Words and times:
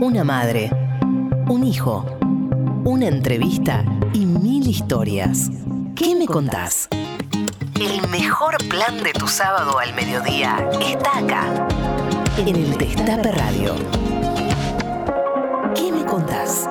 una 0.00 0.24
madre, 0.24 0.70
un 1.48 1.64
hijo, 1.64 2.04
una 2.84 3.06
entrevista 3.06 3.84
y 4.12 4.26
mil 4.26 4.66
historias. 4.68 5.50
¿Qué 5.94 6.14
me 6.14 6.26
contás? 6.26 6.88
El 7.80 8.08
mejor 8.08 8.56
plan 8.68 9.02
de 9.02 9.12
tu 9.12 9.26
sábado 9.28 9.78
al 9.78 9.94
mediodía 9.94 10.68
está 10.80 11.18
acá, 11.18 11.68
en 12.36 12.48
el 12.48 12.76
Destape 12.76 13.32
Radio. 13.32 13.74
¿Qué 15.74 15.92
me 15.92 16.04
contás? 16.04 16.68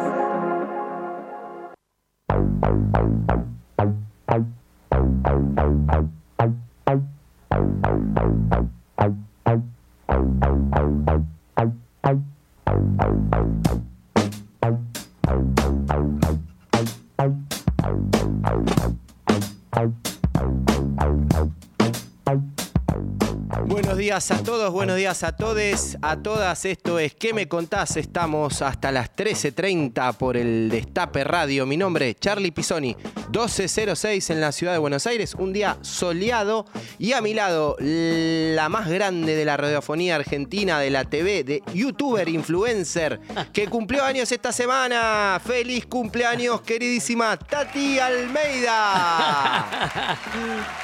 Días 24.14 24.30
a 24.30 24.44
todos, 24.44 24.72
buenos 24.72 24.96
días 24.98 25.24
a 25.24 25.32
todes, 25.32 25.98
a 26.04 26.18
todas. 26.18 26.66
Esto 26.66 27.00
es 27.00 27.16
¿Qué 27.16 27.34
me 27.34 27.48
contás? 27.48 27.98
Estamos 27.98 28.62
hasta 28.62 28.92
las 28.92 29.16
13.30 29.16 30.14
por 30.18 30.38
el 30.38 30.70
Destape 30.70 31.24
Radio. 31.24 31.66
Mi 31.66 31.78
nombre 31.78 32.12
es 32.12 32.20
Charlie 32.20 32.52
Pisoni, 32.52 32.96
1206 33.32 34.30
en 34.30 34.40
la 34.40 34.52
ciudad 34.52 34.74
de 34.74 34.78
Buenos 34.78 35.08
Aires. 35.08 35.34
Un 35.34 35.52
día 35.52 35.80
soleado 35.82 36.68
y 37.00 37.14
a 37.14 37.22
mi 37.22 37.34
lado 37.34 37.76
la 37.80 38.70
más 38.70 38.88
grande 38.88 39.34
de 39.36 39.46
la 39.46 39.58
radiofonía 39.58 40.18
argentina, 40.18 40.80
de 40.80 40.92
la 40.92 41.06
TV, 41.06 41.44
de 41.44 41.64
youtuber, 41.74 42.30
influencer, 42.30 43.20
que 43.52 43.68
cumplió 43.68 44.04
años 44.04 44.32
esta 44.32 44.52
semana. 44.52 45.42
¡Feliz 45.44 45.88
cumpleaños, 45.88 46.62
queridísima 46.62 47.36
Tati 47.36 47.98
Almeida! 47.98 49.70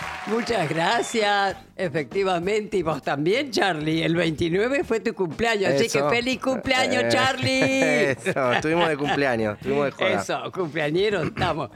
Muchas 0.29 0.69
gracias, 0.69 1.57
efectivamente. 1.75 2.77
Y 2.77 2.83
vos 2.83 3.01
también, 3.01 3.51
Charlie. 3.51 4.03
El 4.03 4.15
29 4.15 4.83
fue 4.83 4.99
tu 4.99 5.13
cumpleaños, 5.13 5.73
así 5.73 5.89
que 5.89 6.03
feliz 6.03 6.39
cumpleaños, 6.39 7.03
Eh, 7.03 7.09
Charlie. 7.09 8.03
Eso, 8.29 8.53
estuvimos 8.53 8.89
de 8.89 8.97
cumpleaños, 8.97 9.57
estuvimos 9.57 9.85
de 9.85 9.91
joda. 9.91 10.21
Eso, 10.21 10.51
cumpleañeros 10.51 11.25
estamos. 11.27 11.69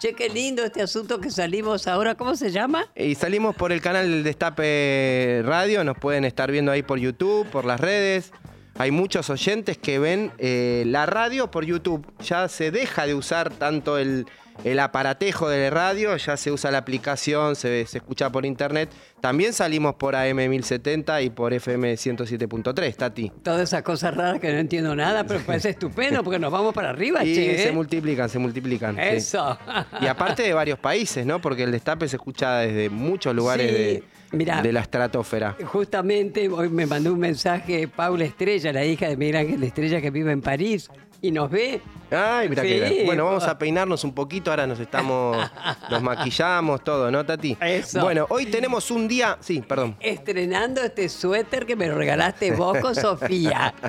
Che, 0.00 0.12
qué 0.14 0.28
lindo 0.28 0.64
este 0.64 0.82
asunto 0.82 1.20
que 1.20 1.30
salimos 1.30 1.86
ahora. 1.86 2.16
¿Cómo 2.16 2.34
se 2.34 2.50
llama? 2.50 2.86
Y 2.96 3.14
salimos 3.14 3.54
por 3.54 3.70
el 3.70 3.80
canal 3.80 4.10
del 4.10 4.24
Destape 4.24 5.42
Radio, 5.44 5.84
nos 5.84 5.96
pueden 5.96 6.24
estar 6.24 6.50
viendo 6.50 6.72
ahí 6.72 6.82
por 6.82 6.98
YouTube, 6.98 7.46
por 7.48 7.64
las 7.64 7.80
redes. 7.80 8.32
Hay 8.76 8.90
muchos 8.90 9.28
oyentes 9.30 9.78
que 9.78 9.98
ven 9.98 10.32
eh, 10.38 10.84
la 10.86 11.06
radio 11.06 11.50
por 11.50 11.64
YouTube. 11.64 12.06
Ya 12.24 12.48
se 12.48 12.70
deja 12.70 13.06
de 13.06 13.14
usar 13.14 13.50
tanto 13.50 13.98
el, 13.98 14.26
el 14.64 14.78
aparatejo 14.78 15.48
de 15.48 15.64
la 15.64 15.70
radio, 15.70 16.16
ya 16.16 16.36
se 16.36 16.50
usa 16.52 16.70
la 16.70 16.78
aplicación, 16.78 17.56
se, 17.56 17.86
se 17.86 17.98
escucha 17.98 18.30
por 18.30 18.44
internet. 18.44 18.90
También 19.20 19.52
salimos 19.52 19.94
por 19.94 20.14
AM 20.16 20.36
1070 20.36 21.22
y 21.22 21.30
por 21.30 21.52
FM 21.52 21.94
107.3, 21.94 22.94
Tati. 22.96 23.32
Todas 23.42 23.62
esas 23.62 23.82
cosas 23.82 24.14
raras 24.14 24.40
que 24.40 24.52
no 24.52 24.58
entiendo 24.58 24.94
nada, 24.96 25.24
pero 25.24 25.40
parece 25.40 25.70
estupendo 25.70 26.22
porque 26.22 26.38
nos 26.38 26.50
vamos 26.52 26.74
para 26.74 26.90
arriba, 26.90 27.24
Y 27.24 27.34
che. 27.34 27.58
se 27.58 27.68
¿eh? 27.68 27.72
multiplican, 27.72 28.28
se 28.28 28.38
multiplican. 28.38 28.94
sí. 28.96 29.00
Eso. 29.02 29.58
Y 30.00 30.06
aparte 30.06 30.42
de 30.42 30.52
varios 30.54 30.78
países, 30.78 31.24
¿no? 31.26 31.40
Porque 31.40 31.62
el 31.64 31.72
Destape 31.72 32.08
se 32.08 32.16
escucha 32.16 32.58
desde 32.58 32.88
muchos 32.90 33.34
lugares 33.34 33.68
Sí, 33.70 33.74
de, 33.76 34.02
mirá. 34.32 34.62
de 34.62 34.72
la 34.72 34.80
estratosfera. 34.80 35.56
Justamente 35.64 36.48
hoy 36.48 36.68
me 36.68 36.86
mandó 36.86 37.12
un 37.12 37.18
mensaje 37.18 37.88
Paula 37.88 38.24
Estrella, 38.24 38.72
la 38.72 38.84
hija 38.84 39.08
de 39.08 39.16
Miguel 39.16 39.36
Ángel 39.36 39.62
Estrella 39.62 40.00
que 40.00 40.10
vive 40.10 40.32
en 40.32 40.40
París 40.40 40.88
y 41.22 41.30
nos 41.30 41.50
ve. 41.50 41.80
Ay, 42.10 42.48
mira 42.48 42.62
Sí. 42.62 42.68
qué 42.68 42.80
bien. 42.90 43.06
Bueno, 43.06 43.24
vamos 43.24 43.44
a 43.44 43.56
peinarnos 43.56 44.02
un 44.02 44.12
poquito, 44.12 44.50
ahora 44.50 44.66
nos 44.66 44.80
estamos, 44.80 45.36
nos 45.90 46.02
maquillamos, 46.02 46.82
todo, 46.82 47.08
¿no, 47.10 47.24
Tati? 47.24 47.56
Eso. 47.60 48.00
Bueno, 48.02 48.26
hoy 48.30 48.46
tenemos 48.46 48.90
un 48.90 49.06
día, 49.06 49.38
sí, 49.40 49.60
perdón. 49.60 49.96
Estrenando 50.00 50.82
este 50.82 51.08
suéter 51.08 51.66
que 51.66 51.76
me 51.76 51.88
regalaste 51.88 52.50
vos 52.52 52.78
con 52.78 52.94
Sofía. 52.96 53.74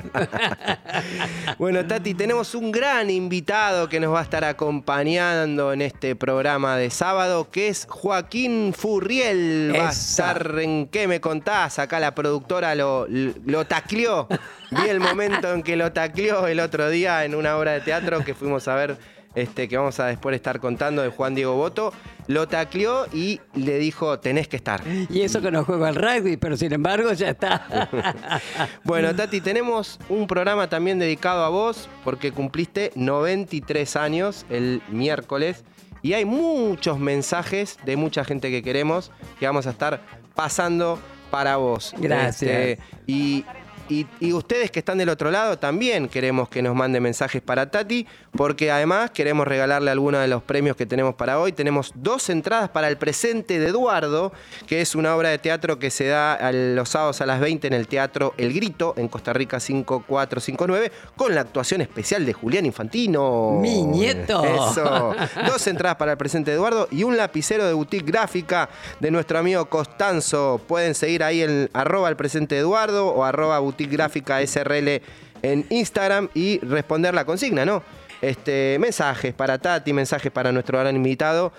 Bueno, 1.58 1.84
Tati, 1.86 2.14
tenemos 2.14 2.54
un 2.54 2.70
gran 2.72 3.10
invitado 3.10 3.88
que 3.88 4.00
nos 4.00 4.12
va 4.14 4.20
a 4.20 4.22
estar 4.22 4.44
acompañando 4.44 5.72
en 5.72 5.82
este 5.82 6.16
programa 6.16 6.76
de 6.76 6.90
sábado, 6.90 7.50
que 7.50 7.68
es 7.68 7.86
Joaquín 7.88 8.74
Furriel. 8.76 9.72
Va 9.76 9.88
a 9.88 9.92
estar 9.92 10.58
en 10.60 10.86
¿Qué 10.88 11.06
me 11.08 11.20
contás? 11.20 11.78
Acá 11.78 12.00
la 12.00 12.14
productora 12.14 12.74
lo, 12.74 13.06
lo 13.08 13.64
tacleó. 13.66 14.28
Vi 14.72 14.88
el 14.88 15.00
momento 15.00 15.52
en 15.52 15.62
que 15.62 15.76
lo 15.76 15.92
tacleó 15.92 16.46
el 16.46 16.58
otro 16.58 16.88
día 16.88 17.24
en 17.26 17.34
una 17.34 17.58
obra 17.58 17.72
de 17.72 17.80
teatro 17.82 18.24
que 18.24 18.32
fuimos 18.32 18.68
a 18.68 18.74
ver, 18.74 18.96
este, 19.34 19.68
que 19.68 19.76
vamos 19.76 20.00
a 20.00 20.06
después 20.06 20.34
estar 20.34 20.60
contando 20.60 21.02
de 21.02 21.10
Juan 21.10 21.34
Diego 21.34 21.54
Boto. 21.56 21.92
Lo 22.26 22.48
tacleó 22.48 23.06
y 23.12 23.40
le 23.54 23.78
dijo, 23.78 24.18
tenés 24.18 24.48
que 24.48 24.56
estar. 24.56 24.82
Y 25.10 25.20
eso 25.20 25.42
que 25.42 25.50
no 25.50 25.64
juego 25.64 25.84
al 25.84 25.94
rugby, 25.94 26.38
pero 26.38 26.56
sin 26.56 26.72
embargo 26.72 27.12
ya 27.12 27.28
está. 27.30 27.66
Bueno, 28.84 29.14
Tati, 29.14 29.40
tenemos 29.40 29.98
un 30.08 30.26
programa 30.26 30.68
también 30.68 30.98
dedicado 30.98 31.44
a 31.44 31.48
vos 31.48 31.88
porque 32.04 32.32
cumpliste 32.32 32.92
93 32.94 33.96
años 33.96 34.46
el 34.48 34.82
miércoles 34.88 35.64
y 36.00 36.14
hay 36.14 36.24
muchos 36.24 36.98
mensajes 36.98 37.78
de 37.84 37.96
mucha 37.96 38.24
gente 38.24 38.50
que 38.50 38.62
queremos 38.62 39.10
que 39.38 39.46
vamos 39.46 39.66
a 39.66 39.70
estar 39.70 40.00
pasando 40.34 40.98
para 41.30 41.56
vos. 41.56 41.94
Gracias. 41.98 42.50
Este, 42.50 42.78
y, 43.06 43.44
y- 43.88 44.06
y 44.20 44.32
ustedes 44.32 44.70
que 44.70 44.78
están 44.78 44.98
del 44.98 45.08
otro 45.08 45.30
lado 45.30 45.58
también 45.58 46.08
queremos 46.08 46.48
que 46.48 46.62
nos 46.62 46.74
manden 46.74 47.02
mensajes 47.02 47.42
para 47.42 47.70
Tati 47.70 48.06
porque 48.36 48.70
además 48.70 49.10
queremos 49.10 49.46
regalarle 49.46 49.90
algunos 49.90 50.20
de 50.20 50.28
los 50.28 50.42
premios 50.42 50.76
que 50.76 50.86
tenemos 50.86 51.14
para 51.14 51.38
hoy. 51.38 51.52
Tenemos 51.52 51.92
dos 51.94 52.30
entradas 52.30 52.70
para 52.70 52.88
el 52.88 52.96
presente 52.96 53.58
de 53.58 53.66
Eduardo, 53.68 54.32
que 54.66 54.80
es 54.80 54.94
una 54.94 55.14
obra 55.14 55.28
de 55.30 55.38
teatro 55.38 55.78
que 55.78 55.90
se 55.90 56.06
da 56.06 56.32
a 56.34 56.52
los 56.52 56.88
sábados 56.88 57.20
a 57.20 57.26
las 57.26 57.40
20 57.40 57.66
en 57.66 57.72
el 57.74 57.88
Teatro 57.88 58.32
El 58.38 58.52
Grito, 58.54 58.94
en 58.96 59.08
Costa 59.08 59.32
Rica 59.32 59.60
5459, 59.60 60.92
con 61.16 61.34
la 61.34 61.42
actuación 61.42 61.80
especial 61.82 62.24
de 62.24 62.32
Julián 62.32 62.64
Infantino. 62.66 63.58
Mi 63.60 63.82
nieto. 63.82 64.42
Eso. 64.44 65.14
Dos 65.46 65.66
entradas 65.66 65.96
para 65.96 66.12
el 66.12 66.18
presente 66.18 66.50
de 66.50 66.56
Eduardo 66.56 66.88
y 66.90 67.02
un 67.04 67.16
lapicero 67.16 67.66
de 67.66 67.72
boutique 67.72 68.06
gráfica 68.06 68.68
de 69.00 69.10
nuestro 69.10 69.38
amigo 69.38 69.66
Costanzo. 69.66 70.60
Pueden 70.66 70.94
seguir 70.94 71.22
ahí 71.22 71.42
en 71.42 71.68
arroba 71.74 72.08
el 72.08 72.16
presente 72.16 72.54
de 72.54 72.60
Eduardo 72.62 73.08
o 73.08 73.24
arroba 73.24 73.58
boutique 73.58 73.71
gráfica 73.78 74.40
SRL 74.46 75.02
en 75.42 75.66
Instagram 75.70 76.28
y 76.34 76.58
responder 76.60 77.14
la 77.14 77.24
consigna, 77.24 77.64
¿no? 77.64 77.82
Este, 78.20 78.78
mensajes 78.78 79.34
para 79.34 79.58
Tati, 79.58 79.92
mensajes 79.92 80.30
para 80.30 80.52
nuestro 80.52 80.78
gran 80.78 80.94
invitado. 80.94 81.52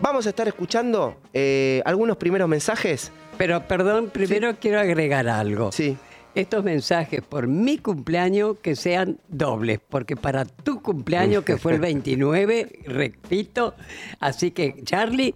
Vamos 0.00 0.26
a 0.26 0.30
estar 0.30 0.48
escuchando 0.48 1.16
eh, 1.32 1.80
algunos 1.84 2.16
primeros 2.16 2.48
mensajes. 2.48 3.12
Pero 3.38 3.66
perdón, 3.68 4.10
primero 4.10 4.56
quiero 4.60 4.80
agregar 4.80 5.28
algo. 5.28 5.70
Sí. 5.70 5.96
Estos 6.34 6.64
mensajes 6.64 7.20
por 7.20 7.46
mi 7.46 7.78
cumpleaños 7.78 8.56
que 8.60 8.74
sean 8.74 9.18
dobles, 9.28 9.80
porque 9.88 10.16
para 10.16 10.44
tu 10.44 10.82
cumpleaños, 10.82 11.44
que 11.44 11.56
fue 11.56 11.74
el 11.74 11.80
29, 11.80 12.80
repito, 12.86 13.74
así 14.18 14.50
que 14.50 14.82
Charlie, 14.82 15.34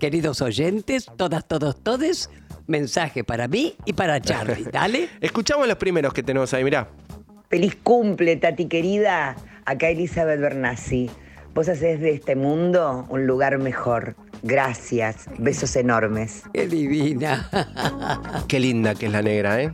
queridos 0.00 0.42
oyentes, 0.42 1.06
todas, 1.16 1.46
todos, 1.46 1.80
todes, 1.82 2.28
mensaje 2.66 3.24
para 3.24 3.48
mí 3.48 3.74
y 3.84 3.92
para 3.92 4.20
Charlie, 4.20 4.64
¿dale? 4.72 5.08
Escuchamos 5.20 5.66
los 5.66 5.76
primeros 5.76 6.12
que 6.12 6.22
tenemos 6.22 6.52
ahí, 6.54 6.64
mirá. 6.64 6.88
Feliz 7.48 7.76
cumple, 7.82 8.36
Tati 8.36 8.66
querida. 8.66 9.36
Acá 9.64 9.88
Elizabeth 9.88 10.40
Bernassi. 10.40 11.10
Vos 11.54 11.68
hacés 11.68 12.00
de 12.00 12.12
este 12.12 12.34
mundo 12.34 13.06
un 13.10 13.26
lugar 13.26 13.58
mejor. 13.58 14.16
Gracias. 14.42 15.26
Besos 15.38 15.76
enormes. 15.76 16.42
Qué 16.52 16.66
divina. 16.66 17.50
Qué 18.48 18.58
linda 18.58 18.94
que 18.94 19.06
es 19.06 19.12
la 19.12 19.22
negra, 19.22 19.62
¿eh? 19.62 19.72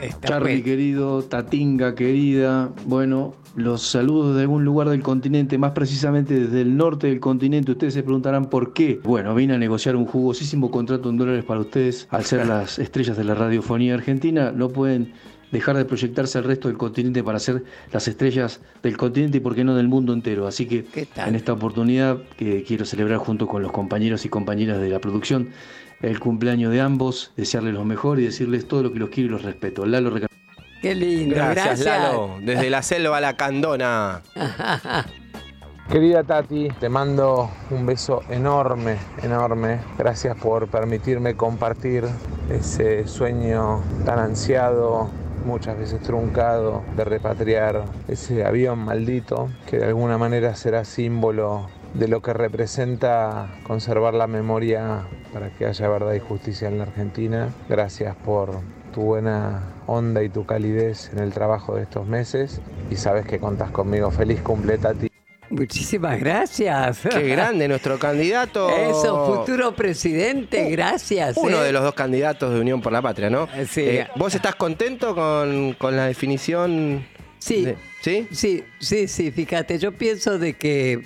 Está 0.00 0.28
Charlie 0.28 0.62
querido, 0.62 1.22
Tatinga 1.22 1.96
querida, 1.96 2.70
bueno, 2.86 3.34
los 3.56 3.82
saludos 3.82 4.36
de 4.36 4.42
algún 4.42 4.64
lugar 4.64 4.88
del 4.88 5.02
continente, 5.02 5.58
más 5.58 5.72
precisamente 5.72 6.38
desde 6.38 6.60
el 6.60 6.76
norte 6.76 7.08
del 7.08 7.18
continente. 7.18 7.72
Ustedes 7.72 7.94
se 7.94 8.04
preguntarán 8.04 8.46
por 8.46 8.72
qué. 8.72 9.00
Bueno, 9.02 9.34
vine 9.34 9.54
a 9.54 9.58
negociar 9.58 9.96
un 9.96 10.06
jugosísimo 10.06 10.70
contrato 10.70 11.10
en 11.10 11.16
dólares 11.16 11.44
para 11.44 11.60
ustedes. 11.60 12.06
Al 12.10 12.24
ser 12.24 12.46
las 12.46 12.78
estrellas 12.78 13.16
de 13.16 13.24
la 13.24 13.34
radiofonía 13.34 13.94
argentina, 13.94 14.52
no 14.52 14.68
pueden 14.68 15.14
dejar 15.50 15.76
de 15.76 15.84
proyectarse 15.84 16.38
al 16.38 16.44
resto 16.44 16.68
del 16.68 16.76
continente 16.76 17.24
para 17.24 17.40
ser 17.40 17.64
las 17.92 18.06
estrellas 18.06 18.60
del 18.82 18.96
continente 18.96 19.38
y 19.38 19.40
por 19.40 19.56
qué 19.56 19.64
no 19.64 19.74
del 19.74 19.88
mundo 19.88 20.12
entero. 20.12 20.46
Así 20.46 20.66
que 20.66 20.86
en 21.16 21.34
esta 21.34 21.54
oportunidad 21.54 22.18
que 22.36 22.62
quiero 22.62 22.84
celebrar 22.84 23.18
junto 23.18 23.48
con 23.48 23.62
los 23.62 23.72
compañeros 23.72 24.24
y 24.24 24.28
compañeras 24.28 24.80
de 24.80 24.90
la 24.90 25.00
producción 25.00 25.48
el 26.02 26.20
cumpleaños 26.20 26.72
de 26.72 26.80
ambos, 26.80 27.32
desearles 27.36 27.74
lo 27.74 27.84
mejor 27.84 28.20
y 28.20 28.24
decirles 28.24 28.66
todo 28.68 28.82
lo 28.82 28.92
que 28.92 28.98
los 28.98 29.10
quiero 29.10 29.28
y 29.28 29.32
los 29.32 29.42
respeto. 29.42 29.84
Lalo 29.86 30.10
Reca- 30.10 30.26
Qué 30.80 30.94
lindo, 30.94 31.34
Gracias, 31.34 31.80
gracias. 31.80 31.86
Lalo. 31.86 32.36
Desde 32.40 32.70
la 32.70 32.82
selva 32.82 33.16
a 33.16 33.20
la 33.20 33.36
candona. 33.36 34.22
Querida 35.90 36.22
Tati, 36.22 36.68
te 36.78 36.88
mando 36.90 37.50
un 37.70 37.86
beso 37.86 38.22
enorme, 38.28 38.96
enorme. 39.22 39.78
Gracias 39.96 40.36
por 40.36 40.68
permitirme 40.68 41.34
compartir 41.34 42.04
ese 42.50 43.06
sueño 43.08 43.82
tan 44.04 44.18
ansiado, 44.18 45.08
muchas 45.46 45.78
veces 45.78 46.02
truncado 46.02 46.82
de 46.94 47.04
repatriar 47.04 47.84
ese 48.06 48.44
avión 48.44 48.80
maldito 48.80 49.48
que 49.66 49.78
de 49.78 49.86
alguna 49.86 50.18
manera 50.18 50.54
será 50.56 50.84
símbolo 50.84 51.68
de 51.94 52.08
lo 52.08 52.20
que 52.22 52.32
representa 52.32 53.48
conservar 53.64 54.14
la 54.14 54.26
memoria 54.26 55.02
para 55.32 55.50
que 55.50 55.66
haya 55.66 55.88
verdad 55.88 56.14
y 56.14 56.20
justicia 56.20 56.68
en 56.68 56.78
la 56.78 56.84
Argentina. 56.84 57.48
Gracias 57.68 58.14
por 58.16 58.60
tu 58.94 59.02
buena 59.02 59.62
onda 59.86 60.22
y 60.22 60.28
tu 60.28 60.44
calidez 60.46 61.10
en 61.12 61.18
el 61.20 61.32
trabajo 61.32 61.74
de 61.76 61.82
estos 61.82 62.06
meses 62.06 62.60
y 62.90 62.96
sabes 62.96 63.26
que 63.26 63.38
contas 63.38 63.70
conmigo. 63.70 64.10
Feliz 64.10 64.40
cumple, 64.42 64.78
Tati. 64.78 65.08
Muchísimas 65.50 66.20
gracias. 66.20 67.00
Qué 67.10 67.26
grande 67.26 67.68
nuestro 67.68 67.98
candidato. 67.98 68.68
Eso, 68.68 69.36
futuro 69.38 69.74
presidente, 69.74 70.68
gracias. 70.70 71.36
Uno 71.38 71.62
¿eh? 71.62 71.64
de 71.64 71.72
los 71.72 71.82
dos 71.82 71.94
candidatos 71.94 72.52
de 72.52 72.60
Unión 72.60 72.82
por 72.82 72.92
la 72.92 73.00
Patria, 73.00 73.30
¿no? 73.30 73.48
Eh, 73.54 73.66
sí. 73.66 73.80
Eh, 73.80 74.06
¿Vos 74.16 74.34
estás 74.34 74.56
contento 74.56 75.14
con, 75.14 75.72
con 75.72 75.96
la 75.96 76.06
definición? 76.06 77.06
Sí. 77.38 77.64
de- 77.64 77.76
¿Sí? 78.02 78.28
Sí, 78.30 78.62
sí, 78.78 79.08
sí, 79.08 79.30
fíjate, 79.32 79.78
yo 79.78 79.92
pienso 79.92 80.38
de 80.38 80.54
que 80.54 81.02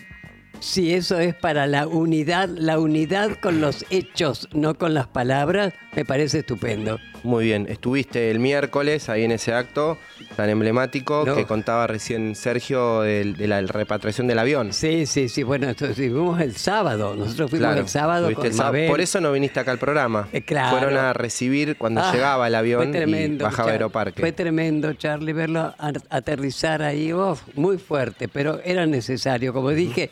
si 0.63 0.95
eso 0.95 1.19
es 1.19 1.35
para 1.35 1.67
la 1.67 1.87
unidad, 1.87 2.49
la 2.49 2.79
unidad 2.79 3.39
con 3.41 3.61
los 3.61 3.85
hechos, 3.91 4.49
no 4.53 4.75
con 4.75 4.95
las 4.95 5.07
palabras, 5.09 5.75
me 5.95 6.05
parece 6.05 6.39
estupendo. 6.39 6.99
Muy 7.25 7.45
bien. 7.45 7.67
Estuviste 7.69 8.31
el 8.33 8.41
miércoles 8.41 9.09
ahí 9.09 9.23
en 9.25 9.31
ese 9.31 9.53
acto 9.55 9.97
tan 10.37 10.49
emblemático 10.51 11.23
No. 11.25 11.37
que 11.37 11.45
contaba 11.45 11.87
recién 11.87 12.35
Sergio 12.35 13.03
de, 13.03 13.35
la 13.47 13.61
repatriación 13.61 14.27
del 14.27 14.41
avión. 14.41 14.73
Sí, 14.73 15.07
sí, 15.07 15.29
sí, 15.29 15.45
bueno, 15.45 15.69
entonces 15.69 15.97
fuimos 15.97 16.41
el 16.41 16.57
sábado, 16.57 17.15
nosotros 17.15 17.51
fuimos 17.51 17.69
Claro, 17.69 17.81
el 17.83 17.89
sábado 17.89 18.33
con 18.35 18.47
el. 18.47 18.55
Mabel. 18.55 18.89
Por 18.89 19.01
eso 19.01 19.21
no 19.21 19.31
viniste 19.31 19.61
acá 19.61 19.71
al 19.71 19.79
programa. 19.79 20.29
Eh, 20.33 20.43
claro. 20.43 20.77
Fueron 20.79 20.97
a 20.99 21.13
recibir 21.13 21.77
cuando 21.77 22.01
Ah, 22.01 22.11
llegaba 22.13 22.49
el 22.49 22.55
avión 22.57 22.91
tremendo, 22.91 23.45
y 23.45 23.47
bajaba 23.47 23.69
Char- 23.69 23.73
Aeroparque. 23.75 24.21
Fue 24.21 24.33
tremendo, 24.33 24.93
Charlie, 24.95 25.33
verlo 25.33 25.73
aterrizar 26.11 26.83
ahí, 26.83 27.13
uf, 27.13 27.41
muy 27.55 27.79
fuerte, 27.79 28.27
pero 28.29 28.61
era 28.65 28.85
necesario. 28.87 29.53
Como 29.53 29.71
dije, 29.71 30.11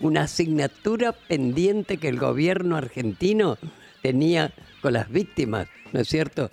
una 0.00 0.22
asignatura 0.22 1.12
pendiente 1.12 1.96
que 1.98 2.08
el 2.08 2.18
gobierno 2.18 2.76
argentino 2.76 3.58
tenía 4.02 4.52
con 4.80 4.92
las 4.94 5.10
víctimas, 5.10 5.68
¿no 5.92 6.00
es 6.00 6.08
cierto? 6.08 6.50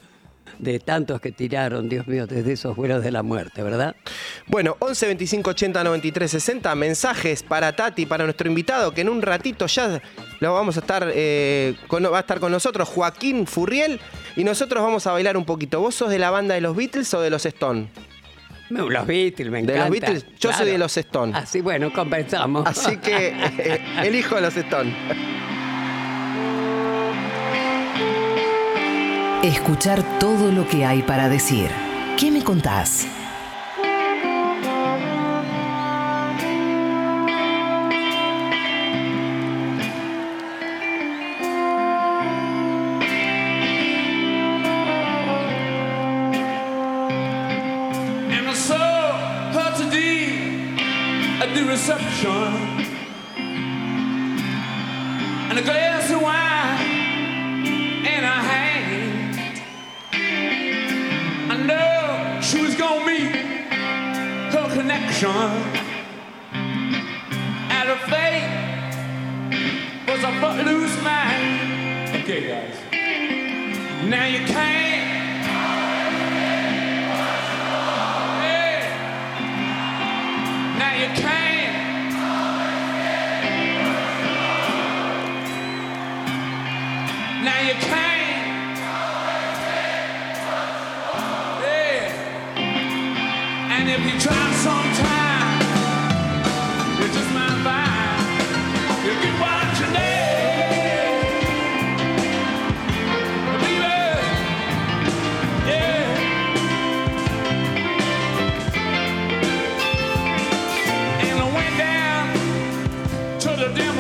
De 0.57 0.80
tantos 0.80 1.21
que 1.21 1.31
tiraron, 1.31 1.88
Dios 1.89 2.07
mío, 2.07 2.25
desde 2.25 2.54
esos 2.54 2.75
vuelos 2.75 3.04
de 3.04 3.12
la 3.12 3.21
muerte, 3.21 3.62
¿verdad? 3.62 3.95
Bueno, 4.48 4.75
11 4.80 5.06
25 5.06 5.51
80 5.51 5.83
93 5.83 6.31
60, 6.31 6.75
mensajes 6.75 7.44
para 7.44 7.75
Tati, 7.75 8.07
para 8.07 8.24
nuestro 8.24 8.50
invitado, 8.50 8.92
que 8.92 9.01
en 9.01 9.10
un 9.10 9.21
ratito 9.21 9.68
ya 9.68 10.01
lo 10.39 10.54
vamos 10.54 10.75
a 10.77 10.80
estar, 10.80 11.12
eh, 11.13 11.75
con- 11.88 12.04
va 12.04 12.18
a 12.18 12.21
estar 12.21 12.39
con 12.39 12.51
nosotros, 12.51 12.89
Joaquín 12.89 13.45
Furriel, 13.45 14.00
y 14.36 14.44
nosotros 14.44 14.81
vamos 14.83 15.06
a 15.06 15.12
bailar 15.12 15.38
un 15.38 15.45
poquito. 15.45 15.80
¿Vos 15.81 15.94
sos 15.95 16.10
de 16.10 16.18
la 16.19 16.31
banda 16.31 16.56
de 16.56 16.62
los 16.62 16.75
Beatles 16.75 17.13
o 17.13 17.21
de 17.21 17.30
los 17.30 17.45
Stone? 17.45 17.88
Me- 18.69 18.80
Los 18.89 19.07
Beatles, 19.07 19.50
me 19.50 19.57
De 19.63 19.74
encanta. 19.74 19.81
los 19.81 19.89
Beatles, 20.00 20.25
yo 20.39 20.54
soy 20.54 20.68
de 20.68 20.77
los 20.77 20.95
Stone. 20.95 21.36
Así, 21.36 21.62
bueno, 21.62 21.92
conversamos. 21.92 22.66
Así 22.68 22.98
que 22.98 23.27
eh, 23.57 23.81
elijo 24.04 24.36
a 24.36 24.42
los 24.42 24.56
Stone. 24.56 24.94
Escuchar 29.44 30.04
todo 30.19 30.51
lo 30.51 30.68
que 30.68 30.86
hay 30.86 31.01
para 31.01 31.30
decir. 31.30 31.69
¿Qué 32.19 32.30
me 32.30 32.44
contás? 32.44 33.07
Reception. 52.19 52.86
And 55.50 55.57
a 55.57 55.62
glass 55.62 56.12
of 56.12 56.21
wine 56.21 57.66
in 58.06 58.24
her 58.24 58.42
hand. 58.51 59.62
I 61.51 61.57
know 61.66 62.42
she 62.42 62.62
was 62.62 62.75
gonna 62.75 63.06
meet 63.06 63.36
her 64.54 64.69
connection. 64.74 65.30
And 67.75 67.89
her 67.89 68.01
fate 68.12 68.50
was 70.07 70.24
a 70.24 70.31
footloose 70.42 71.04
man. 71.04 72.16
Okay, 72.21 72.42
guys. 72.48 72.75
Now 74.10 74.25
you 74.25 74.45
can't. 74.45 74.89
Now 80.80 80.94
you 80.94 81.07
can't. 81.21 81.38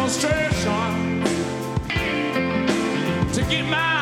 Demonstration 0.09 1.23
to 3.33 3.41
get 3.49 3.65
my 3.65 3.98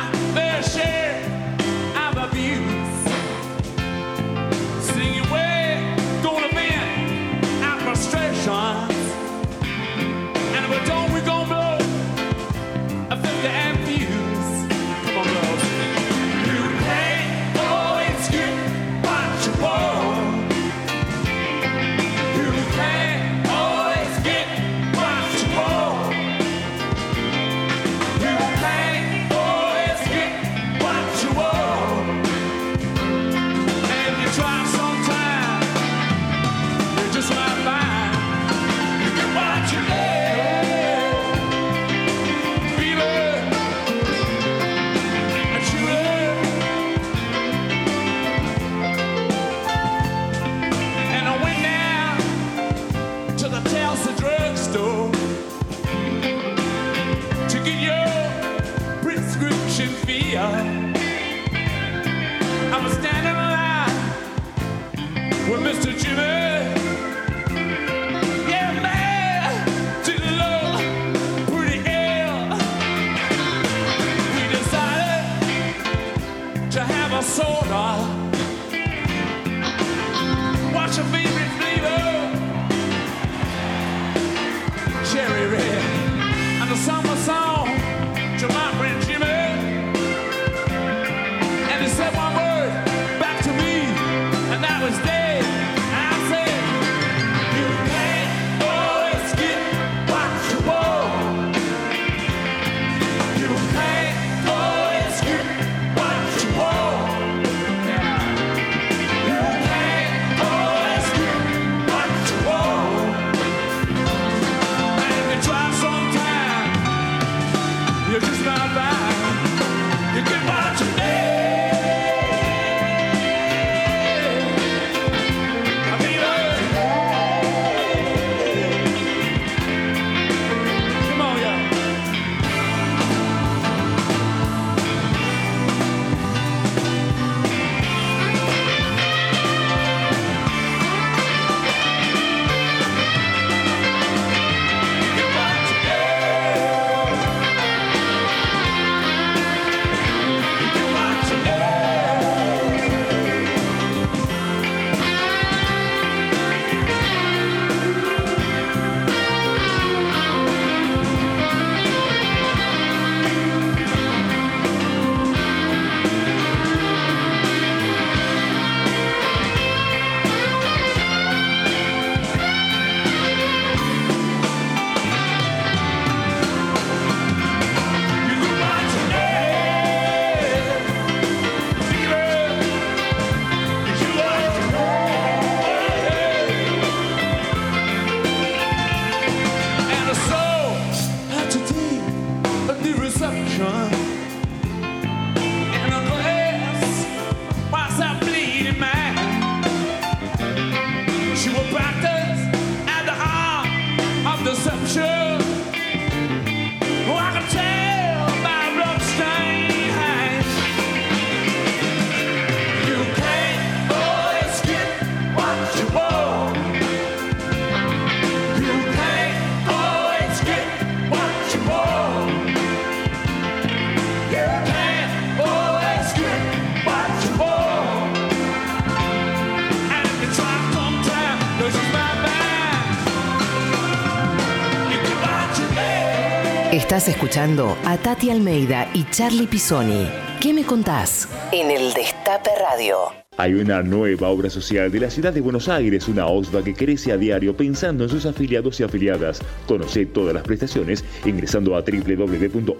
escuchando 237.37 237.77
a 237.85 237.97
Tati 237.97 238.31
Almeida 238.31 238.89
y 238.95 239.03
Charlie 239.11 239.45
Pisoni. 239.45 240.09
¿Qué 240.41 240.55
me 240.55 240.63
contás? 240.63 241.29
En 241.51 241.69
el 241.69 241.93
Destape 241.93 242.49
Radio. 242.59 242.97
Hay 243.37 243.53
una 243.53 243.83
nueva 243.83 244.29
obra 244.29 244.49
social 244.49 244.91
de 244.91 245.01
la 245.01 245.11
ciudad 245.11 245.31
de 245.31 245.41
Buenos 245.41 245.69
Aires, 245.69 246.07
una 246.07 246.25
OSVA 246.25 246.63
que 246.63 246.73
crece 246.73 247.11
a 247.11 247.17
diario 247.17 247.55
pensando 247.55 248.05
en 248.05 248.09
sus 248.09 248.25
afiliados 248.25 248.79
y 248.79 248.83
afiliadas. 248.83 249.39
Conoce 249.67 250.07
todas 250.07 250.33
las 250.33 250.41
prestaciones 250.41 251.05
ingresando 251.25 251.75
a 251.75 251.81
www.osva.org.ar. 251.81 252.73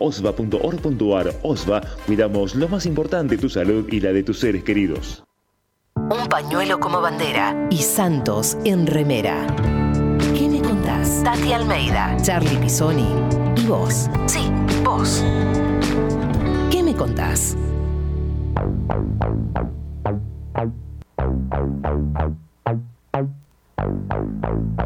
OSVA, 1.44 1.82
cuidamos 2.08 2.56
lo 2.56 2.68
más 2.68 2.88
importante, 2.88 3.38
tu 3.38 3.50
salud 3.50 3.88
y 3.92 4.00
la 4.00 4.12
de 4.12 4.24
tus 4.24 4.40
seres 4.40 4.64
queridos. 4.64 5.24
Un 5.96 6.28
pañuelo 6.30 6.80
como 6.80 7.00
bandera 7.00 7.68
y 7.70 7.78
Santos 7.78 8.58
en 8.66 8.88
remera. 8.88 9.46
¿Qué 10.36 10.50
me 10.50 10.62
contás? 10.62 11.22
Tati 11.24 11.54
Almeida, 11.54 12.18
Charlie 12.24 12.58
Pisoni 12.58 13.47
vos. 13.67 14.09
Sí, 14.27 14.50
vos. 14.83 15.24
¿Qué 16.71 16.81
me 16.81 16.95
contás? 16.95 17.55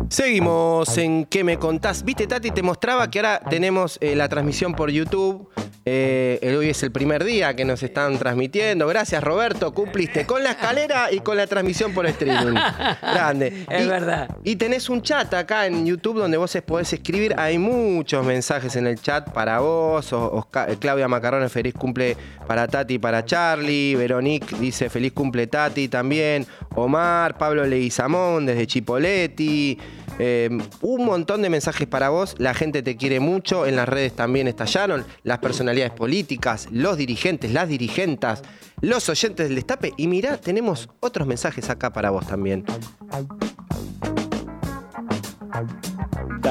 Seguimos 0.10 0.98
en 0.98 1.25
¿Qué 1.25 1.43
me 1.43 1.57
contás? 1.57 2.03
Viste, 2.03 2.27
Tati, 2.27 2.51
te 2.51 2.62
mostraba 2.62 3.10
que 3.10 3.19
ahora 3.19 3.39
tenemos 3.50 3.98
eh, 4.01 4.15
la 4.15 4.27
transmisión 4.27 4.74
por 4.74 4.89
YouTube. 4.91 5.50
Eh, 5.83 6.55
hoy 6.60 6.69
es 6.69 6.83
el 6.83 6.91
primer 6.91 7.24
día 7.24 7.55
que 7.55 7.65
nos 7.65 7.81
están 7.81 8.19
transmitiendo. 8.19 8.86
Gracias, 8.88 9.24
Roberto. 9.24 9.74
Cumpliste 9.74 10.27
con 10.27 10.43
la 10.43 10.51
escalera 10.51 11.12
y 11.12 11.21
con 11.21 11.38
la 11.38 11.48
transmisión 11.48 11.91
por 11.93 12.05
streaming. 12.05 12.53
Grande. 13.01 13.65
Es 13.67 13.86
Y- 13.86 13.89
verdad. 13.89 14.29
Y 14.43 14.57
tenés 14.57 14.89
un 14.89 15.01
chat 15.01 15.33
acá 15.33 15.65
en 15.65 15.86
YouTube 15.86 16.19
donde 16.19 16.38
vos 16.38 16.55
podés 16.67 16.93
escribir. 16.93 17.33
Hay 17.38 17.57
muchos 17.57 18.24
mensajes 18.25 18.75
en 18.75 18.86
el 18.86 19.01
chat 19.01 19.31
para 19.31 19.60
vos. 19.62 20.13
O- 20.13 20.31
Osca- 20.45 20.69
eh, 20.69 20.77
Claudia 20.79 21.07
Macarrone, 21.07 21.50
feliz 21.50 21.74
cumple 21.74 22.15
para 22.45 22.67
Tati 22.67 22.95
y 22.95 23.00
para 23.00 23.25
Charlie. 23.25 23.95
Veronique 23.95 24.55
dice 24.60 24.88
feliz 24.89 25.13
cumple 25.13 25.48
Tati 25.48 25.88
también. 25.88 26.45
Omar, 26.75 27.38
Pablo 27.39 27.65
Leguizamón 27.65 28.45
desde 28.45 28.67
Chipoletti. 28.81 29.77
Eh, 30.19 30.50
un 30.81 31.05
montón 31.05 31.41
de 31.41 31.50
mensajes 31.50 31.88
para 31.88 32.09
vos. 32.09 32.35
La 32.38 32.53
gente 32.53 32.81
te 32.81 32.97
quiere 32.97 33.19
mucho. 33.19 33.65
En 33.65 33.75
las 33.75 33.88
redes 33.88 34.13
también 34.13 34.47
estallaron. 34.47 35.05
Las 35.23 35.39
personalidades 35.39 35.93
políticas, 35.93 36.67
los 36.71 36.97
dirigentes, 36.97 37.51
las 37.53 37.69
dirigentas, 37.69 38.41
los 38.81 39.07
oyentes 39.09 39.47
del 39.47 39.55
destape. 39.55 39.93
Y 39.97 40.07
mirá, 40.07 40.38
tenemos 40.38 40.89
otros 41.00 41.27
mensajes 41.27 41.69
acá 41.69 41.93
para 41.93 42.09
vos 42.09 42.27
también. 42.27 42.65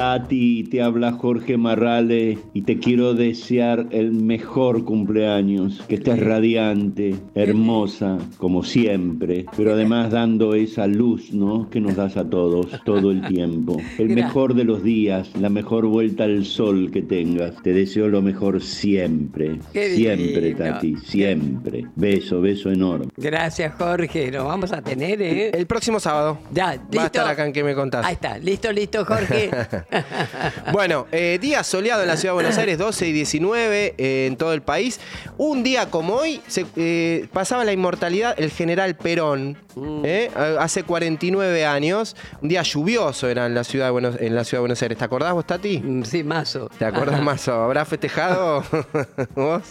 Tati, 0.01 0.63
te 0.63 0.81
habla 0.81 1.11
Jorge 1.11 1.57
Marrale 1.57 2.39
y 2.55 2.63
te 2.63 2.79
quiero 2.79 3.13
desear 3.13 3.85
el 3.91 4.11
mejor 4.11 4.83
cumpleaños, 4.83 5.83
que 5.87 5.93
estés 5.93 6.19
radiante, 6.19 7.13
hermosa, 7.35 8.17
como 8.37 8.63
siempre, 8.63 9.45
pero 9.55 9.73
además 9.73 10.09
dando 10.09 10.55
esa 10.55 10.87
luz, 10.87 11.31
¿no? 11.33 11.69
Que 11.69 11.79
nos 11.79 11.97
das 11.97 12.17
a 12.17 12.27
todos 12.27 12.65
todo 12.83 13.11
el 13.11 13.21
tiempo. 13.27 13.77
El 13.99 14.09
mejor 14.09 14.55
de 14.55 14.63
los 14.63 14.81
días, 14.81 15.29
la 15.39 15.49
mejor 15.49 15.85
vuelta 15.85 16.23
al 16.23 16.45
sol 16.45 16.89
que 16.89 17.03
tengas. 17.03 17.61
Te 17.61 17.71
deseo 17.71 18.07
lo 18.07 18.23
mejor 18.23 18.59
siempre, 18.63 19.59
Qué 19.71 19.93
siempre. 19.93 20.55
Tati, 20.55 20.95
siempre. 20.95 21.85
Beso, 21.95 22.41
beso 22.41 22.71
enorme. 22.71 23.05
Gracias, 23.17 23.75
Jorge. 23.75 24.31
Nos 24.31 24.45
vamos 24.45 24.73
a 24.73 24.81
tener, 24.81 25.21
¿eh? 25.21 25.51
El 25.53 25.67
próximo 25.67 25.99
sábado. 25.99 26.39
Ya, 26.51 26.71
listo. 26.71 26.97
Va 26.97 27.03
a 27.03 27.05
estar 27.05 27.27
acá 27.27 27.45
en 27.45 27.53
¿Qué 27.53 27.63
me 27.63 27.75
contás? 27.75 28.03
Ahí 28.03 28.13
está. 28.15 28.39
Listo, 28.39 28.71
listo, 28.71 29.05
Jorge. 29.05 29.51
Bueno, 30.71 31.07
eh, 31.11 31.37
día 31.41 31.63
soleado 31.63 32.01
en 32.01 32.07
la 32.07 32.17
ciudad 32.17 32.31
de 32.33 32.35
Buenos 32.35 32.57
Aires, 32.57 32.77
12 32.77 33.07
y 33.07 33.11
19 33.11 33.95
eh, 33.97 34.27
en 34.27 34.37
todo 34.37 34.53
el 34.53 34.61
país. 34.61 34.99
Un 35.37 35.63
día 35.63 35.89
como 35.89 36.15
hoy 36.15 36.41
se, 36.47 36.65
eh, 36.75 37.27
pasaba 37.31 37.65
la 37.65 37.71
inmortalidad 37.71 38.35
el 38.37 38.51
general 38.51 38.95
Perón, 38.95 39.57
eh, 40.03 40.29
hace 40.59 40.83
49 40.83 41.65
años. 41.65 42.15
Un 42.41 42.49
día 42.49 42.61
lluvioso 42.61 43.27
era 43.27 43.45
en 43.45 43.55
la 43.55 43.63
ciudad 43.63 43.85
de 43.85 43.91
Buenos, 43.91 44.15
en 44.19 44.35
la 44.35 44.43
ciudad 44.43 44.59
de 44.59 44.61
Buenos 44.61 44.81
Aires. 44.81 44.97
¿Te 44.97 45.03
acordás 45.03 45.33
vos, 45.33 45.45
Tati? 45.45 45.79
Mm, 45.79 46.03
sí, 46.03 46.23
mazo. 46.23 46.69
¿Te 46.77 46.85
acordás 46.85 47.21
más? 47.23 47.47
¿Habrás 47.47 47.87
festejado 47.87 48.63
vos? 49.35 49.63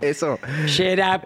Eso. 0.00 0.38
Shut 0.66 1.00
up. 1.00 1.22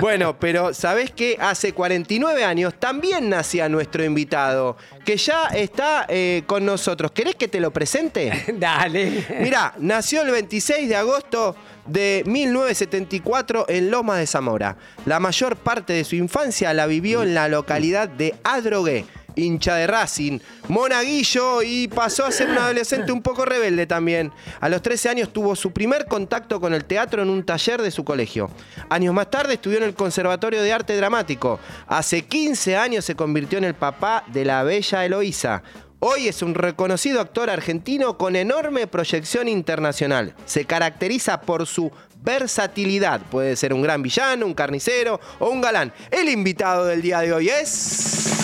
Bueno, 0.00 0.36
pero 0.38 0.74
¿sabés 0.74 1.10
qué? 1.12 1.36
Hace 1.40 1.72
49 1.72 2.44
años 2.44 2.74
también 2.78 3.28
nacía 3.28 3.68
nuestro 3.68 4.04
invitado, 4.04 4.76
que 5.06 5.16
ya 5.16 5.46
está 5.46 6.04
eh, 6.08 6.42
con 6.46 6.66
nosotros. 6.66 7.12
¿Querés 7.12 7.36
que 7.36 7.46
te 7.46 7.60
lo 7.60 7.70
presente? 7.70 8.44
Dale. 8.58 9.24
Mirá, 9.40 9.72
nació 9.78 10.22
el 10.22 10.32
26 10.32 10.88
de 10.88 10.96
agosto 10.96 11.54
de 11.86 12.24
1974 12.26 13.66
en 13.68 13.88
Lomas 13.92 14.18
de 14.18 14.26
Zamora. 14.26 14.76
La 15.04 15.20
mayor 15.20 15.54
parte 15.54 15.92
de 15.92 16.02
su 16.02 16.16
infancia 16.16 16.74
la 16.74 16.86
vivió 16.86 17.22
en 17.22 17.34
la 17.34 17.46
localidad 17.46 18.08
de 18.08 18.34
Adrogué, 18.42 19.04
hincha 19.36 19.76
de 19.76 19.86
Racing, 19.86 20.40
monaguillo 20.68 21.62
y 21.62 21.88
pasó 21.88 22.24
a 22.24 22.32
ser 22.32 22.50
un 22.50 22.58
adolescente 22.58 23.12
un 23.12 23.22
poco 23.22 23.44
rebelde 23.44 23.86
también. 23.86 24.32
A 24.60 24.68
los 24.68 24.82
13 24.82 25.10
años 25.10 25.32
tuvo 25.32 25.54
su 25.54 25.72
primer 25.72 26.06
contacto 26.06 26.60
con 26.60 26.74
el 26.74 26.84
teatro 26.84 27.22
en 27.22 27.30
un 27.30 27.44
taller 27.44 27.80
de 27.82 27.90
su 27.90 28.04
colegio. 28.04 28.50
Años 28.88 29.14
más 29.14 29.30
tarde 29.30 29.54
estudió 29.54 29.78
en 29.78 29.84
el 29.84 29.94
Conservatorio 29.94 30.62
de 30.62 30.72
Arte 30.72 30.96
Dramático. 30.96 31.60
Hace 31.86 32.22
15 32.22 32.76
años 32.76 33.04
se 33.04 33.14
convirtió 33.14 33.58
en 33.58 33.64
el 33.64 33.74
papá 33.74 34.24
de 34.28 34.44
la 34.44 34.62
bella 34.62 35.04
Eloísa. 35.04 35.62
Hoy 35.98 36.28
es 36.28 36.42
un 36.42 36.54
reconocido 36.54 37.20
actor 37.20 37.48
argentino 37.48 38.18
con 38.18 38.36
enorme 38.36 38.86
proyección 38.86 39.48
internacional. 39.48 40.34
Se 40.44 40.66
caracteriza 40.66 41.40
por 41.40 41.66
su 41.66 41.90
versatilidad. 42.22 43.22
Puede 43.30 43.56
ser 43.56 43.72
un 43.72 43.82
gran 43.82 44.02
villano, 44.02 44.44
un 44.44 44.54
carnicero 44.54 45.18
o 45.38 45.48
un 45.48 45.60
galán. 45.62 45.92
El 46.10 46.28
invitado 46.28 46.84
del 46.84 47.00
día 47.00 47.20
de 47.20 47.32
hoy 47.32 47.48
es... 47.48 48.35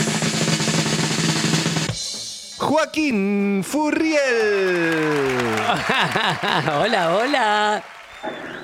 Joaquín 2.62 3.62
Furriel. 3.64 4.16
hola, 6.80 7.16
hola. 7.16 7.82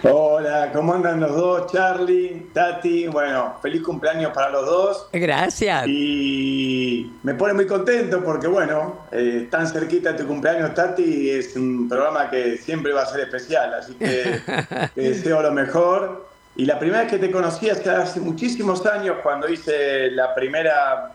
Hola, 0.04 0.70
¿cómo 0.72 0.94
andan 0.94 1.18
los 1.18 1.34
dos? 1.34 1.72
Charlie, 1.72 2.46
Tati, 2.54 3.08
bueno, 3.08 3.56
feliz 3.60 3.82
cumpleaños 3.82 4.32
para 4.32 4.50
los 4.50 4.66
dos. 4.66 5.08
Gracias. 5.12 5.88
Y 5.88 7.12
me 7.24 7.34
pone 7.34 7.54
muy 7.54 7.66
contento 7.66 8.22
porque, 8.22 8.46
bueno, 8.46 9.06
eh, 9.10 9.48
tan 9.50 9.66
cerquita 9.66 10.12
de 10.12 10.18
tu 10.18 10.28
cumpleaños, 10.28 10.74
Tati, 10.74 11.30
es 11.30 11.56
un 11.56 11.88
programa 11.88 12.30
que 12.30 12.56
siempre 12.56 12.92
va 12.92 13.02
a 13.02 13.06
ser 13.06 13.22
especial, 13.22 13.74
así 13.74 13.94
que 13.94 14.40
te 14.94 15.00
deseo 15.00 15.42
lo 15.42 15.50
mejor. 15.50 16.28
Y 16.54 16.66
la 16.66 16.78
primera 16.78 17.02
vez 17.02 17.10
que 17.10 17.18
te 17.18 17.32
conocí 17.32 17.66
que 17.66 17.90
hace 17.90 18.20
muchísimos 18.20 18.86
años, 18.86 19.16
cuando 19.24 19.48
hice 19.48 20.12
la 20.12 20.36
primera 20.36 21.14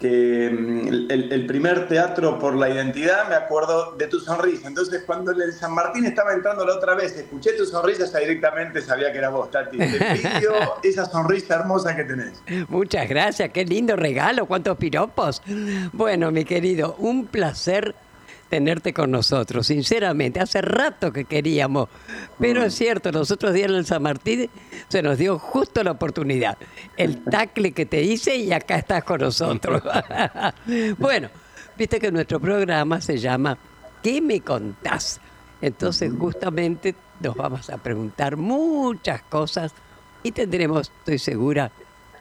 que 0.00 0.50
mm, 0.50 0.88
el, 1.10 1.32
el 1.32 1.46
primer 1.46 1.86
teatro 1.86 2.38
por 2.38 2.56
la 2.56 2.70
identidad, 2.70 3.28
me 3.28 3.34
acuerdo 3.34 3.94
de 3.96 4.06
tu 4.06 4.18
sonrisa. 4.18 4.66
Entonces, 4.66 5.04
cuando 5.06 5.30
el 5.30 5.52
San 5.52 5.74
Martín 5.74 6.06
estaba 6.06 6.32
entrando 6.32 6.64
la 6.64 6.74
otra 6.74 6.94
vez, 6.94 7.16
escuché 7.16 7.52
tu 7.52 7.66
sonrisa, 7.66 8.06
ya 8.06 8.18
directamente 8.18 8.80
sabía 8.80 9.12
que 9.12 9.18
era 9.18 9.28
vos, 9.28 9.50
Tati. 9.50 9.76
Te 9.76 9.86
pidió 9.86 10.52
esa 10.82 11.04
sonrisa 11.04 11.56
hermosa 11.56 11.94
que 11.94 12.04
tenés. 12.04 12.42
Muchas 12.68 13.08
gracias, 13.08 13.50
qué 13.50 13.64
lindo 13.64 13.94
regalo, 13.94 14.46
cuántos 14.46 14.78
piropos. 14.78 15.42
Bueno, 15.92 16.30
mi 16.30 16.44
querido, 16.44 16.96
un 16.98 17.26
placer 17.26 17.94
tenerte 18.50 18.92
con 18.92 19.10
nosotros, 19.10 19.68
sinceramente. 19.68 20.40
Hace 20.40 20.60
rato 20.60 21.12
que 21.12 21.24
queríamos, 21.24 21.88
pero 22.38 22.62
es 22.62 22.74
cierto, 22.74 23.10
los 23.12 23.30
otros 23.30 23.54
días 23.54 23.70
en 23.70 23.76
el 23.76 23.86
San 23.86 24.02
Martín 24.02 24.50
se 24.88 25.02
nos 25.02 25.16
dio 25.16 25.38
justo 25.38 25.82
la 25.82 25.92
oportunidad. 25.92 26.58
El 26.96 27.22
tacle 27.24 27.72
que 27.72 27.86
te 27.86 28.02
hice 28.02 28.36
y 28.36 28.52
acá 28.52 28.76
estás 28.76 29.04
con 29.04 29.20
nosotros. 29.20 29.82
bueno, 30.98 31.28
viste 31.78 32.00
que 32.00 32.10
nuestro 32.10 32.40
programa 32.40 33.00
se 33.00 33.16
llama 33.16 33.56
¿Qué 34.02 34.20
me 34.20 34.40
contás? 34.40 35.20
Entonces 35.62 36.12
justamente 36.18 36.94
nos 37.20 37.36
vamos 37.36 37.70
a 37.70 37.78
preguntar 37.78 38.36
muchas 38.36 39.22
cosas 39.22 39.72
y 40.22 40.32
tendremos, 40.32 40.90
estoy 40.98 41.18
segura, 41.18 41.70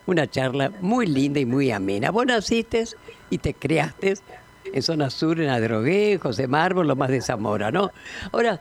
una 0.05 0.29
charla 0.29 0.71
muy 0.81 1.07
linda 1.07 1.39
y 1.39 1.45
muy 1.45 1.71
amena. 1.71 2.11
Vos 2.11 2.25
naciste 2.25 2.83
y 3.29 3.39
te 3.39 3.53
creaste 3.55 4.15
en 4.73 4.81
zona 4.81 5.09
sur, 5.09 5.39
en 5.39 5.49
Adrogué, 5.49 6.19
José 6.21 6.47
Mármol, 6.47 6.87
lo 6.87 6.95
más 6.95 7.09
de 7.09 7.21
Zamora, 7.21 7.71
¿no? 7.71 7.91
Ahora, 8.31 8.59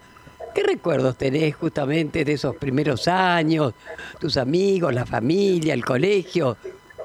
¿qué 0.55 0.63
recuerdos 0.63 1.17
tenés 1.17 1.57
justamente 1.57 2.25
de 2.25 2.33
esos 2.33 2.57
primeros 2.57 3.09
años? 3.09 3.75
Tus 4.19 4.37
amigos, 4.37 4.95
la 4.95 5.07
familia, 5.07 5.75
el 5.75 5.85
colegio. 5.85 6.57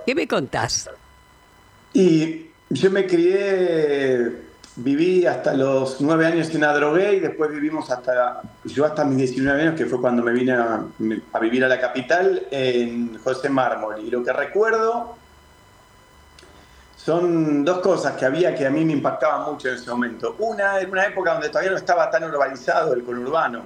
¿Qué 0.05 0.15
me 0.15 0.27
contás? 0.27 0.89
Y 1.93 2.47
yo 2.69 2.91
me 2.91 3.05
crié, 3.05 4.31
viví 4.75 5.25
hasta 5.25 5.53
los 5.53 6.01
nueve 6.01 6.25
años 6.25 6.53
en 6.53 6.63
Adrogué 6.63 7.15
y 7.15 7.19
después 7.19 7.51
vivimos 7.51 7.89
hasta, 7.91 8.41
yo 8.65 8.85
hasta 8.85 9.05
mis 9.05 9.17
19 9.17 9.61
años, 9.61 9.75
que 9.75 9.85
fue 9.85 10.01
cuando 10.01 10.23
me 10.23 10.33
vine 10.33 10.53
a, 10.53 10.83
a 11.33 11.39
vivir 11.39 11.63
a 11.63 11.67
la 11.67 11.79
capital, 11.79 12.47
en 12.51 13.17
José 13.19 13.49
Mármol. 13.49 14.01
Y 14.05 14.09
lo 14.09 14.23
que 14.23 14.33
recuerdo 14.33 15.22
son 17.03 17.65
dos 17.65 17.79
cosas 17.79 18.13
que 18.15 18.25
había 18.25 18.55
que 18.55 18.65
a 18.65 18.69
mí 18.69 18.85
me 18.85 18.93
impactaban 18.93 19.51
mucho 19.51 19.67
en 19.67 19.75
ese 19.75 19.89
momento. 19.89 20.35
Una, 20.39 20.79
en 20.79 20.89
una 20.89 21.05
época 21.05 21.33
donde 21.33 21.49
todavía 21.49 21.71
no 21.71 21.77
estaba 21.77 22.09
tan 22.09 22.23
urbanizado 22.23 22.93
el 22.93 23.03
conurbano. 23.03 23.61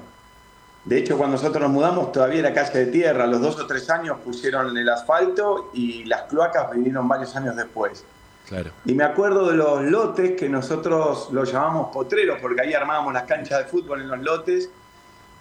De 0.83 0.97
hecho, 0.97 1.17
cuando 1.17 1.35
nosotros 1.35 1.61
nos 1.61 1.71
mudamos, 1.71 2.11
todavía 2.11 2.39
era 2.39 2.53
calle 2.53 2.85
de 2.85 2.85
tierra. 2.87 3.25
A 3.25 3.27
los 3.27 3.39
dos 3.39 3.59
o 3.59 3.67
tres 3.67 3.89
años 3.91 4.17
pusieron 4.23 4.75
el 4.75 4.89
asfalto 4.89 5.69
y 5.73 6.05
las 6.05 6.23
cloacas 6.23 6.71
vinieron 6.71 7.07
varios 7.07 7.35
años 7.35 7.55
después. 7.55 8.03
Claro. 8.47 8.71
Y 8.85 8.95
me 8.95 9.03
acuerdo 9.03 9.51
de 9.51 9.57
los 9.57 9.83
lotes 9.83 10.35
que 10.35 10.49
nosotros 10.49 11.27
los 11.31 11.51
llamamos 11.51 11.89
potreros, 11.93 12.39
porque 12.41 12.61
ahí 12.61 12.73
armábamos 12.73 13.13
las 13.13 13.23
canchas 13.23 13.59
de 13.59 13.65
fútbol 13.65 14.01
en 14.01 14.07
los 14.07 14.19
lotes. 14.19 14.69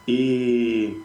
Y, 0.04 0.98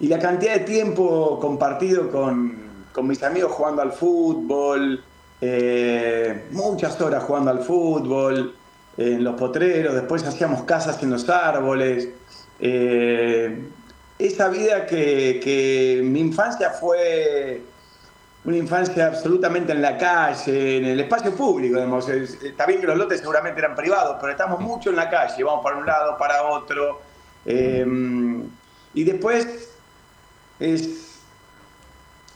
y 0.00 0.08
la 0.08 0.18
cantidad 0.18 0.54
de 0.54 0.60
tiempo 0.60 1.38
compartido 1.40 2.10
con, 2.10 2.86
con 2.92 3.06
mis 3.06 3.22
amigos 3.22 3.52
jugando 3.52 3.80
al 3.80 3.92
fútbol, 3.92 5.02
eh, 5.40 6.46
muchas 6.50 7.00
horas 7.00 7.22
jugando 7.24 7.50
al 7.50 7.60
fútbol, 7.60 8.54
en 8.96 9.24
los 9.24 9.34
potreros, 9.34 9.94
después 9.94 10.22
hacíamos 10.24 10.62
casas 10.62 11.02
en 11.02 11.10
los 11.10 11.28
árboles. 11.28 12.08
Eh, 12.60 13.64
esa 14.18 14.48
vida 14.48 14.86
que, 14.86 16.00
mi 16.04 16.20
infancia 16.20 16.70
fue 16.70 17.62
una 18.44 18.56
infancia 18.56 19.06
absolutamente 19.08 19.72
en 19.72 19.82
la 19.82 19.98
calle, 19.98 20.76
en 20.78 20.84
el 20.84 21.00
espacio 21.00 21.32
público. 21.34 21.74
digamos. 21.76 22.08
Es- 22.08 22.40
Está 22.42 22.66
bien 22.66 22.80
que 22.80 22.86
los 22.86 22.96
lotes 22.96 23.20
seguramente 23.20 23.58
eran 23.58 23.74
privados, 23.74 24.16
pero 24.20 24.30
estamos 24.32 24.60
mucho 24.60 24.90
en 24.90 24.96
la 24.96 25.10
calle, 25.10 25.42
vamos 25.42 25.64
para 25.64 25.76
un 25.76 25.86
lado, 25.86 26.16
para 26.16 26.42
otro. 26.44 27.00
Eh, 27.46 27.84
y 28.94 29.04
después 29.04 29.68
es... 30.60 31.03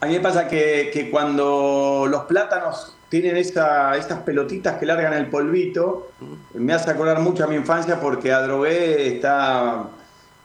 A 0.01 0.07
mí 0.07 0.13
me 0.13 0.21
pasa 0.21 0.47
que, 0.47 0.91
que 0.93 1.11
cuando 1.11 2.07
los 2.09 2.23
plátanos 2.25 2.97
tienen 3.09 3.37
esa, 3.37 3.97
esas 3.97 4.21
pelotitas 4.21 4.79
que 4.79 4.87
largan 4.87 5.13
el 5.15 5.27
polvito, 5.29 6.13
me 6.55 6.73
hace 6.73 6.91
acordar 6.91 7.21
mucho 7.21 7.45
a 7.45 7.47
mi 7.49 7.57
infancia 7.57 7.99
porque 7.99 8.33
Adrogué 8.33 9.09
está 9.17 9.89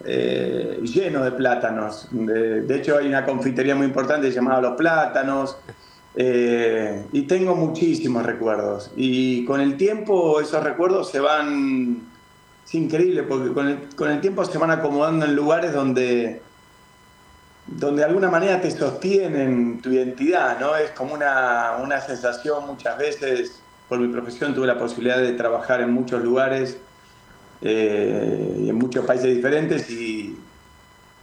eh, 0.06 0.80
lleno 0.82 1.24
de 1.24 1.32
plátanos. 1.34 2.08
De, 2.12 2.62
de 2.62 2.76
hecho, 2.76 2.98
hay 2.98 3.08
una 3.08 3.26
confitería 3.26 3.76
muy 3.76 3.86
importante 3.86 4.32
llamada 4.32 4.62
Los 4.62 4.76
Plátanos. 4.76 5.58
eh, 6.16 7.06
y 7.12 7.24
tengo 7.24 7.56
muchísimos 7.56 8.26
recuerdos. 8.26 8.92
Y 8.96 9.46
con 9.46 9.62
el 9.62 9.78
tiempo 9.78 10.40
esos 10.42 10.64
recuerdos 10.64 11.10
se 11.12 11.20
van... 11.20 12.12
Es 12.66 12.76
increíble 12.76 13.24
porque 13.24 13.52
con 13.54 13.68
el, 13.68 13.78
con 13.96 14.10
el 14.10 14.22
tiempo 14.22 14.46
se 14.46 14.58
van 14.58 14.72
acomodando 14.72 15.26
en 15.26 15.36
lugares 15.36 15.74
donde, 15.74 16.42
donde 17.66 18.02
de 18.02 18.08
alguna 18.08 18.30
manera 18.30 18.60
te 18.62 18.72
sostienen 18.72 19.82
tu 19.82 19.90
identidad, 19.90 20.60
¿no? 20.60 20.76
Es 20.76 20.92
como 20.92 21.14
una, 21.14 21.78
una 21.82 22.02
sensación 22.02 22.66
muchas 22.66 22.98
veces, 22.98 23.62
por 23.88 24.00
mi 24.00 24.08
profesión 24.08 24.54
tuve 24.54 24.68
la 24.68 24.78
posibilidad 24.78 25.18
de 25.18 25.34
trabajar 25.34 25.82
en 25.82 25.92
muchos 25.92 26.24
lugares 26.24 26.78
eh, 27.66 28.66
en 28.68 28.76
muchos 28.76 29.06
países 29.06 29.34
diferentes 29.34 29.90
y, 29.90 30.38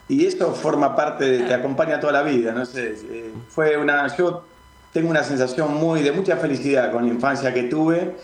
y 0.08 0.24
eso 0.24 0.54
forma 0.54 0.96
parte, 0.96 1.26
de, 1.26 1.38
te 1.40 1.52
acompaña 1.52 2.00
toda 2.00 2.14
la 2.14 2.22
vida, 2.22 2.52
no 2.52 2.64
sé, 2.64 2.94
eh, 3.10 3.30
fue 3.50 3.76
una, 3.76 4.06
yo 4.16 4.42
tengo 4.90 5.10
una 5.10 5.22
sensación 5.22 5.74
muy, 5.74 6.00
de 6.00 6.12
mucha 6.12 6.38
felicidad 6.38 6.92
con 6.92 7.06
la 7.06 7.12
infancia 7.12 7.52
que 7.52 7.64
tuve 7.64 8.16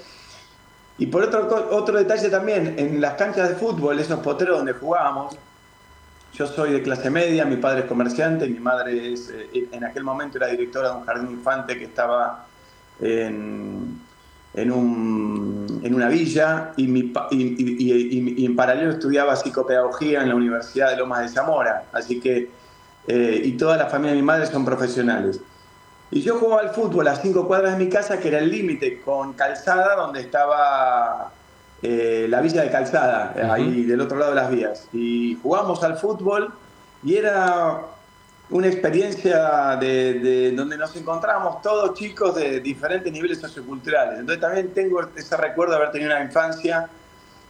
y 0.97 1.07
por 1.09 1.25
otro, 1.25 1.69
otro 1.73 1.99
detalle 1.99 2.31
también, 2.31 2.77
en 2.79 3.03
las 3.03 3.15
canchas 3.17 3.51
de 3.51 3.55
fútbol, 3.57 3.99
esos 3.99 4.21
potreros 4.21 4.57
donde 4.57 4.73
jugábamos, 4.73 5.37
yo 6.37 6.47
soy 6.47 6.73
de 6.73 6.83
clase 6.83 7.09
media, 7.11 7.45
mi 7.45 7.57
padre 7.57 7.81
es 7.81 7.87
comerciante, 7.87 8.47
mi 8.47 8.61
madre 8.61 9.13
es, 9.13 9.31
eh, 9.31 9.69
en 9.73 9.85
aquel 9.85 10.05
momento 10.05 10.39
era 10.39 10.49
directora 10.49 10.91
de 10.91 10.97
un 10.97 11.05
jardín 11.05 11.31
infante 11.31 11.79
que 11.79 11.85
estaba 11.85 12.45
en, 13.01 14.01
en, 14.55 14.73
un- 14.73 15.81
en 15.83 15.95
una 15.95 16.09
villa 16.09 16.73
y, 16.77 16.87
mi 16.89 17.13
y 17.31 18.45
en 18.45 18.57
paralelo 18.57 18.91
estudiaba 18.93 19.35
psicopedagogía 19.37 20.23
en 20.23 20.29
la 20.29 20.35
Universidad 20.35 20.91
de 20.91 20.97
Lomas 20.97 21.21
de 21.23 21.29
Zamora. 21.29 21.85
Así 21.93 22.21
que, 22.21 22.51
eh, 23.07 23.41
y 23.45 23.53
toda 23.53 23.77
la 23.77 23.87
familia 23.87 24.13
de 24.13 24.17
mi 24.21 24.27
madre 24.27 24.47
son 24.47 24.65
profesionales. 24.65 25.41
Y 26.11 26.21
yo 26.21 26.39
jugaba 26.39 26.63
al 26.63 26.71
fútbol 26.71 27.09
a 27.09 27.17
cinco 27.17 27.47
cuadras 27.47 27.77
de 27.77 27.85
mi 27.85 27.91
casa, 27.91 28.19
que 28.21 28.29
era 28.29 28.39
el 28.39 28.51
límite 28.51 29.01
con 29.01 29.33
Calzada, 29.33 29.97
donde 29.97 30.21
estaba 30.21 31.33
eh, 31.83 32.27
la 32.29 32.41
villa 32.41 32.63
de 32.63 32.71
Calzada, 32.71 33.35
eh, 33.37 33.43
ahí 33.43 33.85
del 33.85 34.01
otro 34.01 34.19
lado 34.19 34.31
de 34.31 34.37
las 34.37 34.51
vías. 34.51 34.89
Y 34.93 35.39
jugamos 35.43 35.83
al 35.83 35.97
fútbol 35.99 36.53
y 37.05 37.17
era 37.17 37.83
una 38.49 38.69
experiencia 38.69 39.77
de, 39.77 40.15
de 40.15 40.53
donde 40.53 40.79
nos 40.79 40.95
encontramos 40.97 41.61
todos 41.63 41.95
chicos 41.95 42.35
de 42.37 42.61
diferentes 42.61 43.13
niveles 43.13 43.39
socioculturales. 43.39 44.21
Entonces 44.21 44.41
también 44.41 44.69
tengo 44.73 45.01
ese 45.15 45.37
recuerdo 45.37 45.73
de 45.73 45.79
haber 45.79 45.93
tenido 45.93 46.13
una 46.13 46.23
infancia 46.23 46.89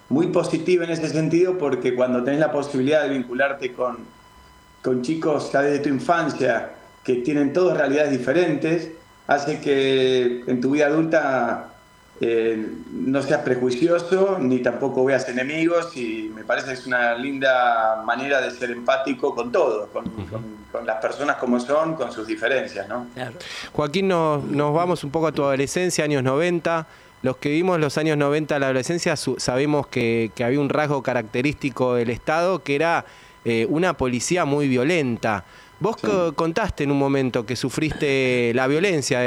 muy 0.08 0.28
positiva 0.28 0.84
en 0.84 0.90
ese 0.90 1.08
sentido, 1.08 1.58
porque 1.58 1.94
cuando 1.94 2.22
tenés 2.22 2.40
la 2.40 2.52
posibilidad 2.52 3.02
de 3.02 3.10
vincularte 3.10 3.72
con, 3.72 3.98
con 4.82 5.02
chicos 5.02 5.52
ya 5.52 5.62
desde 5.62 5.80
tu 5.80 5.88
infancia, 5.88 6.70
que 7.02 7.16
tienen 7.16 7.52
todas 7.52 7.76
realidades 7.76 8.10
diferentes, 8.10 8.90
hace 9.26 9.60
que 9.60 10.44
en 10.46 10.60
tu 10.60 10.72
vida 10.72 10.86
adulta 10.86 11.75
eh, 12.20 12.66
no 12.92 13.22
seas 13.22 13.40
prejuicioso 13.42 14.38
ni 14.40 14.60
tampoco 14.60 15.04
veas 15.04 15.28
enemigos 15.28 15.96
y 15.96 16.30
me 16.34 16.44
parece 16.44 16.68
que 16.68 16.72
es 16.74 16.86
una 16.86 17.14
linda 17.14 18.02
manera 18.06 18.40
de 18.40 18.50
ser 18.50 18.70
empático 18.70 19.34
con 19.34 19.52
todos, 19.52 19.88
con, 19.90 20.04
con- 20.04 20.56
con 20.72 20.84
las 20.86 20.96
personas 21.00 21.36
como 21.36 21.58
son, 21.60 21.94
con 21.94 22.12
sus 22.12 22.26
diferencias, 22.26 22.86
¿no? 22.88 23.06
Joaquín, 23.72 24.08
nos, 24.08 24.44
nos 24.44 24.74
vamos 24.74 25.04
un 25.04 25.10
poco 25.10 25.26
a 25.28 25.32
tu 25.32 25.42
adolescencia, 25.42 26.04
años 26.04 26.22
90. 26.22 26.86
Los 27.22 27.38
que 27.38 27.48
vimos 27.50 27.80
los 27.80 27.96
años 27.98 28.16
90, 28.18 28.58
la 28.58 28.66
adolescencia, 28.66 29.16
su- 29.16 29.36
sabemos 29.38 29.86
que, 29.86 30.30
que 30.34 30.44
había 30.44 30.60
un 30.60 30.68
rasgo 30.68 31.02
característico 31.02 31.94
del 31.94 32.10
Estado 32.10 32.62
que 32.62 32.74
era 32.74 33.04
eh, 33.44 33.66
una 33.70 33.94
policía 33.96 34.44
muy 34.44 34.68
violenta. 34.68 35.44
Vos 35.78 35.96
co- 35.96 36.34
contaste 36.34 36.84
en 36.84 36.90
un 36.90 36.98
momento 36.98 37.44
que 37.44 37.54
sufriste 37.56 38.52
la 38.54 38.66
violencia 38.66 39.20
de, 39.20 39.26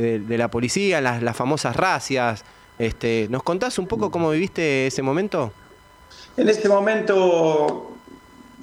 de- 0.00 0.18
de 0.20 0.38
la 0.38 0.48
policía, 0.50 1.00
las, 1.00 1.22
las 1.22 1.36
famosas 1.36 1.74
racias. 1.74 2.44
Este, 2.78 3.26
¿Nos 3.30 3.42
contás 3.42 3.78
un 3.78 3.86
poco 3.86 4.10
cómo 4.10 4.30
viviste 4.30 4.86
ese 4.88 5.00
momento? 5.02 5.52
En 6.36 6.48
ese 6.48 6.68
momento, 6.68 7.92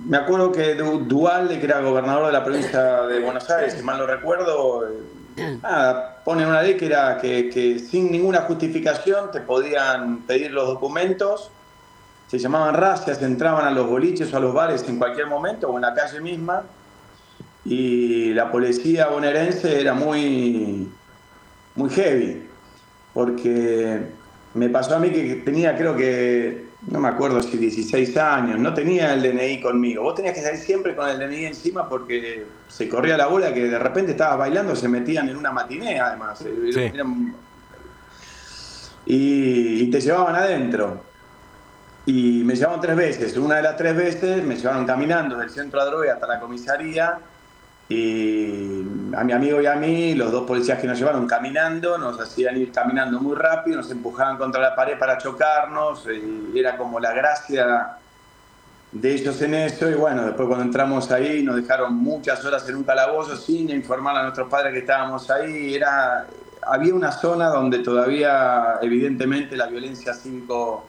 me 0.05 0.17
acuerdo 0.17 0.51
que 0.51 0.75
Du- 0.75 0.99
Dualde, 0.99 1.59
que 1.59 1.65
era 1.65 1.79
gobernador 1.81 2.27
de 2.27 2.33
la 2.33 2.43
provincia 2.43 3.01
de 3.07 3.19
Buenos 3.19 3.49
Aires, 3.49 3.73
si 3.73 3.81
mal 3.81 3.97
no 3.97 4.05
recuerdo, 4.05 4.87
eh, 5.37 5.57
nada, 5.63 6.21
pone 6.23 6.45
una 6.45 6.61
ley 6.61 6.77
que 6.77 6.85
era 6.85 7.17
que, 7.19 7.49
que 7.49 7.79
sin 7.79 8.11
ninguna 8.11 8.41
justificación 8.41 9.31
te 9.31 9.41
podían 9.41 10.19
pedir 10.27 10.51
los 10.51 10.67
documentos, 10.67 11.49
se 12.27 12.37
llamaban 12.37 12.75
racias, 12.75 13.19
entraban 13.23 13.65
a 13.65 13.71
los 13.71 13.87
boliches 13.87 14.31
o 14.33 14.37
a 14.37 14.39
los 14.39 14.53
bares 14.53 14.87
en 14.87 14.99
cualquier 14.99 15.25
momento 15.27 15.67
o 15.69 15.75
en 15.77 15.81
la 15.81 15.93
calle 15.95 16.21
misma, 16.21 16.61
y 17.65 18.33
la 18.33 18.51
policía 18.51 19.07
bonaerense 19.07 19.79
era 19.79 19.93
muy, 19.93 20.89
muy 21.75 21.89
heavy, 21.89 22.43
porque 23.13 24.01
me 24.53 24.69
pasó 24.69 24.95
a 24.95 24.99
mí 24.99 25.09
que 25.11 25.35
tenía, 25.45 25.75
creo 25.77 25.95
que, 25.95 26.65
no 26.87 26.99
me 26.99 27.07
acuerdo 27.07 27.41
si 27.41 27.57
16 27.57 28.17
años, 28.17 28.59
no 28.59 28.73
tenía 28.73 29.13
el 29.13 29.21
DNI 29.23 29.61
conmigo. 29.61 30.03
Vos 30.03 30.15
tenías 30.15 30.35
que 30.35 30.41
salir 30.41 30.59
siempre 30.59 30.95
con 30.95 31.09
el 31.09 31.17
DNI 31.17 31.45
encima 31.45 31.87
porque 31.87 32.45
se 32.67 32.89
corría 32.89 33.15
la 33.15 33.27
bola 33.27 33.53
que 33.53 33.65
de 33.69 33.79
repente 33.79 34.11
estabas 34.11 34.37
bailando, 34.37 34.75
se 34.75 34.89
metían 34.89 35.29
en 35.29 35.37
una 35.37 35.51
matiné 35.51 35.99
además. 35.99 36.39
Sí. 36.39 36.79
Eran- 36.79 37.35
y, 39.05 39.83
y 39.83 39.89
te 39.91 39.99
llevaban 40.01 40.35
adentro. 40.35 41.01
Y 42.05 42.43
me 42.43 42.55
llevaron 42.55 42.81
tres 42.81 42.95
veces. 42.97 43.37
Una 43.37 43.55
de 43.55 43.63
las 43.63 43.77
tres 43.77 43.95
veces 43.95 44.43
me 44.43 44.55
llevaron 44.55 44.85
caminando 44.85 45.37
del 45.37 45.49
centro 45.49 45.83
de 45.83 45.89
droga 45.89 46.13
hasta 46.13 46.27
la 46.27 46.39
comisaría. 46.39 47.17
Y 47.89 48.81
a 49.15 49.23
mi 49.23 49.33
amigo 49.33 49.61
y 49.61 49.65
a 49.65 49.75
mí, 49.75 50.15
los 50.15 50.31
dos 50.31 50.47
policías 50.47 50.79
que 50.79 50.87
nos 50.87 50.97
llevaron 50.97 51.27
caminando, 51.27 51.97
nos 51.97 52.19
hacían 52.19 52.57
ir 52.57 52.71
caminando 52.71 53.19
muy 53.19 53.35
rápido, 53.35 53.77
nos 53.77 53.91
empujaban 53.91 54.37
contra 54.37 54.61
la 54.61 54.75
pared 54.75 54.97
para 54.97 55.17
chocarnos. 55.17 56.07
Y 56.07 56.57
era 56.57 56.77
como 56.77 56.99
la 56.99 57.13
gracia 57.13 57.97
de 58.91 59.13
ellos 59.13 59.41
en 59.41 59.53
eso. 59.55 59.89
Y 59.89 59.95
bueno, 59.95 60.25
después 60.25 60.47
cuando 60.47 60.65
entramos 60.65 61.11
ahí 61.11 61.43
nos 61.43 61.57
dejaron 61.57 61.95
muchas 61.95 62.43
horas 62.45 62.67
en 62.69 62.77
un 62.77 62.83
calabozo 62.83 63.35
sin 63.35 63.69
informar 63.69 64.15
a 64.15 64.23
nuestros 64.23 64.49
padres 64.49 64.73
que 64.73 64.79
estábamos 64.79 65.29
ahí. 65.29 65.75
Era, 65.75 66.25
había 66.65 66.93
una 66.93 67.11
zona 67.11 67.49
donde 67.49 67.79
todavía, 67.79 68.79
evidentemente, 68.81 69.57
la 69.57 69.67
violencia 69.67 70.13
cívico 70.13 70.85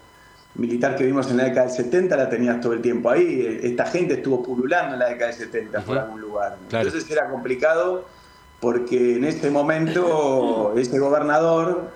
militar 0.56 0.96
que 0.96 1.04
vimos 1.04 1.30
en 1.30 1.38
la 1.38 1.44
década 1.44 1.66
del 1.66 1.76
70 1.76 2.16
la 2.16 2.28
tenías 2.28 2.60
todo 2.60 2.72
el 2.72 2.80
tiempo 2.80 3.10
ahí. 3.10 3.60
Esta 3.62 3.86
gente 3.86 4.14
estuvo 4.14 4.42
pululando 4.42 4.94
en 4.94 5.00
la 5.00 5.08
década 5.08 5.30
del 5.30 5.40
70 5.40 5.80
por 5.80 5.98
algún 5.98 6.20
lugar. 6.20 6.56
Claro. 6.68 6.86
Entonces 6.86 7.10
era 7.10 7.28
complicado 7.28 8.06
porque 8.60 9.16
en 9.16 9.24
ese 9.24 9.50
momento 9.50 10.74
ese 10.76 10.98
gobernador 10.98 11.90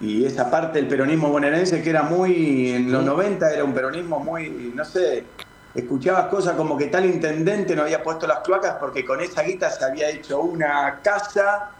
y 0.00 0.24
esa 0.24 0.50
parte 0.50 0.78
del 0.78 0.88
peronismo 0.88 1.28
bonaerense 1.28 1.82
que 1.82 1.90
era 1.90 2.02
muy, 2.02 2.70
en 2.70 2.90
los 2.90 3.04
90 3.04 3.52
era 3.52 3.64
un 3.64 3.72
peronismo 3.72 4.18
muy, 4.18 4.72
no 4.74 4.84
sé, 4.84 5.24
escuchabas 5.74 6.26
cosas 6.26 6.56
como 6.56 6.76
que 6.76 6.86
tal 6.86 7.06
intendente 7.06 7.76
no 7.76 7.82
había 7.82 8.02
puesto 8.02 8.26
las 8.26 8.40
cloacas 8.40 8.76
porque 8.80 9.04
con 9.04 9.20
esa 9.20 9.42
guita 9.42 9.70
se 9.70 9.84
había 9.84 10.10
hecho 10.10 10.40
una 10.40 11.00
casa, 11.02 11.70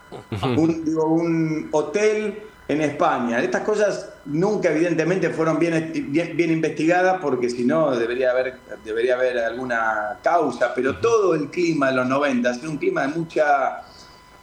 un, 0.57 0.85
digo, 0.85 1.07
un 1.07 1.69
hotel 1.73 2.43
en 2.69 2.81
España. 2.81 3.41
Estas 3.41 3.63
cosas 3.63 4.11
nunca 4.25 4.71
evidentemente 4.71 5.31
fueron 5.31 5.59
bien, 5.59 5.93
bien, 6.09 6.37
bien 6.37 6.51
investigadas 6.53 7.19
porque 7.21 7.51
si 7.51 7.65
no 7.65 7.97
debería 7.97 8.31
haber, 8.31 8.57
debería 8.85 9.15
haber 9.15 9.39
alguna 9.39 10.19
causa, 10.23 10.73
pero 10.75 10.97
todo 10.99 11.35
el 11.35 11.51
clima 11.51 11.89
de 11.89 11.97
los 11.97 12.07
90 12.07 12.51
era 12.51 12.69
un 12.69 12.79
clima 12.79 13.03
de 13.03 13.09
mucha 13.09 13.83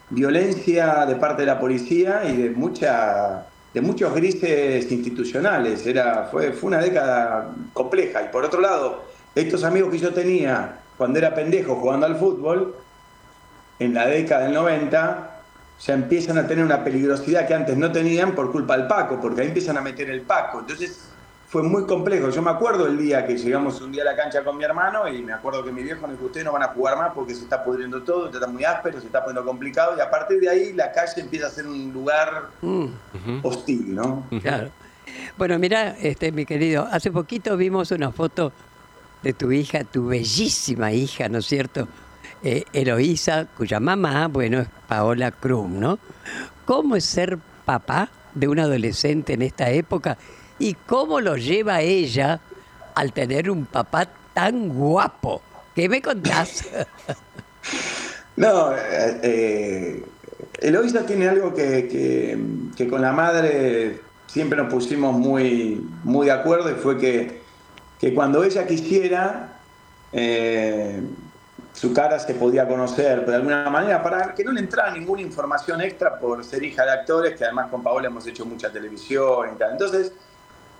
violencia 0.09 1.05
de 1.05 1.15
parte 1.15 1.43
de 1.43 1.47
la 1.47 1.59
policía 1.59 2.23
y 2.25 2.35
de 2.35 2.49
mucha 2.49 3.45
de 3.73 3.81
muchos 3.81 4.13
grises 4.15 4.91
institucionales. 4.91 5.85
Era, 5.85 6.27
fue, 6.31 6.51
fue 6.53 6.69
una 6.69 6.79
década 6.79 7.51
compleja. 7.73 8.23
Y 8.23 8.29
por 8.29 8.43
otro 8.43 8.61
lado, 8.61 9.03
estos 9.35 9.63
amigos 9.63 9.91
que 9.91 9.99
yo 9.99 10.11
tenía 10.11 10.79
cuando 10.97 11.19
era 11.19 11.33
pendejo 11.33 11.75
jugando 11.75 12.07
al 12.07 12.17
fútbol, 12.17 12.75
en 13.79 13.93
la 13.93 14.07
década 14.07 14.43
del 14.43 14.53
90, 14.53 15.28
ya 15.81 15.93
empiezan 15.93 16.37
a 16.37 16.45
tener 16.45 16.63
una 16.65 16.83
peligrosidad 16.83 17.47
que 17.47 17.53
antes 17.53 17.77
no 17.77 17.91
tenían 17.91 18.35
por 18.35 18.51
culpa 18.51 18.77
del 18.77 18.87
Paco, 18.87 19.19
porque 19.21 19.41
ahí 19.41 19.47
empiezan 19.47 19.77
a 19.77 19.81
meter 19.81 20.09
el 20.09 20.21
Paco. 20.21 20.59
Entonces 20.59 21.09
fue 21.47 21.63
muy 21.63 21.85
complejo. 21.85 22.29
Yo 22.29 22.41
me 22.41 22.51
acuerdo 22.51 22.85
el 22.85 22.97
día 22.97 23.25
que 23.25 23.37
llegamos 23.37 23.81
un 23.81 23.91
día 23.91 24.03
a 24.03 24.05
la 24.05 24.15
cancha 24.15 24.43
con 24.43 24.57
mi 24.57 24.63
hermano 24.63 25.07
y 25.07 25.23
me 25.23 25.33
acuerdo 25.33 25.63
que 25.63 25.71
mi 25.71 25.81
viejo 25.81 26.07
dijo, 26.07 26.25
ustedes 26.25 26.45
no 26.45 26.51
van 26.51 26.63
a 26.63 26.67
jugar 26.67 26.97
más 26.97 27.11
porque 27.13 27.33
se 27.33 27.43
está 27.43 27.63
pudriendo 27.63 28.03
todo, 28.03 28.29
está 28.29 28.45
muy 28.45 28.63
áspero, 28.65 28.99
se 28.99 29.07
está 29.07 29.23
poniendo 29.23 29.43
complicado 29.49 29.95
y 29.97 30.01
a 30.01 30.11
partir 30.11 30.39
de 30.39 30.49
ahí 30.49 30.73
la 30.73 30.91
calle 30.91 31.21
empieza 31.21 31.47
a 31.47 31.49
ser 31.49 31.65
un 31.65 31.91
lugar 31.91 32.49
hostil, 33.41 33.95
¿no? 33.95 34.27
Claro. 34.41 34.69
Bueno, 35.37 35.57
mira, 35.57 35.95
este, 35.99 36.31
mi 36.31 36.45
querido, 36.45 36.87
hace 36.91 37.09
poquito 37.09 37.57
vimos 37.57 37.89
una 37.91 38.11
foto 38.11 38.51
de 39.23 39.33
tu 39.33 39.51
hija, 39.51 39.83
tu 39.83 40.07
bellísima 40.07 40.91
hija, 40.91 41.29
¿no 41.29 41.39
es 41.39 41.47
cierto? 41.47 41.87
Eh, 42.43 42.63
Eloísa, 42.71 43.47
cuya 43.57 43.79
mamá, 43.79 44.27
bueno, 44.27 44.59
es 44.59 44.67
Paola 44.87 45.31
Krum, 45.31 45.79
¿no? 45.79 45.99
¿Cómo 46.65 46.95
es 46.95 47.03
ser 47.05 47.37
papá 47.65 48.09
de 48.33 48.47
un 48.47 48.59
adolescente 48.59 49.33
en 49.33 49.41
esta 49.41 49.69
época 49.71 50.17
y 50.57 50.73
cómo 50.73 51.19
lo 51.19 51.35
lleva 51.35 51.81
ella 51.81 52.39
al 52.95 53.11
tener 53.11 53.49
un 53.49 53.65
papá 53.65 54.07
tan 54.33 54.69
guapo? 54.69 55.41
¿Qué 55.75 55.89
me 55.89 56.01
contás? 56.01 56.63
No, 58.37 58.71
eh, 58.71 59.19
eh, 59.21 60.05
Eloisa 60.61 61.05
tiene 61.05 61.27
algo 61.27 61.53
que, 61.53 61.89
que- 61.89 62.39
que 62.77 62.87
con 62.87 63.01
la 63.01 63.11
madre 63.11 63.99
siempre 64.27 64.57
nos 64.57 64.71
pusimos 64.71 65.13
muy, 65.13 65.85
muy 66.05 66.27
de 66.27 66.31
acuerdo 66.31 66.71
y 66.71 66.75
fue 66.75 66.97
que, 66.97 67.41
que 67.99 68.13
cuando 68.13 68.41
ella 68.45 68.65
quisiera, 68.65 69.59
eh, 70.13 71.01
su 71.79 71.93
cara 71.93 72.19
se 72.19 72.33
podía 72.33 72.67
conocer 72.67 73.19
pero 73.19 73.31
de 73.31 73.37
alguna 73.37 73.69
manera 73.69 74.03
para 74.03 74.35
que 74.35 74.43
no 74.43 74.51
le 74.51 74.59
entrara 74.59 74.91
ninguna 74.91 75.21
información 75.21 75.79
extra 75.79 76.19
por 76.19 76.43
ser 76.43 76.61
hija 76.61 76.83
de 76.83 76.91
actores, 76.91 77.37
que 77.37 77.45
además 77.45 77.67
con 77.71 77.81
Paola 77.81 78.07
hemos 78.07 78.27
hecho 78.27 78.45
mucha 78.45 78.69
televisión 78.69 79.51
y 79.55 79.57
tal. 79.57 79.71
Entonces, 79.71 80.11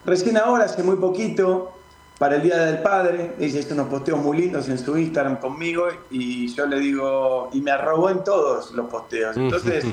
recién 0.03 0.35
ahora, 0.35 0.65
hace 0.65 0.83
muy 0.83 0.97
poquito, 0.97 1.71
para 2.17 2.35
el 2.35 2.41
Día 2.41 2.57
del 2.57 2.79
Padre, 2.79 3.33
ella 3.39 3.59
hizo 3.61 3.75
unos 3.75 3.87
posteos 3.87 4.19
muy 4.19 4.39
lindos 4.39 4.67
en 4.67 4.77
su 4.77 4.97
Instagram 4.97 5.39
conmigo 5.39 5.87
y 6.09 6.53
yo 6.53 6.65
le 6.65 6.79
digo, 6.79 7.49
y 7.53 7.61
me 7.61 7.71
arrobó 7.71 8.09
en 8.09 8.21
todos 8.25 8.71
los 8.71 8.89
posteos. 8.89 9.37
Entonces, 9.37 9.85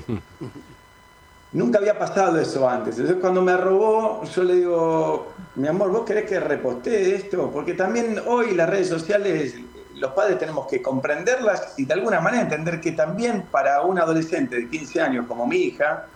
nunca 1.53 1.79
había 1.79 1.97
pasado 1.97 2.41
eso 2.41 2.69
antes. 2.69 2.97
Entonces, 2.97 3.21
cuando 3.21 3.43
me 3.43 3.53
arrobó, 3.53 4.25
yo 4.25 4.43
le 4.43 4.55
digo, 4.57 5.29
mi 5.55 5.69
amor, 5.69 5.93
¿vos 5.93 6.05
querés 6.05 6.29
que 6.29 6.41
repostee 6.41 7.15
esto? 7.15 7.49
Porque 7.53 7.75
también 7.75 8.21
hoy 8.27 8.57
las 8.57 8.69
redes 8.69 8.89
sociales, 8.89 9.55
los 9.97 10.13
padres 10.13 10.39
tenemos 10.39 10.67
que 10.67 10.83
comprenderlas 10.83 11.75
y 11.77 11.85
de 11.85 11.95
alguna 11.95 12.21
manera 12.21 12.43
entender 12.43 12.81
que 12.81 12.93
también 12.93 13.47
para 13.51 13.83
un 13.83 13.99
adolescente 13.99 14.57
de 14.57 14.69
15 14.69 15.01
años 15.01 15.27
como 15.27 15.47
mi 15.47 15.57
hija, 15.57 16.07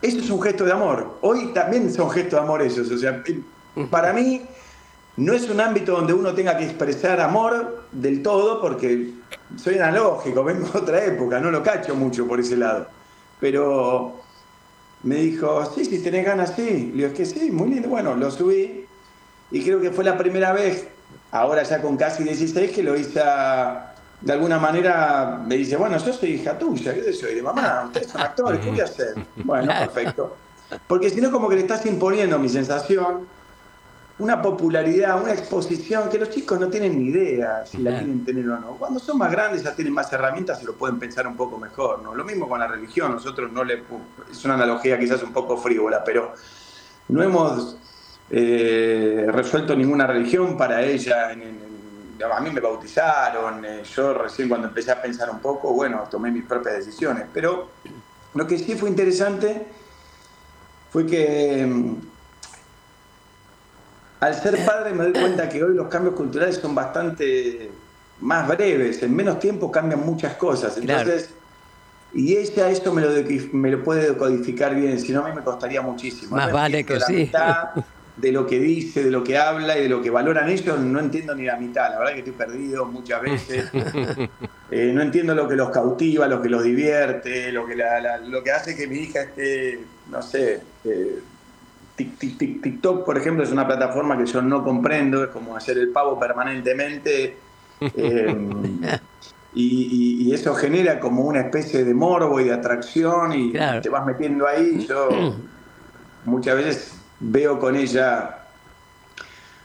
eso 0.00 0.18
es 0.18 0.30
un 0.30 0.40
gesto 0.40 0.64
de 0.64 0.72
amor. 0.72 1.18
Hoy 1.22 1.52
también 1.52 1.92
son 1.92 2.10
gestos 2.10 2.40
de 2.40 2.44
amor 2.44 2.62
esos. 2.62 2.90
O 2.90 2.98
sea, 2.98 3.22
para 3.90 4.12
mí 4.12 4.42
no 5.16 5.32
es 5.32 5.48
un 5.48 5.60
ámbito 5.60 5.92
donde 5.92 6.12
uno 6.12 6.34
tenga 6.34 6.56
que 6.56 6.64
expresar 6.64 7.20
amor 7.20 7.84
del 7.90 8.22
todo, 8.22 8.60
porque 8.60 9.12
soy 9.56 9.78
analógico, 9.78 10.44
vengo 10.44 10.68
de 10.68 10.78
otra 10.78 11.04
época, 11.04 11.40
no 11.40 11.50
lo 11.50 11.62
cacho 11.62 11.94
mucho 11.94 12.26
por 12.26 12.40
ese 12.40 12.56
lado. 12.56 12.86
Pero 13.40 14.20
me 15.02 15.16
dijo, 15.16 15.72
sí, 15.74 15.84
si 15.84 15.98
tenés 16.00 16.24
ganas, 16.24 16.54
sí. 16.54 16.92
Le 16.94 16.96
digo, 16.96 17.08
es 17.08 17.14
que 17.14 17.26
sí, 17.26 17.50
muy 17.50 17.70
lindo. 17.70 17.88
Bueno, 17.88 18.14
lo 18.14 18.30
subí 18.30 18.86
y 19.50 19.62
creo 19.62 19.80
que 19.80 19.90
fue 19.90 20.04
la 20.04 20.18
primera 20.18 20.52
vez, 20.52 20.88
ahora 21.38 21.62
ya 21.62 21.80
con 21.80 21.96
casi 21.96 22.24
16, 22.24 22.70
que 22.72 22.82
lo 22.82 22.96
hice 22.96 23.20
a- 23.20 23.92
de 24.20 24.32
alguna 24.32 24.58
manera, 24.58 25.40
me 25.46 25.56
dice, 25.56 25.76
bueno, 25.76 25.98
yo 25.98 26.12
soy 26.12 26.30
hija 26.30 26.58
tuya, 26.58 26.94
¿qué 26.94 27.02
sé 27.02 27.12
yo? 27.12 27.28
Y 27.28 27.34
de 27.34 27.42
mamá, 27.42 27.82
ustedes 27.86 28.08
son 28.08 28.20
actores, 28.22 28.60
¿qué 28.60 28.70
voy 28.70 28.80
a 28.80 28.84
hacer? 28.84 29.14
Bueno, 29.44 29.72
perfecto. 29.78 30.36
Porque 30.88 31.10
si 31.10 31.20
no, 31.20 31.30
como 31.30 31.48
que 31.48 31.54
le 31.56 31.60
estás 31.62 31.84
imponiendo 31.86 32.38
mi 32.38 32.48
sensación, 32.48 33.28
una 34.18 34.40
popularidad, 34.40 35.22
una 35.22 35.32
exposición 35.34 36.08
que 36.08 36.18
los 36.18 36.30
chicos 36.30 36.58
no 36.58 36.68
tienen 36.68 36.98
ni 36.98 37.10
idea 37.10 37.66
si 37.66 37.76
la 37.78 37.90
quieren 37.98 38.24
tener 38.24 38.48
o 38.48 38.58
no. 38.58 38.68
Cuando 38.78 38.98
son 38.98 39.18
más 39.18 39.30
grandes 39.30 39.62
ya 39.62 39.74
tienen 39.76 39.92
más 39.92 40.10
herramientas 40.10 40.62
y 40.62 40.64
lo 40.64 40.72
pueden 40.72 40.98
pensar 40.98 41.26
un 41.26 41.36
poco 41.36 41.58
mejor, 41.58 42.00
¿no? 42.02 42.14
Lo 42.14 42.24
mismo 42.24 42.48
con 42.48 42.58
la 42.58 42.66
religión, 42.66 43.12
nosotros 43.12 43.52
no 43.52 43.62
le... 43.62 43.82
Es 44.32 44.42
una 44.46 44.54
analogía 44.54 44.98
quizás 44.98 45.22
un 45.22 45.34
poco 45.34 45.58
frívola, 45.58 46.02
pero 46.02 46.32
no 47.08 47.22
hemos 47.22 47.76
eh, 48.30 49.26
resuelto 49.28 49.74
ninguna 49.76 50.06
religión 50.06 50.56
para 50.56 50.82
ella. 50.82 51.32
en- 51.32 51.42
en- 51.42 51.62
en- 52.18 52.32
a 52.32 52.40
mí 52.40 52.50
me 52.50 52.60
bautizaron, 52.60 53.64
eh, 53.64 53.82
yo 53.84 54.14
recién 54.14 54.48
cuando 54.48 54.68
empecé 54.68 54.90
a 54.90 55.00
pensar 55.02 55.30
un 55.30 55.38
poco, 55.40 55.72
bueno, 55.74 56.04
tomé 56.10 56.30
mis 56.30 56.44
propias 56.44 56.76
decisiones. 56.76 57.26
Pero 57.32 57.70
lo 58.34 58.46
que 58.46 58.58
sí 58.58 58.74
fue 58.74 58.88
interesante 58.88 59.66
fue 60.90 61.04
que 61.06 61.66
mm, 61.66 61.96
al 64.20 64.34
ser 64.34 64.64
padre 64.64 64.92
me 64.94 65.04
doy 65.04 65.12
cuenta 65.12 65.48
que 65.48 65.62
hoy 65.62 65.74
los 65.74 65.88
cambios 65.88 66.14
culturales 66.14 66.56
son 66.56 66.74
bastante 66.74 67.70
más 68.20 68.48
breves, 68.48 69.02
en 69.02 69.14
menos 69.14 69.38
tiempo 69.38 69.70
cambian 69.70 70.04
muchas 70.04 70.36
cosas. 70.36 70.74
Claro. 70.76 71.00
Entonces, 71.10 71.34
y 72.14 72.34
ella 72.34 72.70
esto 72.70 72.94
me 72.94 73.02
lo, 73.02 73.10
me 73.52 73.70
lo 73.70 73.84
puede 73.84 74.08
decodificar 74.08 74.74
bien, 74.74 74.98
si 74.98 75.12
no 75.12 75.22
a 75.22 75.28
mí 75.28 75.34
me 75.36 75.42
costaría 75.44 75.82
muchísimo. 75.82 76.34
Más 76.34 76.50
vale 76.50 76.84
que 76.86 76.94
la 76.98 77.06
sí. 77.06 77.12
mitad 77.14 77.68
de 78.16 78.32
lo 78.32 78.46
que 78.46 78.58
dice, 78.58 79.04
de 79.04 79.10
lo 79.10 79.22
que 79.22 79.36
habla 79.36 79.78
y 79.78 79.82
de 79.82 79.88
lo 79.88 80.00
que 80.00 80.08
valoran 80.10 80.48
ellos, 80.48 80.78
no 80.80 81.00
entiendo 81.00 81.34
ni 81.34 81.44
la 81.44 81.56
mitad. 81.56 81.90
La 81.90 81.98
verdad 81.98 82.12
que 82.14 82.18
estoy 82.20 82.32
perdido 82.34 82.86
muchas 82.86 83.20
veces. 83.22 83.70
Eh, 84.68 84.90
no 84.92 85.00
entiendo 85.00 85.32
lo 85.32 85.46
que 85.48 85.54
los 85.54 85.70
cautiva, 85.70 86.26
lo 86.26 86.42
que 86.42 86.48
los 86.48 86.64
divierte, 86.64 87.52
lo 87.52 87.64
que, 87.68 87.76
la- 87.76 88.00
la- 88.00 88.18
lo 88.18 88.42
que 88.42 88.50
hace 88.50 88.74
que 88.76 88.88
mi 88.88 88.96
hija 88.98 89.20
esté, 89.22 89.78
no 90.10 90.20
sé, 90.20 90.60
eh, 90.84 91.20
TikTok, 91.96 93.04
por 93.06 93.16
ejemplo, 93.16 93.44
es 93.44 93.52
una 93.52 93.64
plataforma 93.64 94.18
que 94.18 94.26
yo 94.26 94.42
no 94.42 94.64
comprendo, 94.64 95.22
es 95.22 95.30
como 95.30 95.56
hacer 95.56 95.78
el 95.78 95.90
pavo 95.90 96.18
permanentemente. 96.18 97.36
eh, 97.80 98.36
y, 99.54 99.62
y- 100.24 100.28
y 100.28 100.34
eso 100.34 100.52
genera 100.54 100.98
como 100.98 101.22
una 101.22 101.42
especie 101.42 101.84
de 101.84 101.94
morbo 101.94 102.40
y 102.40 102.44
de 102.44 102.52
atracción 102.54 103.32
y 103.34 103.52
Claro. 103.52 103.80
te 103.80 103.88
vas 103.88 104.04
metiendo 104.04 104.48
ahí. 104.48 104.84
Yo 104.88 105.08
muchas 106.24 106.56
veces 106.56 106.92
veo 107.20 107.58
con 107.58 107.76
ella 107.76 108.42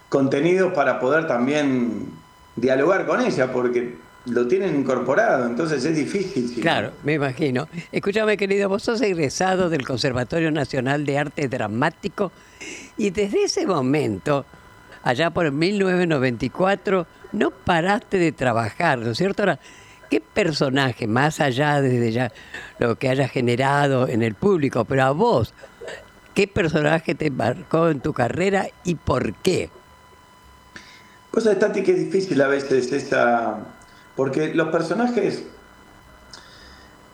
contenidos 0.09 0.73
para 0.73 0.99
poder 0.99 1.25
también 1.27 2.09
dialogar 2.55 3.05
con 3.05 3.21
ella, 3.21 3.51
porque 3.51 3.95
lo 4.25 4.47
tienen 4.47 4.75
incorporado, 4.75 5.47
entonces 5.47 5.83
es 5.85 5.95
difícil. 5.95 6.61
Claro, 6.61 6.91
me 7.03 7.13
imagino. 7.13 7.67
Escúchame, 7.91 8.37
querido, 8.37 8.69
vos 8.69 8.83
sos 8.83 9.01
egresado 9.01 9.69
del 9.69 9.85
Conservatorio 9.85 10.51
Nacional 10.51 11.05
de 11.05 11.17
Arte 11.17 11.47
Dramático 11.47 12.31
y 12.97 13.09
desde 13.09 13.43
ese 13.45 13.65
momento, 13.65 14.45
allá 15.01 15.31
por 15.31 15.49
1994, 15.51 17.07
no 17.31 17.51
paraste 17.51 18.17
de 18.17 18.31
trabajar, 18.31 18.99
¿no 18.99 19.11
es 19.11 19.17
cierto? 19.17 19.43
Ahora, 19.43 19.59
¿qué 20.09 20.21
personaje, 20.21 21.07
más 21.07 21.39
allá 21.39 21.81
desde 21.81 22.11
ya 22.11 22.31
lo 22.77 22.97
que 22.97 23.09
haya 23.09 23.27
generado 23.27 24.07
en 24.07 24.21
el 24.21 24.35
público, 24.35 24.85
pero 24.85 25.03
a 25.03 25.11
vos, 25.11 25.53
qué 26.41 26.47
personaje 26.47 27.13
te 27.13 27.30
marcó 27.30 27.89
en 27.89 27.99
tu 27.99 28.13
carrera 28.13 28.65
y 28.84 28.95
por 28.95 29.36
qué? 29.36 29.69
Cosa 31.30 31.51
de 31.51 31.58
Tati 31.58 31.84
que 31.84 31.91
es 31.91 31.99
difícil 31.99 32.41
a 32.41 32.47
veces 32.47 32.91
esa. 32.91 33.60
Porque 34.15 34.51
los 34.56 34.69
personajes 34.69 35.43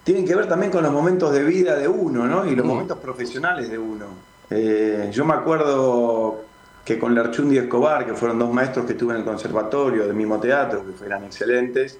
tienen 0.06 0.26
que 0.26 0.34
ver 0.34 0.48
también 0.48 0.72
con 0.72 0.82
los 0.82 0.94
momentos 0.94 1.34
de 1.34 1.44
vida 1.44 1.76
de 1.76 1.90
uno, 1.90 2.26
¿no? 2.26 2.46
Y 2.46 2.56
los 2.56 2.66
momentos 2.66 3.00
profesionales 3.00 3.70
de 3.70 3.78
uno. 3.78 4.06
Eh, 4.50 5.10
yo 5.12 5.26
me 5.26 5.34
acuerdo 5.34 6.46
que 6.86 6.98
con 6.98 7.13
Lerchundi 7.13 7.56
y 7.56 7.58
Escobar, 7.58 8.06
que 8.06 8.13
fueron 8.13 8.40
dos 8.40 8.54
maestros 8.54 8.86
que 8.86 8.94
tuve 8.94 9.12
en 9.13 9.20
el 9.20 9.26
conservatorio 9.26 10.08
del 10.08 10.16
mismo 10.16 10.40
teatro, 10.40 10.86
que 10.86 11.06
eran 11.06 11.26
excelentes, 11.26 12.00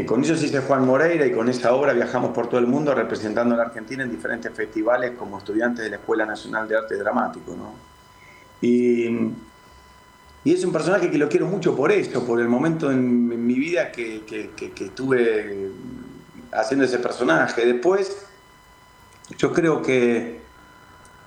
eh, 0.00 0.06
con 0.06 0.22
ellos 0.22 0.42
hice 0.42 0.60
Juan 0.60 0.86
Moreira 0.86 1.26
y 1.26 1.32
con 1.32 1.48
esa 1.48 1.72
obra 1.74 1.92
viajamos 1.92 2.30
por 2.32 2.48
todo 2.48 2.60
el 2.60 2.66
mundo 2.66 2.94
representando 2.94 3.54
a 3.54 3.58
la 3.58 3.64
Argentina 3.64 4.02
en 4.02 4.10
diferentes 4.10 4.52
festivales 4.52 5.12
como 5.18 5.38
estudiantes 5.38 5.84
de 5.84 5.90
la 5.90 5.96
Escuela 5.96 6.26
Nacional 6.26 6.68
de 6.68 6.76
Arte 6.76 6.96
Dramático, 6.96 7.54
¿no? 7.56 7.74
Y 8.60 9.06
es 10.44 10.64
un 10.64 10.72
personaje 10.72 11.10
que 11.10 11.18
lo 11.18 11.28
quiero 11.28 11.46
mucho 11.46 11.76
por 11.76 11.92
eso, 11.92 12.24
por 12.26 12.40
el 12.40 12.48
momento 12.48 12.90
en, 12.90 13.46
mi 13.46 13.54
vida 13.54 13.92
que, 13.92 14.24
que- 14.24 14.50
que- 14.56 14.70
que 14.72 14.84
estuve 14.86 15.70
haciendo 16.52 16.84
ese 16.86 16.98
personaje. 16.98 17.66
Después, 17.66 18.24
yo 19.36 19.52
creo 19.52 19.82
que 19.82 20.40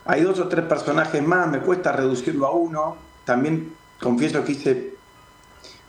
hay 0.06 0.22
dos 0.22 0.40
o 0.40 0.48
tres 0.48 0.66
personajes 0.66 1.22
más, 1.22 1.48
me 1.50 1.60
cuesta 1.60 1.92
reducirlo 1.92 2.48
a 2.48 2.52
uno. 2.52 2.98
También 3.26 3.74
confieso 4.02 4.44
que 4.44 4.52
hice, 4.54 4.94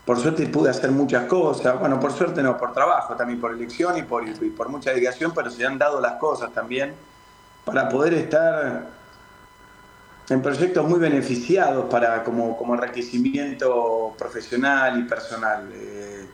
por 0.05 0.19
suerte 0.19 0.45
pude 0.47 0.69
hacer 0.69 0.91
muchas 0.91 1.25
cosas. 1.25 1.79
Bueno, 1.79 1.99
por 1.99 2.11
suerte 2.11 2.43
no, 2.43 2.57
por 2.57 2.73
trabajo, 2.73 3.15
también 3.15 3.39
por 3.39 3.51
elección 3.51 3.97
y 3.97 4.03
por, 4.03 4.23
por 4.55 4.69
mucha 4.69 4.91
dedicación, 4.91 5.31
pero 5.33 5.49
se 5.49 5.65
han 5.65 5.77
dado 5.77 6.01
las 6.01 6.13
cosas 6.13 6.51
también 6.53 6.93
para 7.63 7.87
poder 7.87 8.13
estar 8.13 8.87
en 10.29 10.41
proyectos 10.41 10.87
muy 10.87 10.99
beneficiados 10.99 11.85
para 11.89 12.23
como, 12.23 12.57
como 12.57 12.75
enriquecimiento 12.75 14.13
profesional 14.17 14.99
y 14.99 15.03
personal. 15.03 15.69
Eh, 15.73 16.25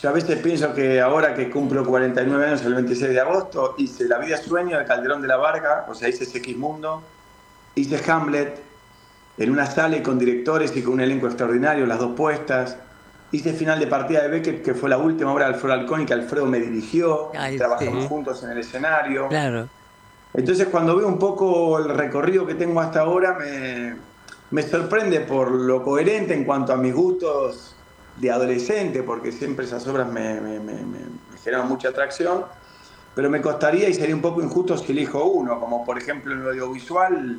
yo 0.00 0.08
a 0.08 0.12
veces 0.12 0.40
pienso 0.40 0.72
que 0.74 1.00
ahora 1.00 1.34
que 1.34 1.50
cumplo 1.50 1.84
49 1.84 2.46
años 2.46 2.62
el 2.62 2.74
26 2.74 3.10
de 3.10 3.20
agosto, 3.20 3.74
hice 3.78 4.08
La 4.08 4.18
vida 4.18 4.38
sueño 4.38 4.78
de 4.78 4.84
Calderón 4.84 5.20
de 5.20 5.28
la 5.28 5.36
Varga, 5.36 5.84
o 5.88 5.94
sea, 5.94 6.08
hice 6.08 6.56
Mundo, 6.56 7.02
hice 7.74 8.00
Hamlet 8.10 8.69
en 9.40 9.50
una 9.50 9.64
sala 9.66 9.96
y 9.96 10.02
con 10.02 10.18
directores 10.18 10.76
y 10.76 10.82
con 10.82 10.94
un 10.94 11.00
elenco 11.00 11.26
extraordinario, 11.26 11.86
las 11.86 11.98
dos 11.98 12.14
puestas. 12.14 12.76
Hice 13.32 13.52
Final 13.54 13.78
de 13.80 13.86
Partida 13.86 14.22
de 14.22 14.28
Beckett, 14.28 14.62
que 14.62 14.74
fue 14.74 14.90
la 14.90 14.98
última 14.98 15.32
obra 15.32 15.46
de 15.48 15.54
Alfredo 15.54 15.72
Alcón 15.74 16.02
y 16.02 16.06
que 16.06 16.12
Alfredo 16.12 16.44
me 16.46 16.58
dirigió. 16.60 17.30
Ay, 17.38 17.56
Trabajamos 17.56 18.02
sí. 18.02 18.08
juntos 18.08 18.42
en 18.44 18.50
el 18.50 18.58
escenario. 18.58 19.28
Claro. 19.28 19.68
Entonces 20.34 20.68
cuando 20.68 20.94
veo 20.94 21.08
un 21.08 21.18
poco 21.18 21.78
el 21.78 21.88
recorrido 21.88 22.46
que 22.46 22.54
tengo 22.54 22.80
hasta 22.80 23.00
ahora, 23.00 23.38
me, 23.38 23.96
me 24.50 24.62
sorprende 24.62 25.20
por 25.20 25.50
lo 25.50 25.82
coherente 25.82 26.34
en 26.34 26.44
cuanto 26.44 26.72
a 26.74 26.76
mis 26.76 26.92
gustos 26.94 27.74
de 28.16 28.30
adolescente, 28.30 29.02
porque 29.02 29.32
siempre 29.32 29.64
esas 29.64 29.86
obras 29.86 30.06
me, 30.12 30.38
me- 30.40 30.60
me- 30.60 30.74
me- 30.74 31.06
me 31.32 31.38
generan 31.42 31.66
mucha 31.66 31.88
atracción, 31.88 32.44
pero 33.14 33.30
me 33.30 33.40
costaría 33.40 33.88
y 33.88 33.94
sería 33.94 34.14
un 34.14 34.20
poco 34.22 34.42
injusto 34.42 34.76
si 34.76 34.92
elijo 34.92 35.24
uno, 35.24 35.58
como 35.58 35.84
por 35.84 35.96
ejemplo 35.96 36.32
en 36.34 36.42
lo 36.42 36.50
audiovisual. 36.50 37.38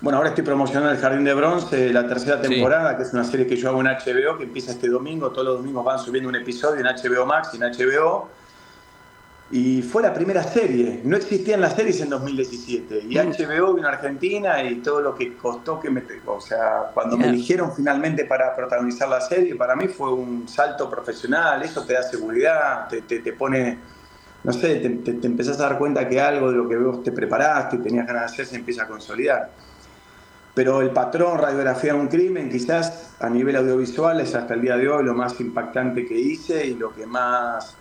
Bueno, 0.00 0.18
ahora 0.18 0.30
estoy 0.30 0.44
promocionando 0.44 0.90
El 0.90 0.98
Jardín 0.98 1.24
de 1.24 1.32
Bronce, 1.34 1.92
la 1.92 2.06
tercera 2.06 2.42
Sí. 2.42 2.48
temporada, 2.50 2.96
que 2.96 3.04
es 3.04 3.12
una 3.14 3.24
serie 3.24 3.46
que 3.46 3.56
yo 3.56 3.70
hago 3.70 3.80
en 3.80 3.86
HBO, 3.86 4.36
que 4.36 4.44
empieza 4.44 4.72
este 4.72 4.88
domingo, 4.88 5.30
todos 5.30 5.46
los 5.46 5.56
domingos 5.58 5.84
van 5.84 5.98
subiendo 5.98 6.28
un 6.28 6.36
episodio 6.36 6.80
en 6.80 6.86
HBO 6.86 7.24
Max 7.24 7.50
y 7.54 7.56
en 7.56 7.62
HBO. 7.62 8.28
Y 9.50 9.82
fue 9.82 10.02
la 10.02 10.12
primera 10.12 10.42
serie. 10.42 11.00
No 11.04 11.16
existían 11.16 11.60
las 11.60 11.74
series 11.76 12.00
en 12.00 12.10
2017. 12.10 13.04
Y 13.08 13.16
HBO 13.18 13.74
vino 13.74 13.86
a 13.86 13.92
Argentina 13.92 14.62
y 14.62 14.76
todo 14.76 15.00
lo 15.00 15.14
que 15.14 15.36
costó 15.36 15.78
que 15.78 15.90
me... 15.90 16.02
O 16.26 16.40
sea, 16.40 16.90
cuando 16.92 17.16
me 17.16 17.28
eligieron 17.28 17.72
finalmente 17.74 18.24
para 18.24 18.56
protagonizar 18.56 19.08
la 19.08 19.20
serie, 19.20 19.54
para 19.54 19.76
mí 19.76 19.86
fue 19.86 20.12
un 20.12 20.48
salto 20.48 20.90
profesional. 20.90 21.62
Eso 21.62 21.84
te 21.84 21.92
da 21.92 22.02
seguridad, 22.02 22.88
te, 22.88 23.02
te, 23.02 23.20
te 23.20 23.32
pone... 23.34 23.78
No 24.42 24.52
sé, 24.52 24.76
te, 24.76 24.90
te, 24.90 25.12
te 25.14 25.26
empezás 25.26 25.60
a 25.60 25.68
dar 25.68 25.78
cuenta 25.78 26.08
que 26.08 26.20
algo 26.20 26.50
de 26.50 26.56
lo 26.56 26.68
que 26.68 26.76
vos 26.76 27.02
te 27.02 27.12
preparaste 27.12 27.76
y 27.76 27.78
tenías 27.80 28.06
ganas 28.06 28.22
de 28.22 28.26
hacer 28.26 28.46
se 28.46 28.56
empieza 28.56 28.82
a 28.84 28.88
consolidar. 28.88 29.50
Pero 30.54 30.80
el 30.80 30.90
patrón, 30.90 31.38
radiografía 31.38 31.94
de 31.94 31.98
un 31.98 32.06
crimen, 32.06 32.48
quizás 32.48 33.10
a 33.18 33.28
nivel 33.28 33.56
audiovisual 33.56 34.20
es 34.20 34.34
hasta 34.36 34.54
el 34.54 34.62
día 34.62 34.76
de 34.76 34.88
hoy 34.88 35.04
lo 35.04 35.14
más 35.14 35.40
impactante 35.40 36.06
que 36.06 36.14
hice 36.14 36.66
y 36.66 36.74
lo 36.74 36.94
que 36.94 37.06
más 37.06 37.76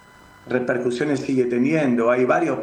repercusiones 0.47 1.19
sigue 1.19 1.45
teniendo. 1.45 2.09
Hay 2.09 2.25
varios, 2.25 2.57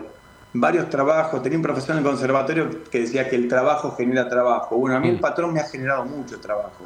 varios 0.52 0.90
trabajos. 0.90 1.40
Tenía 1.42 1.58
un 1.58 1.62
profesor 1.62 1.92
en 1.92 1.98
el 1.98 2.04
conservatorio 2.04 2.68
que 2.90 3.00
decía 3.00 3.28
que 3.28 3.36
el 3.36 3.46
trabajo 3.46 3.94
genera 3.96 4.28
trabajo. 4.28 4.76
Bueno, 4.76 4.96
a 4.96 5.00
mí 5.00 5.08
el 5.08 5.20
patrón 5.20 5.52
me 5.52 5.60
ha 5.60 5.64
generado 5.64 6.04
mucho 6.04 6.40
trabajo. 6.40 6.82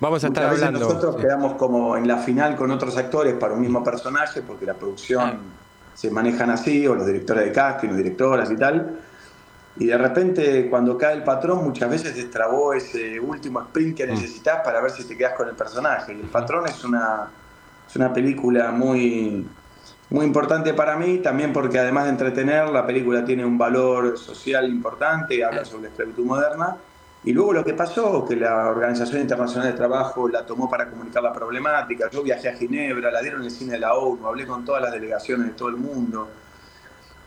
Vamos 0.00 0.24
a 0.24 0.26
estar 0.26 0.42
Muchas 0.42 0.50
veces 0.50 0.66
hablando. 0.66 0.88
nosotros 0.88 1.16
quedamos 1.22 1.54
como 1.54 1.96
en 1.96 2.08
la 2.08 2.16
final 2.16 2.56
con 2.56 2.72
otros 2.72 2.96
actores 2.96 3.34
para 3.34 3.54
un 3.54 3.60
mismo 3.60 3.84
personaje, 3.84 4.42
porque 4.42 4.66
la 4.66 4.74
producción 4.74 5.38
se 5.94 6.10
manejan 6.10 6.50
así, 6.50 6.88
o 6.88 6.96
los 6.96 7.06
directores 7.06 7.44
de 7.44 7.52
casting, 7.52 7.88
los 7.88 7.98
directoras 7.98 8.50
y 8.50 8.56
tal. 8.56 8.98
Y 9.76 9.86
de 9.86 9.96
repente, 9.96 10.68
cuando 10.68 10.98
cae 10.98 11.14
el 11.14 11.24
patrón, 11.24 11.64
muchas 11.64 11.88
veces 11.88 12.14
destrabó 12.14 12.74
ese 12.74 13.18
último 13.18 13.60
sprint 13.62 13.96
que 13.96 14.06
necesitas 14.06 14.60
para 14.62 14.80
ver 14.82 14.90
si 14.90 15.04
te 15.04 15.16
quedas 15.16 15.34
con 15.34 15.48
el 15.48 15.54
personaje. 15.54 16.12
Y 16.12 16.20
el 16.20 16.28
patrón 16.28 16.66
es 16.66 16.84
una, 16.84 17.30
es 17.88 17.96
una 17.96 18.12
película 18.12 18.70
muy, 18.70 19.46
muy 20.10 20.26
importante 20.26 20.74
para 20.74 20.96
mí, 20.96 21.18
también 21.18 21.54
porque 21.54 21.78
además 21.78 22.04
de 22.04 22.10
entretener, 22.10 22.68
la 22.68 22.86
película 22.86 23.24
tiene 23.24 23.46
un 23.46 23.56
valor 23.56 24.18
social 24.18 24.68
importante, 24.68 25.42
habla 25.42 25.64
sobre 25.64 25.84
la 25.84 25.88
esclavitud 25.88 26.26
moderna. 26.26 26.76
Y 27.24 27.32
luego 27.32 27.52
lo 27.52 27.64
que 27.64 27.72
pasó, 27.72 28.26
que 28.26 28.36
la 28.36 28.68
Organización 28.68 29.22
Internacional 29.22 29.68
de 29.68 29.74
Trabajo 29.74 30.28
la 30.28 30.44
tomó 30.44 30.68
para 30.68 30.90
comunicar 30.90 31.22
la 31.22 31.32
problemática. 31.32 32.10
Yo 32.10 32.22
viajé 32.22 32.48
a 32.48 32.56
Ginebra, 32.56 33.10
la 33.10 33.22
dieron 33.22 33.40
en 33.40 33.46
el 33.46 33.52
cine 33.52 33.72
de 33.72 33.78
la 33.78 33.94
ONU, 33.94 34.26
hablé 34.26 34.44
con 34.44 34.64
todas 34.64 34.82
las 34.82 34.92
delegaciones 34.92 35.46
de 35.46 35.52
todo 35.52 35.68
el 35.68 35.76
mundo. 35.76 36.28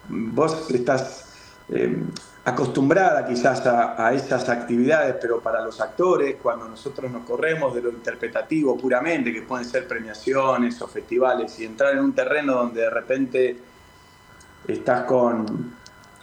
Vos 0.10 0.70
estás 0.70 1.26
eh, 1.70 2.04
acostumbrada 2.46 3.26
quizás 3.26 3.66
a, 3.66 4.14
esas 4.14 4.48
actividades, 4.50 5.16
pero 5.20 5.40
para 5.40 5.62
los 5.62 5.82
actores, 5.82 6.36
cuando 6.42 6.70
nosotros 6.70 7.12
nos 7.12 7.26
corremos 7.26 7.74
de 7.74 7.82
lo 7.82 7.90
interpretativo 7.90 8.78
puramente, 8.78 9.34
que 9.34 9.42
pueden 9.42 9.66
ser 9.66 9.88
premiaciones 9.88 10.80
o 10.80 10.88
festivales, 10.88 11.60
y 11.60 11.66
entrar 11.66 11.94
en 11.94 12.02
un 12.02 12.14
terreno 12.14 12.54
donde 12.54 12.82
de 12.82 12.90
repente 12.92 13.58
estás 14.68 15.06
con, 15.06 15.74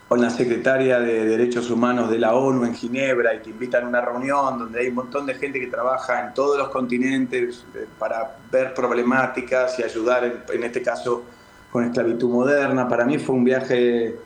con 0.06 0.20
la 0.20 0.30
secretaria 0.30 1.00
de 1.00 1.24
Derechos 1.24 1.68
Humanos 1.70 2.08
de 2.08 2.20
la 2.20 2.36
ONU 2.36 2.66
en 2.66 2.74
Ginebra 2.76 3.34
y 3.34 3.40
te 3.40 3.50
invitan 3.50 3.84
a 3.84 3.88
una 3.88 4.00
reunión 4.00 4.60
donde 4.60 4.78
hay 4.78 4.88
un 4.88 4.94
montón 4.94 5.26
de 5.26 5.34
gente 5.34 5.58
que 5.58 5.66
trabaja 5.66 6.24
en 6.24 6.34
todos 6.34 6.56
los 6.56 6.68
continentes 6.68 7.66
eh, 7.74 7.86
para 7.98 8.36
ver 8.48 8.74
problemáticas 8.74 9.76
y 9.80 9.82
ayudar, 9.82 10.44
en 10.48 10.62
este 10.62 10.82
caso, 10.82 11.24
con 11.72 11.82
esclavitud 11.82 12.30
moderna. 12.30 12.88
Para 12.88 13.04
mí 13.04 13.18
fue 13.18 13.34
un 13.34 13.42
viaje 13.42 14.16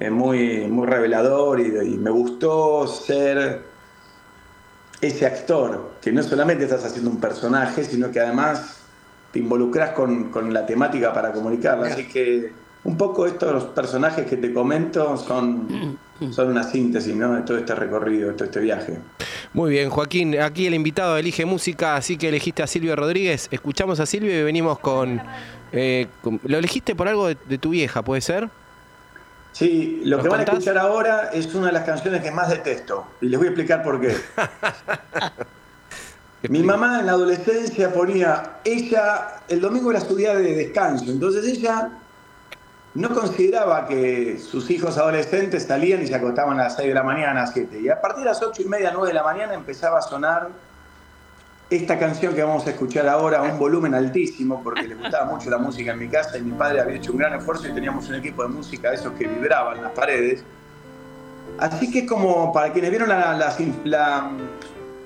eh, 0.00 0.10
muy, 0.10 0.66
muy 0.68 0.86
revelador 0.86 1.60
y, 1.60 1.64
y 1.94 1.96
me 1.98 2.10
gustó 2.10 2.86
ser 2.86 3.62
ese 5.00 5.26
actor, 5.26 5.92
que 6.00 6.10
no 6.12 6.22
solamente 6.22 6.64
estás 6.64 6.84
haciendo 6.84 7.10
un 7.10 7.20
personaje, 7.20 7.84
sino 7.84 8.10
que 8.10 8.20
además 8.20 8.78
te 9.32 9.38
involucras 9.40 9.90
con, 9.90 10.30
con 10.30 10.52
la 10.54 10.64
temática 10.64 11.12
para 11.12 11.32
comunicarla. 11.32 11.88
Así 11.88 12.08
que 12.08 12.52
un 12.84 12.96
poco 12.96 13.26
estos 13.26 13.64
personajes 13.64 14.26
que 14.26 14.36
te 14.36 14.52
comento 14.54 15.16
son, 15.18 15.98
son 16.30 16.48
una 16.48 16.62
síntesis 16.62 17.14
¿no? 17.14 17.34
de 17.34 17.42
todo 17.42 17.58
este 17.58 17.74
recorrido, 17.74 18.28
de 18.28 18.34
todo 18.34 18.44
este 18.44 18.60
viaje. 18.60 18.98
Muy 19.52 19.70
bien, 19.70 19.90
Joaquín. 19.90 20.40
Aquí 20.40 20.66
el 20.66 20.74
invitado 20.74 21.16
elige 21.18 21.44
música, 21.44 21.96
así 21.96 22.16
que 22.16 22.28
elegiste 22.28 22.62
a 22.62 22.66
Silvio 22.66 22.96
Rodríguez. 22.96 23.48
Escuchamos 23.50 24.00
a 24.00 24.06
Silvio 24.06 24.38
y 24.38 24.44
venimos 24.44 24.78
con. 24.78 25.20
eh, 25.72 26.06
con- 26.22 26.40
¿Lo 26.44 26.56
elegiste 26.58 26.94
por 26.94 27.08
algo 27.08 27.26
de, 27.28 27.36
de 27.48 27.58
tu 27.58 27.70
vieja, 27.70 28.02
puede 28.02 28.20
ser? 28.22 28.48
Sí, 29.56 30.02
lo 30.04 30.18
¿Nos 30.18 30.24
que 30.24 30.28
van 30.28 30.40
a 30.40 30.42
escuchar 30.42 30.76
ahora 30.76 31.30
es 31.32 31.54
una 31.54 31.68
de 31.68 31.72
las 31.72 31.84
canciones 31.84 32.22
que 32.22 32.30
más 32.30 32.50
detesto. 32.50 33.06
Y 33.22 33.28
les 33.30 33.38
voy 33.38 33.46
a 33.46 33.50
explicar 33.52 33.82
por 33.82 33.98
qué. 33.98 34.14
Mi 36.50 36.62
mamá 36.62 37.00
en 37.00 37.06
la 37.06 37.12
adolescencia 37.12 37.90
ponía, 37.90 38.58
ella, 38.64 39.40
el 39.48 39.62
domingo 39.62 39.90
era 39.90 40.00
su 40.00 40.14
día 40.14 40.34
de 40.34 40.54
descanso, 40.54 41.06
entonces 41.06 41.42
ella 41.46 41.88
no 42.92 43.14
consideraba 43.14 43.86
que 43.86 44.38
sus 44.38 44.68
hijos 44.68 44.98
adolescentes 44.98 45.62
salían 45.62 46.02
y 46.02 46.06
se 46.06 46.14
acostaban 46.14 46.60
a 46.60 46.64
las 46.64 46.76
6 46.76 46.88
de 46.88 46.94
la 46.94 47.02
mañana, 47.02 47.44
a 47.44 47.46
7. 47.46 47.80
Y 47.80 47.88
a 47.88 47.98
partir 47.98 48.24
de 48.24 48.30
las 48.30 48.42
8 48.42 48.60
y 48.60 48.66
media, 48.66 48.90
9 48.92 49.08
de 49.08 49.14
la 49.14 49.22
mañana 49.22 49.54
empezaba 49.54 50.00
a 50.00 50.02
sonar 50.02 50.50
esta 51.68 51.98
canción 51.98 52.34
que 52.34 52.42
vamos 52.42 52.66
a 52.66 52.70
escuchar 52.70 53.08
ahora 53.08 53.38
a 53.40 53.42
un 53.42 53.58
volumen 53.58 53.94
altísimo, 53.94 54.62
porque 54.62 54.82
le 54.84 54.94
gustaba 54.94 55.24
mucho 55.26 55.50
la 55.50 55.58
música 55.58 55.92
en 55.92 55.98
mi 55.98 56.08
casa 56.08 56.38
y 56.38 56.42
mi 56.42 56.52
padre 56.52 56.80
había 56.80 56.96
hecho 56.96 57.10
un 57.12 57.18
gran 57.18 57.34
esfuerzo 57.34 57.66
y 57.68 57.72
teníamos 57.72 58.08
un 58.08 58.14
equipo 58.16 58.42
de 58.42 58.48
música 58.48 58.90
de 58.90 58.96
esos 58.96 59.12
que 59.14 59.26
vibraban 59.26 59.82
las 59.82 59.92
paredes. 59.92 60.44
Así 61.58 61.90
que 61.90 62.00
es 62.00 62.08
como, 62.08 62.52
para 62.52 62.72
quienes 62.72 62.90
vieron 62.90 63.08
la, 63.08 63.34
la, 63.34 63.50
sin- 63.50 63.80
la- 63.84 64.30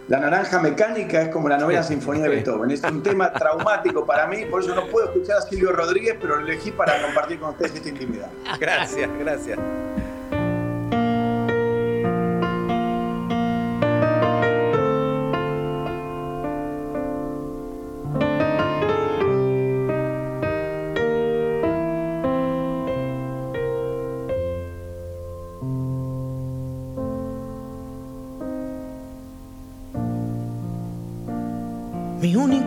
la 0.09 0.19
naranja 0.19 0.59
mecánica, 0.61 1.23
es 1.23 1.29
como 1.29 1.49
la 1.49 1.57
novena 1.57 1.85
sinfonía 1.85 2.25
de 2.25 2.31
Beethoven. 2.31 2.71
Es 2.73 2.83
un 2.83 3.01
tema 3.03 3.33
traumático 3.33 4.05
para 4.05 4.27
mí, 4.27 4.45
por 4.51 4.61
eso 4.63 4.75
no 4.75 4.87
puedo 4.87 5.07
escuchar 5.07 5.39
a 5.39 5.43
Silvio 5.43 5.71
Rodríguez, 5.71 6.17
pero 6.21 6.35
lo 6.37 6.43
elegí 6.47 6.73
para 6.73 7.01
compartir 7.01 7.39
con 7.39 7.51
ustedes 7.51 7.77
esta 7.77 7.89
intimidad. 7.91 8.27
Gracias, 8.59 9.09
gracias. 9.21 9.59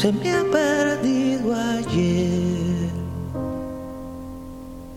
Se 0.00 0.10
me 0.12 0.32
ha 0.32 0.42
perdido 0.44 1.54
ayer. 1.54 2.88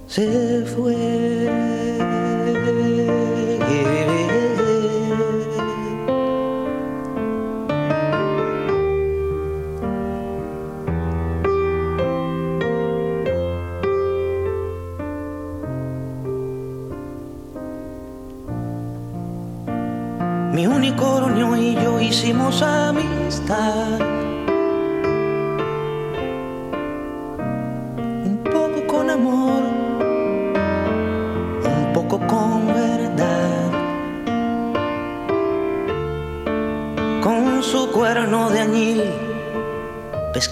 Se 0.07 0.63
fue. 0.73 0.95
Mi 20.53 20.65
unicornio 20.65 21.57
y 21.57 21.75
yo 21.75 21.99
hicimos 21.99 22.61
amistad. 22.61 24.12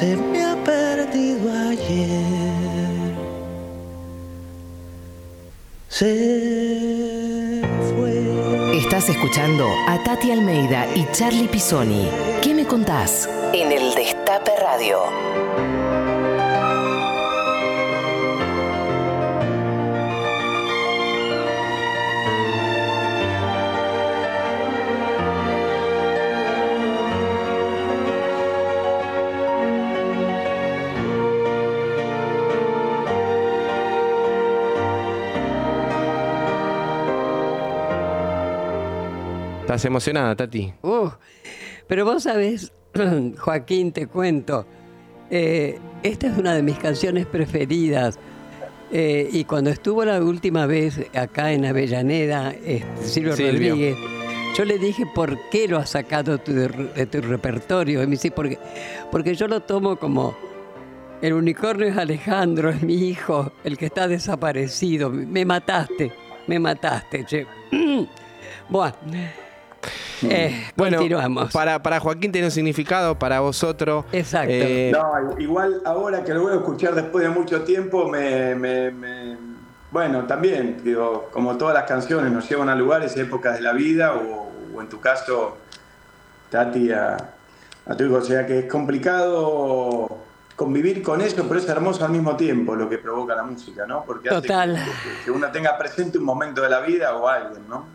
se 0.00 0.16
me 0.16 0.42
ha 0.42 0.56
perdido 0.64 1.52
ayer. 1.52 2.24
Se 5.88 7.60
fue. 7.94 8.78
Estás 8.78 9.10
escuchando 9.10 9.66
a 9.88 10.02
Tati 10.02 10.30
Almeida 10.30 10.86
y 10.94 11.04
Charlie 11.12 11.48
Pisoni. 11.48 12.08
¿Qué 12.40 12.54
me 12.54 12.64
contás? 12.66 13.28
En 13.52 13.70
el 13.72 13.94
Destape 13.94 14.52
Radio. 14.62 15.29
¿Estás 39.70 39.84
emocionada, 39.84 40.34
Tati? 40.34 40.72
Uh, 40.82 41.10
pero 41.86 42.04
vos 42.04 42.24
sabés, 42.24 42.72
Joaquín, 43.38 43.92
te 43.92 44.08
cuento, 44.08 44.66
eh, 45.30 45.78
esta 46.02 46.26
es 46.26 46.36
una 46.36 46.54
de 46.54 46.62
mis 46.64 46.76
canciones 46.76 47.24
preferidas. 47.24 48.18
Eh, 48.90 49.28
y 49.30 49.44
cuando 49.44 49.70
estuvo 49.70 50.04
la 50.04 50.20
última 50.20 50.66
vez 50.66 51.00
acá 51.14 51.52
en 51.52 51.66
Avellaneda, 51.66 52.52
Silvio, 53.00 53.36
Silvio. 53.36 53.74
Rodríguez, 53.74 53.96
yo 54.58 54.64
le 54.64 54.76
dije, 54.76 55.04
¿por 55.14 55.38
qué 55.50 55.68
lo 55.68 55.78
has 55.78 55.90
sacado 55.90 56.38
tu- 56.38 56.52
de, 56.52 57.06
tu 57.06 57.20
repertorio? 57.20 58.02
Y 58.02 58.06
me 58.06 58.10
dice, 58.10 58.32
porque, 58.32 58.58
porque 59.12 59.36
yo 59.36 59.46
lo 59.46 59.60
tomo 59.60 59.94
como, 59.94 60.36
el 61.22 61.32
unicornio 61.32 61.86
es 61.86 61.96
Alejandro, 61.96 62.70
es 62.70 62.82
mi 62.82 62.94
hijo, 63.08 63.52
el 63.62 63.78
que 63.78 63.86
está 63.86 64.08
desaparecido. 64.08 65.10
Me 65.10 65.44
mataste, 65.44 66.10
me 66.48 66.58
mataste, 66.58 67.24
che. 67.24 67.46
Bueno, 68.68 68.94
eh, 70.22 70.70
Bueno, 70.76 70.98
continuamos. 70.98 71.52
Para, 71.52 71.82
para 71.82 72.00
Joaquín 72.00 72.32
tiene 72.32 72.48
un 72.48 72.50
significado, 72.50 73.18
para 73.18 73.40
vosotros. 73.40 74.04
Exacto. 74.12 74.50
eh, 74.52 74.90
No, 74.92 75.38
igual 75.40 75.80
ahora 75.84 76.22
que 76.24 76.34
lo 76.34 76.42
voy 76.42 76.52
a 76.52 76.56
escuchar 76.56 76.94
después 76.94 77.24
de 77.24 77.30
mucho 77.30 77.62
tiempo, 77.62 78.08
me, 78.08 78.54
me- 78.54 78.90
me- 78.90 79.36
bueno, 79.90 80.24
también, 80.24 80.80
digo, 80.84 81.28
como 81.32 81.56
todas 81.56 81.74
las 81.74 81.84
canciones 81.84 82.30
nos 82.32 82.48
llevan 82.48 82.68
a 82.68 82.74
lugares 82.74 83.16
épocas 83.16 83.54
de 83.54 83.60
la 83.62 83.72
vida, 83.72 84.14
o, 84.14 84.50
o 84.74 84.80
en 84.80 84.88
tu 84.88 85.00
caso, 85.00 85.56
Tati, 86.50 86.92
a, 86.92 87.16
a 87.86 87.96
tu 87.96 88.04
hijo, 88.04 88.16
o 88.16 88.22
sea 88.22 88.46
que 88.46 88.60
es 88.60 88.66
complicado 88.66 90.18
convivir 90.56 91.02
con 91.02 91.20
eso, 91.22 91.44
pero 91.48 91.58
es 91.58 91.68
hermoso 91.68 92.04
al 92.04 92.10
mismo 92.12 92.36
tiempo 92.36 92.76
lo 92.76 92.88
que 92.88 92.98
provoca 92.98 93.34
la 93.34 93.42
música, 93.44 93.86
¿no? 93.86 94.04
Porque 94.04 94.28
hace 94.28 94.42
Total. 94.42 94.74
que, 94.74 94.80
que- 94.90 95.24
que 95.24 95.30
uno 95.30 95.50
tenga 95.50 95.76
presente 95.78 96.18
un 96.18 96.24
momento 96.24 96.60
de 96.60 96.68
la 96.68 96.80
vida 96.80 97.16
o 97.16 97.26
alguien, 97.26 97.62
¿no? 97.68 97.86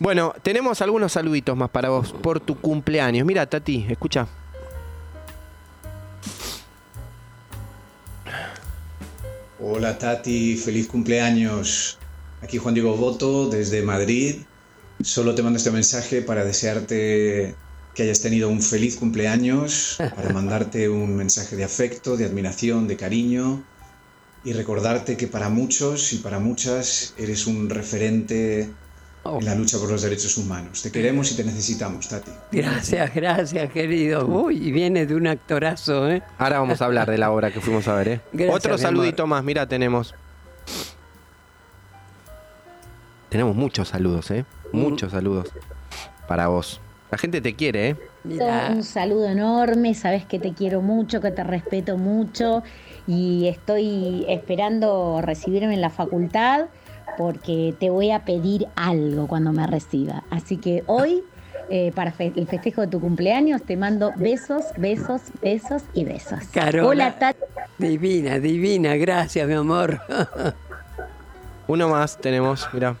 Bueno, 0.00 0.34
tenemos 0.42 0.82
algunos 0.82 1.12
saluditos 1.12 1.56
más 1.56 1.70
para 1.70 1.90
vos 1.90 2.12
por 2.12 2.40
tu 2.40 2.56
cumpleaños. 2.56 3.26
Mira, 3.26 3.46
Tati, 3.46 3.86
escucha. 3.88 4.26
Hola 9.60 9.96
Tati, 9.98 10.56
feliz 10.56 10.88
cumpleaños. 10.88 11.98
Aquí 12.42 12.58
Juan 12.58 12.74
Diego 12.74 12.96
Boto 12.96 13.48
desde 13.48 13.82
Madrid. 13.82 14.42
Solo 15.02 15.34
te 15.34 15.42
mando 15.42 15.56
este 15.56 15.70
mensaje 15.70 16.22
para 16.22 16.44
desearte 16.44 17.54
que 17.94 18.02
hayas 18.02 18.20
tenido 18.20 18.48
un 18.48 18.60
feliz 18.60 18.96
cumpleaños, 18.96 19.96
para 20.16 20.30
mandarte 20.30 20.88
un 20.88 21.16
mensaje 21.16 21.56
de 21.56 21.64
afecto, 21.64 22.16
de 22.16 22.24
admiración, 22.24 22.88
de 22.88 22.96
cariño 22.96 23.64
y 24.44 24.52
recordarte 24.52 25.16
que 25.16 25.26
para 25.26 25.48
muchos 25.48 26.12
y 26.12 26.18
para 26.18 26.38
muchas 26.38 27.14
eres 27.16 27.46
un 27.46 27.70
referente 27.70 28.70
en 29.24 29.44
la 29.44 29.54
lucha 29.54 29.78
por 29.78 29.90
los 29.90 30.02
derechos 30.02 30.36
humanos. 30.36 30.82
Te 30.82 30.92
queremos 30.92 31.32
y 31.32 31.36
te 31.36 31.44
necesitamos, 31.44 32.08
Tati. 32.08 32.30
Gracias, 32.52 33.14
gracias, 33.14 33.70
querido. 33.72 34.26
Uy, 34.26 34.70
viene 34.70 35.06
de 35.06 35.14
un 35.14 35.26
actorazo, 35.26 36.10
¿eh? 36.10 36.22
Ahora 36.38 36.60
vamos 36.60 36.82
a 36.82 36.84
hablar 36.84 37.10
de 37.10 37.18
la 37.18 37.30
obra 37.30 37.50
que 37.50 37.60
fuimos 37.60 37.88
a 37.88 37.94
ver, 37.94 38.08
¿eh? 38.08 38.20
Gracias, 38.32 38.56
Otro 38.56 38.78
saludito 38.78 39.26
más, 39.26 39.42
mira, 39.42 39.66
tenemos. 39.66 40.14
Tenemos 43.30 43.56
muchos 43.56 43.88
saludos, 43.88 44.30
¿eh? 44.30 44.44
Muchos 44.72 45.12
saludos 45.12 45.48
para 46.28 46.48
vos. 46.48 46.80
La 47.10 47.18
gente 47.18 47.40
te 47.40 47.54
quiere, 47.54 47.90
¿eh? 47.90 47.96
Un 48.24 48.82
saludo 48.82 49.28
enorme, 49.28 49.94
sabes 49.94 50.24
que 50.24 50.38
te 50.38 50.52
quiero 50.52 50.82
mucho, 50.82 51.20
que 51.20 51.30
te 51.30 51.44
respeto 51.44 51.96
mucho 51.96 52.62
y 53.06 53.48
estoy 53.48 54.24
esperando 54.28 55.20
recibirme 55.20 55.74
en 55.74 55.80
la 55.80 55.90
facultad 55.90 56.66
porque 57.16 57.74
te 57.78 57.90
voy 57.90 58.10
a 58.10 58.24
pedir 58.24 58.66
algo 58.76 59.26
cuando 59.26 59.52
me 59.52 59.66
reciba. 59.66 60.22
Así 60.30 60.56
que 60.58 60.82
hoy, 60.86 61.22
eh, 61.70 61.92
para 61.94 62.12
fe- 62.12 62.32
el 62.36 62.46
festejo 62.46 62.82
de 62.82 62.88
tu 62.88 63.00
cumpleaños, 63.00 63.62
te 63.62 63.76
mando 63.76 64.12
besos, 64.16 64.64
besos, 64.76 65.22
besos 65.42 65.82
y 65.94 66.04
besos. 66.04 66.40
Carola. 66.52 66.88
Hola, 66.88 67.18
Tati. 67.18 67.40
Divina, 67.78 68.38
divina, 68.38 68.96
gracias, 68.96 69.46
mi 69.48 69.54
amor. 69.54 70.00
Uno 71.66 71.88
más 71.88 72.18
tenemos, 72.18 72.68
mira. 72.72 72.96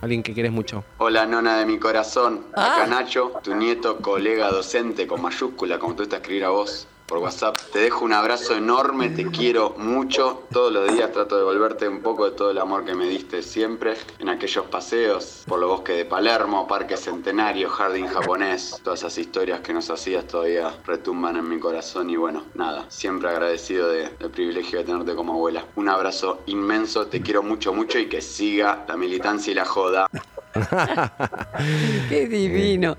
Alguien 0.00 0.22
que 0.24 0.32
quieres 0.34 0.50
mucho. 0.50 0.82
Hola 0.98 1.26
nona 1.26 1.58
de 1.58 1.66
mi 1.66 1.78
corazón, 1.78 2.46
Ah. 2.54 2.74
acá 2.74 2.86
Nacho, 2.88 3.34
tu 3.42 3.54
nieto, 3.54 3.98
colega 3.98 4.50
docente 4.50 5.06
con 5.06 5.22
mayúscula, 5.22 5.78
como 5.78 5.94
te 5.94 6.02
gusta 6.02 6.16
escribir 6.16 6.44
a 6.44 6.48
vos 6.48 6.88
por 7.12 7.20
WhatsApp. 7.20 7.58
Te 7.70 7.80
dejo 7.80 8.06
un 8.06 8.14
abrazo 8.14 8.54
enorme, 8.56 9.10
te 9.10 9.26
quiero 9.30 9.74
mucho. 9.76 10.44
Todos 10.50 10.72
los 10.72 10.90
días 10.94 11.12
trato 11.12 11.34
de 11.34 11.42
devolverte 11.42 11.86
un 11.86 12.00
poco 12.00 12.24
de 12.24 12.30
todo 12.30 12.50
el 12.50 12.56
amor 12.56 12.86
que 12.86 12.94
me 12.94 13.06
diste 13.06 13.42
siempre 13.42 13.98
en 14.18 14.30
aquellos 14.30 14.64
paseos 14.66 15.42
por 15.46 15.58
los 15.58 15.68
bosques 15.68 15.94
de 15.94 16.06
Palermo, 16.06 16.66
Parque 16.66 16.96
Centenario, 16.96 17.68
Jardín 17.68 18.06
Japonés. 18.06 18.80
Todas 18.82 19.00
esas 19.00 19.18
historias 19.18 19.60
que 19.60 19.74
nos 19.74 19.90
hacías 19.90 20.26
todavía 20.26 20.72
retumban 20.86 21.36
en 21.36 21.46
mi 21.50 21.58
corazón 21.60 22.08
y 22.08 22.16
bueno, 22.16 22.44
nada, 22.54 22.86
siempre 22.88 23.28
agradecido 23.28 23.90
de- 23.90 24.08
del 24.18 24.30
privilegio 24.30 24.78
de 24.78 24.86
tenerte 24.86 25.14
como 25.14 25.34
abuela. 25.34 25.66
Un 25.74 25.90
abrazo 25.90 26.40
inmenso, 26.46 27.08
te 27.08 27.20
quiero 27.20 27.42
mucho, 27.42 27.74
mucho 27.74 27.98
y 27.98 28.08
que 28.08 28.22
siga 28.22 28.86
la 28.88 28.96
militancia 28.96 29.50
y 29.50 29.54
la 29.54 29.66
joda. 29.66 30.06
Qué 32.08 32.28
divino. 32.28 32.96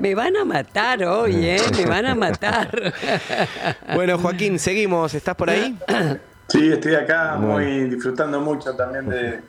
Me 0.00 0.14
van 0.14 0.36
a 0.36 0.44
matar 0.44 1.04
hoy, 1.04 1.46
¿eh? 1.46 1.60
Me 1.76 1.86
van 1.86 2.06
a 2.06 2.14
matar. 2.14 2.94
Bueno, 3.94 4.18
Joaquín, 4.18 4.58
seguimos. 4.58 5.14
¿Estás 5.14 5.34
por 5.34 5.50
ahí? 5.50 5.76
Sí, 6.46 6.70
estoy 6.70 6.94
acá 6.94 7.36
muy 7.36 7.88
disfrutando 7.88 8.38
mucho 8.38 8.76
también 8.76 9.08
de, 9.08 9.40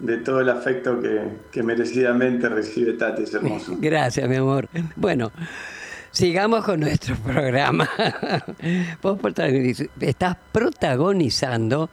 de 0.00 0.16
todo 0.18 0.40
el 0.40 0.48
afecto 0.48 1.00
que, 1.00 1.22
que 1.52 1.62
merecidamente 1.62 2.48
recibe 2.48 2.94
Tati, 2.94 3.22
es 3.22 3.32
hermoso. 3.32 3.76
Gracias, 3.80 4.28
mi 4.28 4.34
amor. 4.34 4.68
Bueno, 4.96 5.30
sigamos 6.10 6.64
con 6.64 6.80
nuestro 6.80 7.14
programa. 7.16 7.88
Vos 9.00 9.18
estás 10.00 10.36
protagonizando 10.50 11.88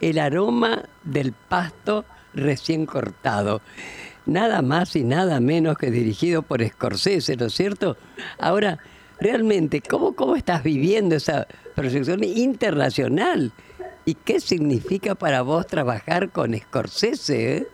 el 0.00 0.18
aroma 0.18 0.82
del 1.02 1.32
pasto 1.32 2.04
recién 2.34 2.84
cortado. 2.84 3.62
Nada 4.26 4.62
más 4.62 4.96
y 4.96 5.04
nada 5.04 5.38
menos 5.40 5.76
que 5.76 5.90
dirigido 5.90 6.42
por 6.42 6.66
Scorsese, 6.66 7.36
¿no 7.36 7.46
es 7.46 7.54
cierto? 7.54 7.96
Ahora, 8.38 8.78
realmente, 9.20 9.82
¿cómo, 9.82 10.14
cómo 10.14 10.34
estás 10.36 10.62
viviendo 10.62 11.14
esa 11.14 11.46
proyección 11.74 12.24
internacional? 12.24 13.52
¿Y 14.06 14.14
qué 14.14 14.40
significa 14.40 15.14
para 15.14 15.42
vos 15.42 15.66
trabajar 15.66 16.30
con 16.30 16.56
Scorsese? 16.58 17.56
eh? 17.56 17.68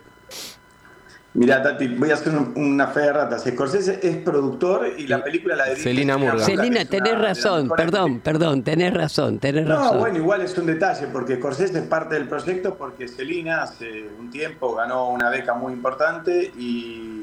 Mira, 1.33 1.63
Tati, 1.63 1.87
voy 1.87 2.11
a 2.11 2.15
hacer 2.15 2.33
un- 2.37 2.53
una 2.57 2.89
fe 2.89 3.01
de 3.03 3.13
ratas. 3.13 3.45
Scorsese 3.45 4.01
es 4.03 4.17
productor 4.17 4.89
y 4.99 5.07
la 5.07 5.23
película 5.23 5.55
la 5.55 5.67
dirige 5.67 5.83
Celina 5.85 6.17
Murga. 6.19 6.45
Celina, 6.45 6.81
una 6.81 6.85
tenés 6.91 7.13
las 7.13 7.23
razón, 7.23 7.69
perdón, 7.77 8.19
perdón, 8.21 8.63
tenés 8.65 8.93
razón, 8.93 9.39
tenés 9.39 9.65
No, 9.67 9.77
razón. 9.77 9.99
bueno, 10.01 10.19
igual 10.19 10.43
es 10.43 10.59
un 10.59 10.67
detalle, 10.67 11.07
porque 11.07 11.37
Scorsese 11.37 11.79
es 11.79 11.85
parte 11.85 12.17
del 12.17 12.27
proyecto, 12.27 12.75
porque 12.75 13.07
Celina 13.07 13.63
hace 13.63 14.09
un 14.19 14.29
tiempo 14.31 14.75
ganó 14.75 15.11
una 15.11 15.31
beca 15.31 15.55
muy 15.55 15.73
importante 15.73 16.51
y, 16.59 17.23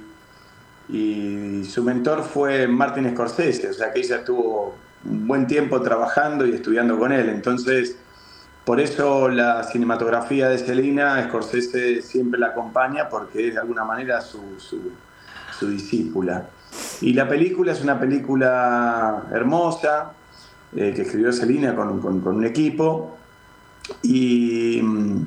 y 0.90 1.64
su 1.66 1.84
mentor 1.84 2.24
fue 2.24 2.66
Martin 2.66 3.12
Scorsese, 3.12 3.70
o 3.70 3.74
sea 3.74 3.92
que 3.92 4.00
ella 4.00 4.18
estuvo 4.18 4.74
un 5.04 5.28
buen 5.28 5.48
tiempo 5.48 5.82
trabajando 5.82 6.46
y 6.46 6.54
estudiando 6.54 6.98
con 6.98 7.12
él. 7.12 7.28
Entonces, 7.28 7.98
por 8.68 8.82
eso 8.82 9.30
la 9.30 9.64
cinematografía 9.64 10.50
de 10.50 10.58
Celina, 10.58 11.24
Scorsese 11.24 12.02
siempre 12.02 12.38
la 12.38 12.48
acompaña, 12.48 13.08
porque 13.08 13.48
es 13.48 13.54
de 13.54 13.62
alguna 13.62 13.86
manera 13.86 14.20
su, 14.20 14.42
su, 14.60 14.92
su 15.58 15.70
discípula. 15.70 16.50
Y 17.00 17.14
la 17.14 17.30
película 17.30 17.72
es 17.72 17.82
una 17.82 17.98
película 17.98 19.24
hermosa, 19.32 20.12
eh, 20.76 20.92
que 20.94 21.04
escribió 21.04 21.32
Celina 21.32 21.74
con, 21.74 22.02
con- 22.02 22.20
con 22.20 22.36
un 22.36 22.46
equipo 22.46 23.18
y, 24.04 24.82
mm, 24.84 25.22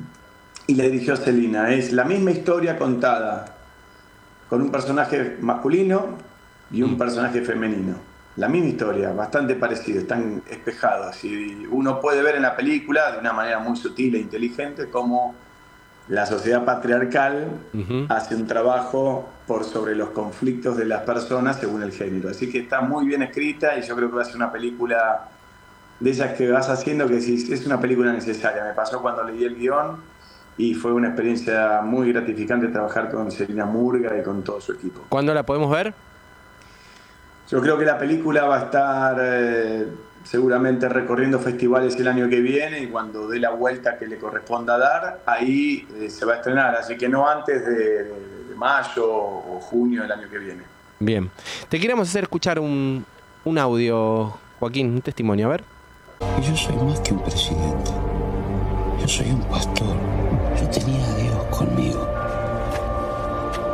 y 0.67 0.75
le 0.75 0.91
dirigió 0.91 1.17
Celina. 1.17 1.71
Es 1.71 1.91
la 1.93 2.03
misma 2.05 2.29
historia 2.29 2.77
contada 2.77 3.55
con 4.49 4.61
un 4.61 4.69
personaje 4.69 5.37
masculino 5.41 6.09
y 6.69 6.83
un 6.83 6.95
personaje 6.95 7.41
femenino. 7.41 7.95
La 8.41 8.47
misma 8.47 8.69
historia, 8.69 9.13
bastante 9.13 9.53
parecido, 9.53 9.99
están 9.99 10.41
espejados. 10.49 11.23
Y 11.23 11.67
uno 11.69 12.01
puede 12.01 12.23
ver 12.23 12.37
en 12.37 12.41
la 12.41 12.55
película 12.55 13.11
de 13.11 13.19
una 13.19 13.33
manera 13.33 13.59
muy 13.59 13.77
sutil 13.77 14.15
e 14.15 14.17
inteligente 14.17 14.89
cómo 14.89 15.35
la 16.07 16.25
sociedad 16.25 16.65
patriarcal 16.65 17.49
hace 18.09 18.33
un 18.35 18.47
trabajo 18.47 19.29
por 19.45 19.63
sobre 19.63 19.93
los 19.93 20.09
conflictos 20.09 20.75
de 20.75 20.85
las 20.85 21.01
personas 21.01 21.59
según 21.59 21.83
el 21.83 21.91
género. 21.91 22.29
Así 22.31 22.49
que 22.49 22.61
está 22.61 22.81
muy 22.81 23.05
bien 23.05 23.21
escrita 23.21 23.77
y 23.77 23.83
yo 23.83 23.95
creo 23.95 24.09
que 24.09 24.15
va 24.15 24.23
a 24.23 24.25
ser 24.25 24.37
una 24.37 24.51
película 24.51 25.29
de 25.99 26.09
esas 26.09 26.33
que 26.33 26.49
vas 26.49 26.67
haciendo 26.67 27.05
que 27.05 27.17
decís, 27.17 27.47
es 27.47 27.63
una 27.67 27.79
película 27.79 28.11
necesaria. 28.11 28.63
Me 28.63 28.73
pasó 28.73 29.03
cuando 29.03 29.23
leí 29.23 29.43
el 29.43 29.55
guion 29.55 29.97
y 30.57 30.73
fue 30.73 30.91
una 30.93 31.09
experiencia 31.09 31.81
muy 31.83 32.11
gratificante 32.11 32.69
trabajar 32.69 33.11
con 33.11 33.29
Selina 33.29 33.65
Murga 33.65 34.17
y 34.17 34.23
con 34.23 34.43
todo 34.43 34.59
su 34.59 34.71
equipo. 34.71 35.01
¿Cuándo 35.09 35.31
la 35.31 35.45
podemos 35.45 35.69
ver? 35.69 35.93
Yo 37.51 37.61
creo 37.61 37.77
que 37.77 37.83
la 37.83 37.97
película 37.97 38.45
va 38.45 38.59
a 38.61 38.63
estar 38.63 39.17
eh, 39.21 39.85
seguramente 40.23 40.87
recorriendo 40.87 41.37
festivales 41.37 41.97
el 41.97 42.07
año 42.07 42.29
que 42.29 42.39
viene 42.39 42.79
y 42.79 42.87
cuando 42.87 43.27
dé 43.27 43.39
la 43.39 43.49
vuelta 43.49 43.97
que 43.97 44.07
le 44.07 44.17
corresponda 44.17 44.77
dar, 44.77 45.21
ahí 45.25 45.85
eh, 45.99 46.09
se 46.09 46.23
va 46.23 46.33
a 46.33 46.35
estrenar. 46.37 46.75
Así 46.75 46.95
que 46.97 47.09
no 47.09 47.27
antes 47.27 47.65
de, 47.65 48.03
de 48.05 48.55
mayo 48.55 49.05
o 49.05 49.59
junio 49.59 50.03
del 50.03 50.13
año 50.13 50.29
que 50.29 50.37
viene. 50.37 50.63
Bien. 50.99 51.29
Te 51.67 51.77
queremos 51.77 52.07
hacer 52.07 52.23
escuchar 52.23 52.57
un, 52.57 53.05
un 53.43 53.57
audio, 53.57 54.33
Joaquín, 54.61 54.91
un 54.91 55.01
testimonio, 55.01 55.47
a 55.47 55.49
ver. 55.49 55.63
Yo 56.41 56.55
soy 56.55 56.77
más 56.77 57.01
que 57.01 57.11
un 57.11 57.21
presidente. 57.21 57.91
Yo 58.97 59.07
soy 59.09 59.29
un 59.29 59.43
pastor. 59.49 59.97
Yo 60.57 60.69
tenía 60.69 61.05
a 61.05 61.15
Dios 61.15 61.43
conmigo. 61.47 62.20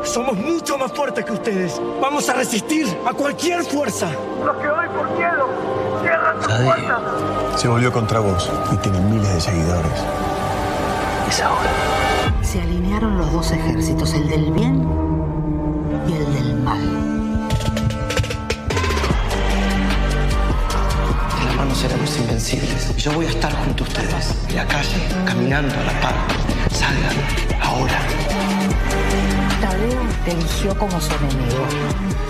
Somos 0.07 0.37
mucho 0.37 0.77
más 0.77 0.91
fuertes 0.93 1.25
que 1.25 1.33
ustedes. 1.33 1.81
Vamos 2.01 2.27
a 2.29 2.33
resistir 2.33 2.87
a 3.05 3.13
cualquier 3.13 3.63
fuerza. 3.63 4.09
Los 4.43 4.55
que 4.57 4.69
hoy 4.69 4.87
por 4.87 5.09
miedo 5.11 5.49
cierran 6.01 6.41
sus 6.41 6.53
puertas. 6.53 7.61
Se 7.61 7.67
volvió 7.67 7.91
contra 7.91 8.19
vos 8.19 8.49
y 8.71 8.77
tiene 8.77 8.99
miles 9.01 9.33
de 9.33 9.41
seguidores. 9.41 9.91
Es 11.27 11.41
ahora. 11.41 11.69
Se 12.41 12.61
alinearon 12.61 13.17
los 13.17 13.31
dos 13.33 13.51
ejércitos, 13.51 14.13
el 14.13 14.29
del 14.29 14.51
bien 14.51 14.87
y 16.07 16.13
el 16.13 16.33
del 16.33 16.55
mal. 16.61 16.79
De 21.37 21.45
la 21.45 21.53
mano 21.57 21.75
seremos 21.75 22.17
invencibles. 22.17 22.95
Yo 22.95 23.11
voy 23.11 23.25
a 23.25 23.29
estar 23.29 23.53
junto 23.65 23.83
a 23.83 23.87
ustedes. 23.87 24.35
En 24.47 24.55
la 24.55 24.65
calle, 24.65 25.05
caminando 25.25 25.75
a 25.75 25.83
la 25.83 26.01
par. 26.01 26.15
Salgan 26.71 27.61
ahora. 27.61 28.26
Te 30.27 30.33
eligió 30.33 30.77
como 30.77 30.99
su 30.99 31.09
enemigo. 31.13 31.65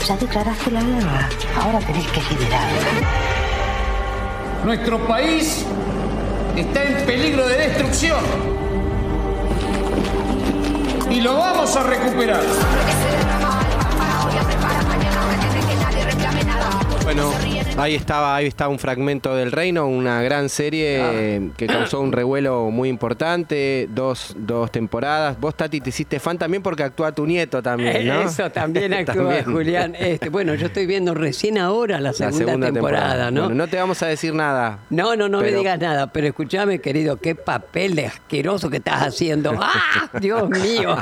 Ya 0.07 0.15
declaraste 0.17 0.69
la 0.69 0.83
guerra. 0.83 1.29
Ahora 1.59 1.79
tenés 1.79 2.05
que 2.09 2.21
liderarla. 2.29 2.77
Nuestro 4.63 5.07
país 5.07 5.65
está 6.55 6.83
en 6.83 7.05
peligro 7.07 7.47
de 7.47 7.57
destrucción. 7.57 8.19
Y 11.09 11.21
lo 11.21 11.39
vamos 11.39 11.75
a 11.75 11.81
recuperar. 11.81 12.43
Bueno, 17.07 17.31
ahí 17.77 17.95
estaba, 17.95 18.35
ahí 18.35 18.47
está 18.47 18.67
un 18.67 18.79
fragmento 18.79 19.33
del 19.33 19.53
Reino, 19.53 19.87
una 19.87 20.21
gran 20.21 20.49
serie 20.49 20.99
eh, 20.99 21.51
que 21.55 21.65
causó 21.65 22.01
un 22.01 22.11
revuelo 22.11 22.69
muy 22.69 22.89
importante, 22.89 23.87
dos, 23.89 24.35
dos 24.37 24.69
temporadas. 24.73 25.39
Vos, 25.39 25.55
Tati, 25.55 25.79
te 25.79 25.87
hiciste 25.87 26.19
fan 26.19 26.37
también 26.37 26.61
porque 26.61 26.83
actúa 26.83 27.13
tu 27.13 27.25
nieto 27.25 27.63
también, 27.63 28.05
¿no? 28.05 28.23
Eso 28.23 28.51
también 28.51 28.93
actúa 28.93 29.15
También. 29.15 29.45
Julián. 29.45 29.95
Este, 29.97 30.27
bueno, 30.27 30.53
yo 30.55 30.65
estoy 30.65 30.85
viendo 30.85 31.13
recién 31.13 31.57
ahora 31.57 32.01
la 32.01 32.09
La 32.09 32.13
segunda, 32.13 32.73
temporada, 32.73 33.31
¿no? 33.31 33.43
Bueno, 33.43 33.55
no 33.55 33.67
te 33.69 33.77
vamos 33.77 34.03
a 34.03 34.07
decir 34.07 34.33
nada. 34.33 34.79
No, 34.89 35.15
no, 35.15 35.29
no 35.29 35.39
me 35.39 35.53
digas 35.53 35.79
nada, 35.79 36.11
pero 36.11 36.27
escúchame, 36.27 36.79
querido, 36.79 37.15
qué 37.15 37.35
papel 37.35 37.95
de 37.95 38.07
asqueroso 38.07 38.69
que 38.69 38.77
estás 38.77 39.03
haciendo. 39.03 39.57
¡Ah! 39.61 40.09
Dios 40.19 40.49
mío. 40.49 40.97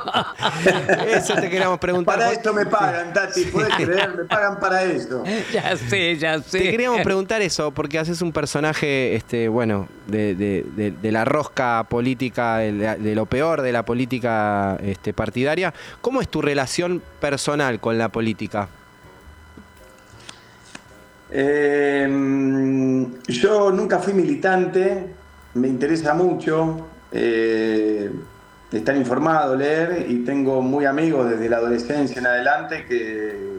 Eso 1.07 1.33
te 1.33 1.49
queríamos 1.49 1.79
preguntar. 1.79 2.19
Para 2.19 2.31
esto 2.31 2.53
me 2.53 2.67
pagan, 2.67 3.11
Tati, 3.11 3.45
puedes 3.45 3.73
creer, 3.73 4.15
me 4.15 4.25
pagan 4.25 4.59
para 4.59 4.83
eso. 4.83 5.23
ya 5.51 5.75
sé, 5.75 5.94
ya 6.19 6.41
sé. 6.41 6.59
Te 6.59 6.71
queríamos 6.71 7.01
preguntar 7.01 7.41
eso, 7.41 7.71
porque 7.71 7.99
haces 7.99 8.21
un 8.21 8.31
personaje, 8.31 9.15
este, 9.15 9.47
bueno, 9.49 9.87
de, 10.07 10.35
de- 10.35 10.65
de- 10.75 10.91
de 10.91 11.11
la 11.11 11.25
rosca 11.25 11.85
política, 11.89 12.57
de, 12.57 13.15
lo 13.15 13.25
peor 13.25 13.61
de 13.61 13.71
la 13.71 13.83
política 13.83 14.77
este, 14.83 15.13
partidaria. 15.13 15.73
¿Cómo 16.01 16.21
es 16.21 16.29
tu 16.29 16.41
relación 16.41 17.01
personal 17.19 17.79
con 17.79 17.97
la 17.97 18.09
política? 18.09 18.67
Eh, 21.31 22.07
yo 23.27 23.71
nunca 23.71 23.99
fui 23.99 24.13
militante, 24.13 25.07
me 25.55 25.67
interesa 25.67 26.13
mucho 26.13 26.87
eh, 27.11 28.09
estar 28.71 28.95
informado, 28.95 29.55
leer 29.55 30.05
y 30.09 30.23
tengo 30.23 30.61
muy 30.61 30.85
amigos 30.85 31.29
desde 31.29 31.49
la 31.49 31.57
adolescencia 31.57 32.19
en 32.19 32.27
adelante 32.27 32.85
que, 32.87 33.55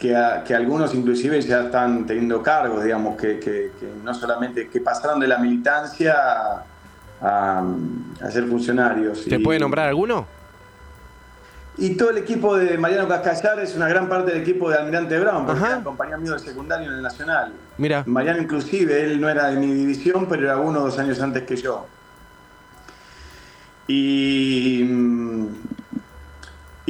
que, 0.00 0.16
a- 0.16 0.42
que 0.42 0.54
algunos 0.54 0.94
inclusive 0.94 1.40
ya 1.42 1.64
están 1.64 2.06
teniendo 2.06 2.42
cargos, 2.42 2.82
digamos, 2.82 3.20
que, 3.20 3.38
que- 3.38 3.70
que 3.78 3.86
no 4.02 4.14
solamente 4.14 4.68
que 4.68 4.80
pasaron 4.80 5.20
de 5.20 5.28
la 5.28 5.36
militancia 5.38 6.14
a, 6.16 6.64
a- 7.20 7.64
a 8.22 8.30
ser 8.30 8.46
funcionarios. 8.48 9.24
¿Te 9.26 9.36
Y- 9.36 9.44
puede 9.44 9.60
nombrar 9.60 9.88
alguno? 9.88 10.26
y 11.78 11.96
todo 11.96 12.10
el 12.10 12.18
equipo 12.18 12.56
de 12.56 12.76
Mariano 12.76 13.08
Cascallar 13.08 13.58
es 13.60 13.74
una 13.74 13.88
gran 13.88 14.06
parte 14.08 14.32
del 14.32 14.42
equipo 14.42 14.68
de 14.68 14.76
Almirante 14.76 15.18
Brown, 15.18 15.46
porque 15.46 15.64
era 15.64 15.80
compañía 15.82 16.16
mío 16.18 16.32
del 16.32 16.40
secundario 16.40 16.90
en 16.90 16.96
el 16.96 17.02
Nacional. 17.02 17.52
Mira. 17.78 18.02
Mariano 18.06 18.42
inclusive, 18.42 19.02
él 19.04 19.18
no 19.20 19.30
era 19.30 19.48
de 19.50 19.56
mi 19.56 19.72
división, 19.72 20.26
pero 20.28 20.42
era 20.42 20.58
uno 20.58 20.80
o 20.80 20.84
dos 20.84 20.98
años 20.98 21.20
antes 21.22 21.44
que 21.44 21.56
yo. 21.56 21.86
Y, 23.86 24.82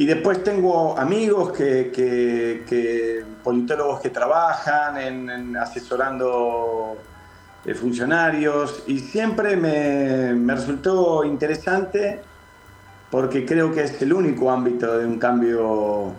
y 0.01 0.05
después 0.07 0.43
tengo 0.43 0.97
amigos 0.97 1.51
que, 1.51 3.23
politólogos 3.43 4.01
que 4.01 4.09
trabajan 4.09 4.97
en, 4.97 5.55
asesorando 5.55 6.97
eh, 7.63 7.75
funcionarios 7.75 8.81
y 8.87 8.97
siempre 8.97 9.55
me, 9.55 10.33
me 10.33 10.55
resultó 10.55 11.23
interesante 11.23 12.19
porque 13.11 13.45
creo 13.45 13.71
que 13.71 13.83
es 13.83 14.01
el 14.01 14.11
único 14.11 14.49
ámbito 14.49 14.97
de 14.97 15.05
un 15.05 15.19
cambio 15.19 16.13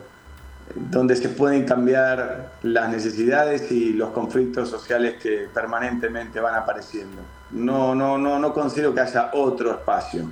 donde 0.76 1.16
se 1.16 1.30
pueden 1.30 1.64
cambiar 1.64 2.52
las 2.62 2.88
necesidades 2.88 3.72
y 3.72 3.94
los 3.94 4.10
conflictos 4.10 4.70
sociales 4.70 5.16
que 5.20 5.48
permanentemente 5.52 6.38
van 6.38 6.54
apareciendo. 6.54 7.20
No, 7.50 7.96
no, 7.96 8.16
no, 8.16 8.38
no 8.38 8.54
considero 8.54 8.94
que 8.94 9.00
haya 9.00 9.32
otro 9.32 9.72
espacio. 9.72 10.30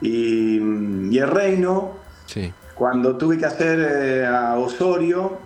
Y 0.00 1.16
el 1.16 1.28
reino, 1.28 2.07
Sí. 2.28 2.52
cuando 2.74 3.16
tuve 3.16 3.38
que 3.38 3.46
hacer 3.46 3.78
eh, 3.80 4.26
a 4.26 4.56
Osorio, 4.58 5.38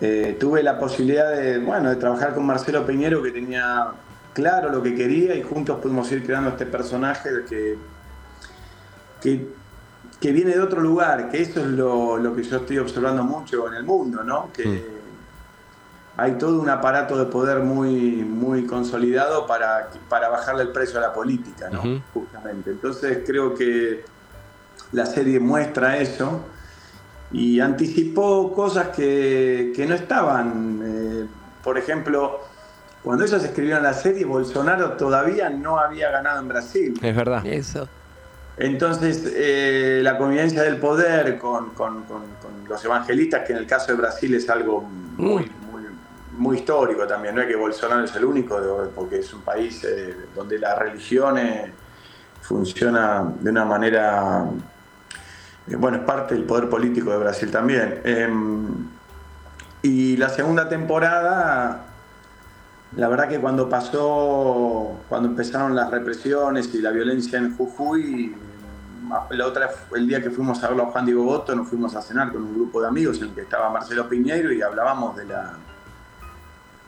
eh, 0.00 0.36
tuve 0.40 0.62
la 0.62 0.78
posibilidad 0.78 1.30
de, 1.30 1.58
bueno, 1.58 1.90
de 1.90 1.96
trabajar 1.96 2.34
con 2.34 2.46
Marcelo 2.46 2.84
Peñero, 2.84 3.22
que 3.22 3.30
tenía 3.30 3.88
claro 4.32 4.70
lo 4.70 4.82
que 4.82 4.94
quería 4.94 5.34
y 5.34 5.42
juntos 5.42 5.78
pudimos 5.80 6.10
ir 6.10 6.24
creando 6.24 6.48
este 6.50 6.64
personaje 6.64 7.28
que, 7.48 7.78
que, 9.20 9.46
que 10.18 10.32
viene 10.32 10.52
de 10.52 10.60
otro 10.60 10.80
lugar, 10.80 11.30
que 11.30 11.42
eso 11.42 11.60
es 11.60 11.66
lo, 11.66 12.16
lo 12.16 12.34
que 12.34 12.42
yo 12.42 12.56
estoy 12.56 12.78
observando 12.78 13.22
mucho 13.22 13.68
en 13.68 13.74
el 13.74 13.84
mundo, 13.84 14.24
¿no? 14.24 14.50
Que 14.52 15.02
hay 16.16 16.32
todo 16.32 16.60
un 16.60 16.68
aparato 16.68 17.16
de 17.18 17.26
poder 17.26 17.60
muy, 17.60 18.24
muy 18.24 18.66
consolidado 18.66 19.46
para, 19.46 19.90
para 20.08 20.28
bajarle 20.30 20.62
el 20.62 20.68
precio 20.70 20.98
a 20.98 21.02
la 21.02 21.12
política, 21.12 21.68
¿no? 21.70 22.02
Justamente. 22.12 22.70
Entonces 22.70 23.18
creo 23.26 23.54
que 23.54 24.04
la 24.92 25.06
serie 25.06 25.40
muestra 25.40 25.96
eso 25.98 26.44
y 27.32 27.60
anticipó 27.60 28.52
cosas 28.52 28.88
que, 28.88 29.72
que 29.74 29.86
no 29.86 29.94
estaban. 29.94 30.80
eh, 30.84 31.26
por 31.64 31.78
ejemplo, 31.78 32.40
cuando 33.02 33.24
ellos 33.24 33.42
escribieron 33.42 33.82
la 33.82 33.94
serie, 33.94 34.24
Bolsonaro 34.24 34.92
todavía 34.92 35.48
no 35.50 35.78
había 35.78 36.10
ganado 36.10 36.40
en 36.40 36.48
Brasil. 36.48 36.98
Es 37.02 37.16
verdad. 37.16 37.44
Eso. 37.46 37.88
Entonces, 38.58 39.24
eh, 39.34 40.00
la 40.02 40.18
convivencia 40.18 40.62
del 40.62 40.76
poder 40.76 41.38
con, 41.38 41.70
con- 41.70 42.02
con- 42.04 42.22
con 42.42 42.68
los 42.68 42.84
evangelistas, 42.84 43.46
que 43.46 43.52
en 43.54 43.58
el 43.58 43.66
caso 43.66 43.92
de 43.92 43.98
Brasil 43.98 44.34
es 44.34 44.48
algo 44.50 44.82
muy, 44.82 45.50
muy, 45.70 45.82
muy 46.36 46.56
histórico 46.58 47.06
también, 47.06 47.34
no 47.34 47.40
es 47.40 47.48
que 47.48 47.56
Bolsonaro 47.56 48.04
es 48.04 48.14
el 48.14 48.24
único, 48.26 48.60
porque 48.94 49.20
es 49.20 49.32
un 49.32 49.40
país 49.40 49.82
eh, 49.84 50.14
donde 50.34 50.58
la 50.58 50.74
religión 50.74 51.38
funciona 52.40 53.24
de 53.40 53.50
una 53.50 53.64
manera, 53.64 54.44
bueno, 55.78 55.98
es 55.98 56.04
parte 56.04 56.34
del 56.34 56.44
poder 56.44 56.68
político 56.68 57.10
de 57.10 57.18
Brasil 57.18 57.50
también. 57.50 58.00
Em, 58.04 58.66
y 59.82 60.16
la 60.16 60.28
segunda 60.28 60.68
temporada, 60.68 61.84
la 62.96 63.08
verdad 63.08 63.28
que 63.28 63.38
cuando 63.40 63.68
pasó, 63.68 65.00
cuando 65.08 65.28
empezaron 65.28 65.74
las 65.74 65.90
represiones 65.90 66.72
y 66.74 66.80
la 66.80 66.90
violencia 66.90 67.38
en 67.38 67.56
Jujuy, 67.56 68.34
la 69.30 69.46
otra, 69.46 69.68
el 69.94 70.06
día 70.08 70.22
que 70.22 70.30
fuimos 70.30 70.62
a 70.64 70.68
verlo 70.68 70.84
a 70.84 70.86
Juan 70.86 71.04
Diego 71.04 71.24
Boto, 71.24 71.54
nos 71.54 71.68
fuimos 71.68 71.94
a 71.96 72.02
cenar 72.02 72.32
con 72.32 72.42
un 72.42 72.54
grupo 72.54 72.80
de 72.80 72.88
amigos 72.88 73.18
en 73.18 73.24
el 73.24 73.30
que 73.34 73.42
estaba 73.42 73.68
Marcelo 73.70 74.08
Piñeiro 74.08 74.52
y 74.52 74.62
hablábamos 74.62 75.16
de 75.16 75.26
la... 75.26 75.54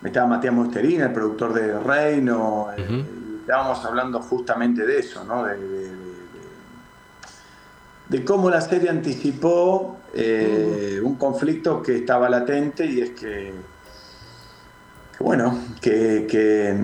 Estaba 0.02 0.26
Matías 0.26 0.52
Mosterina, 0.52 1.06
el 1.06 1.12
productor 1.12 1.54
de 1.54 1.78
Reino, 1.80 2.68
eh, 2.76 3.04
estábamos 3.40 3.82
hablando 3.86 4.20
justamente 4.20 4.84
de 4.84 4.98
eso, 4.98 5.24
¿no? 5.24 5.44
De, 5.44 5.56
de- 5.56 6.03
de- 8.08 8.24
cómo 8.24 8.50
la 8.50 8.60
serie 8.60 8.90
anticipó 8.90 9.98
eh, 10.14 11.00
un 11.02 11.16
conflicto 11.16 11.82
que 11.82 11.96
estaba 11.96 12.28
latente 12.28 12.86
y 12.86 13.00
es 13.00 13.10
que 13.10 13.52
que 15.16 15.22
bueno, 15.22 15.56
que, 15.80 16.26
que, 16.28 16.76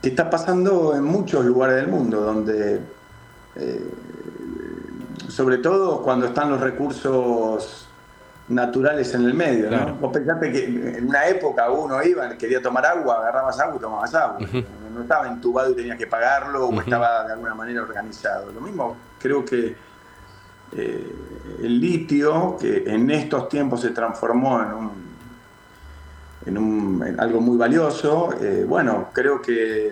que 0.00 0.08
está 0.08 0.30
pasando 0.30 0.94
en 0.94 1.02
muchos 1.02 1.44
lugares 1.44 1.76
del 1.76 1.88
mundo, 1.88 2.20
donde, 2.20 2.80
eh, 3.56 3.90
sobre 5.28 5.58
todo 5.58 6.00
cuando 6.02 6.26
están 6.26 6.50
los 6.50 6.60
recursos 6.60 7.88
naturales 8.48 9.12
en 9.14 9.24
el 9.24 9.34
medio. 9.34 9.64
¿no? 9.64 9.76
Claro. 9.76 9.94
Vos 10.00 10.12
pensate 10.12 10.52
que 10.52 10.64
en 10.98 11.08
una 11.08 11.26
época 11.26 11.70
uno 11.70 12.00
iba, 12.04 12.28
quería 12.36 12.62
tomar 12.62 12.86
agua, 12.86 13.18
agarrabas 13.18 13.58
agua 13.58 13.76
y 13.76 13.80
tomabas 13.80 14.14
agua. 14.14 14.38
No 14.94 15.02
estaba 15.02 15.26
entubado 15.26 15.72
y 15.72 15.74
tenías 15.74 15.98
que 15.98 16.06
pagarlo 16.06 16.68
o 16.68 16.80
estaba 16.80 17.24
de 17.26 17.32
alguna 17.32 17.54
manera 17.54 17.82
organizado. 17.82 18.52
Lo 18.52 18.60
mismo 18.60 18.96
creo 19.18 19.44
que 19.44 19.74
eh, 20.76 21.12
el 21.62 21.80
litio, 21.80 22.56
que 22.60 22.84
en 22.86 23.10
estos 23.10 23.48
tiempos 23.48 23.80
se 23.80 23.90
transformó 23.90 24.60
en 24.62 24.72
un 24.72 24.90
en, 26.46 26.58
un- 26.58 27.02
en 27.06 27.18
algo 27.20 27.40
muy 27.40 27.56
valioso. 27.56 28.30
eh, 28.40 28.64
bueno, 28.68 29.08
creo 29.12 29.40
que 29.40 29.90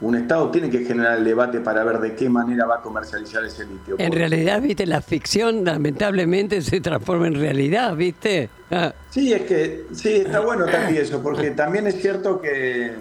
un 0.00 0.16
Estado 0.16 0.50
tiene 0.50 0.68
que 0.70 0.84
generar 0.84 1.18
el 1.18 1.24
debate 1.24 1.60
para 1.60 1.84
ver 1.84 1.98
de 2.00 2.14
qué 2.16 2.28
manera 2.28 2.64
va 2.66 2.76
a 2.76 2.80
comercializar 2.80 3.44
ese 3.44 3.66
litio. 3.66 3.94
En 3.98 4.10
realidad, 4.12 4.60
viste, 4.62 4.86
la 4.86 5.00
ficción 5.02 5.62
lamentablemente 5.64 6.60
se 6.62 6.80
transforma 6.80 7.26
en 7.28 7.34
realidad, 7.34 7.94
viste. 7.94 8.48
Ah, 8.70 8.92
Sí, 9.10 9.32
es 9.32 9.42
que 9.42 9.86
sí, 9.92 10.08
está 10.24 10.40
bueno 10.40 10.64
también 10.66 11.02
eso, 11.02 11.20
porque 11.22 11.50
también 11.50 11.86
es 11.86 12.00
cierto 12.00 12.40
que, 12.40 12.92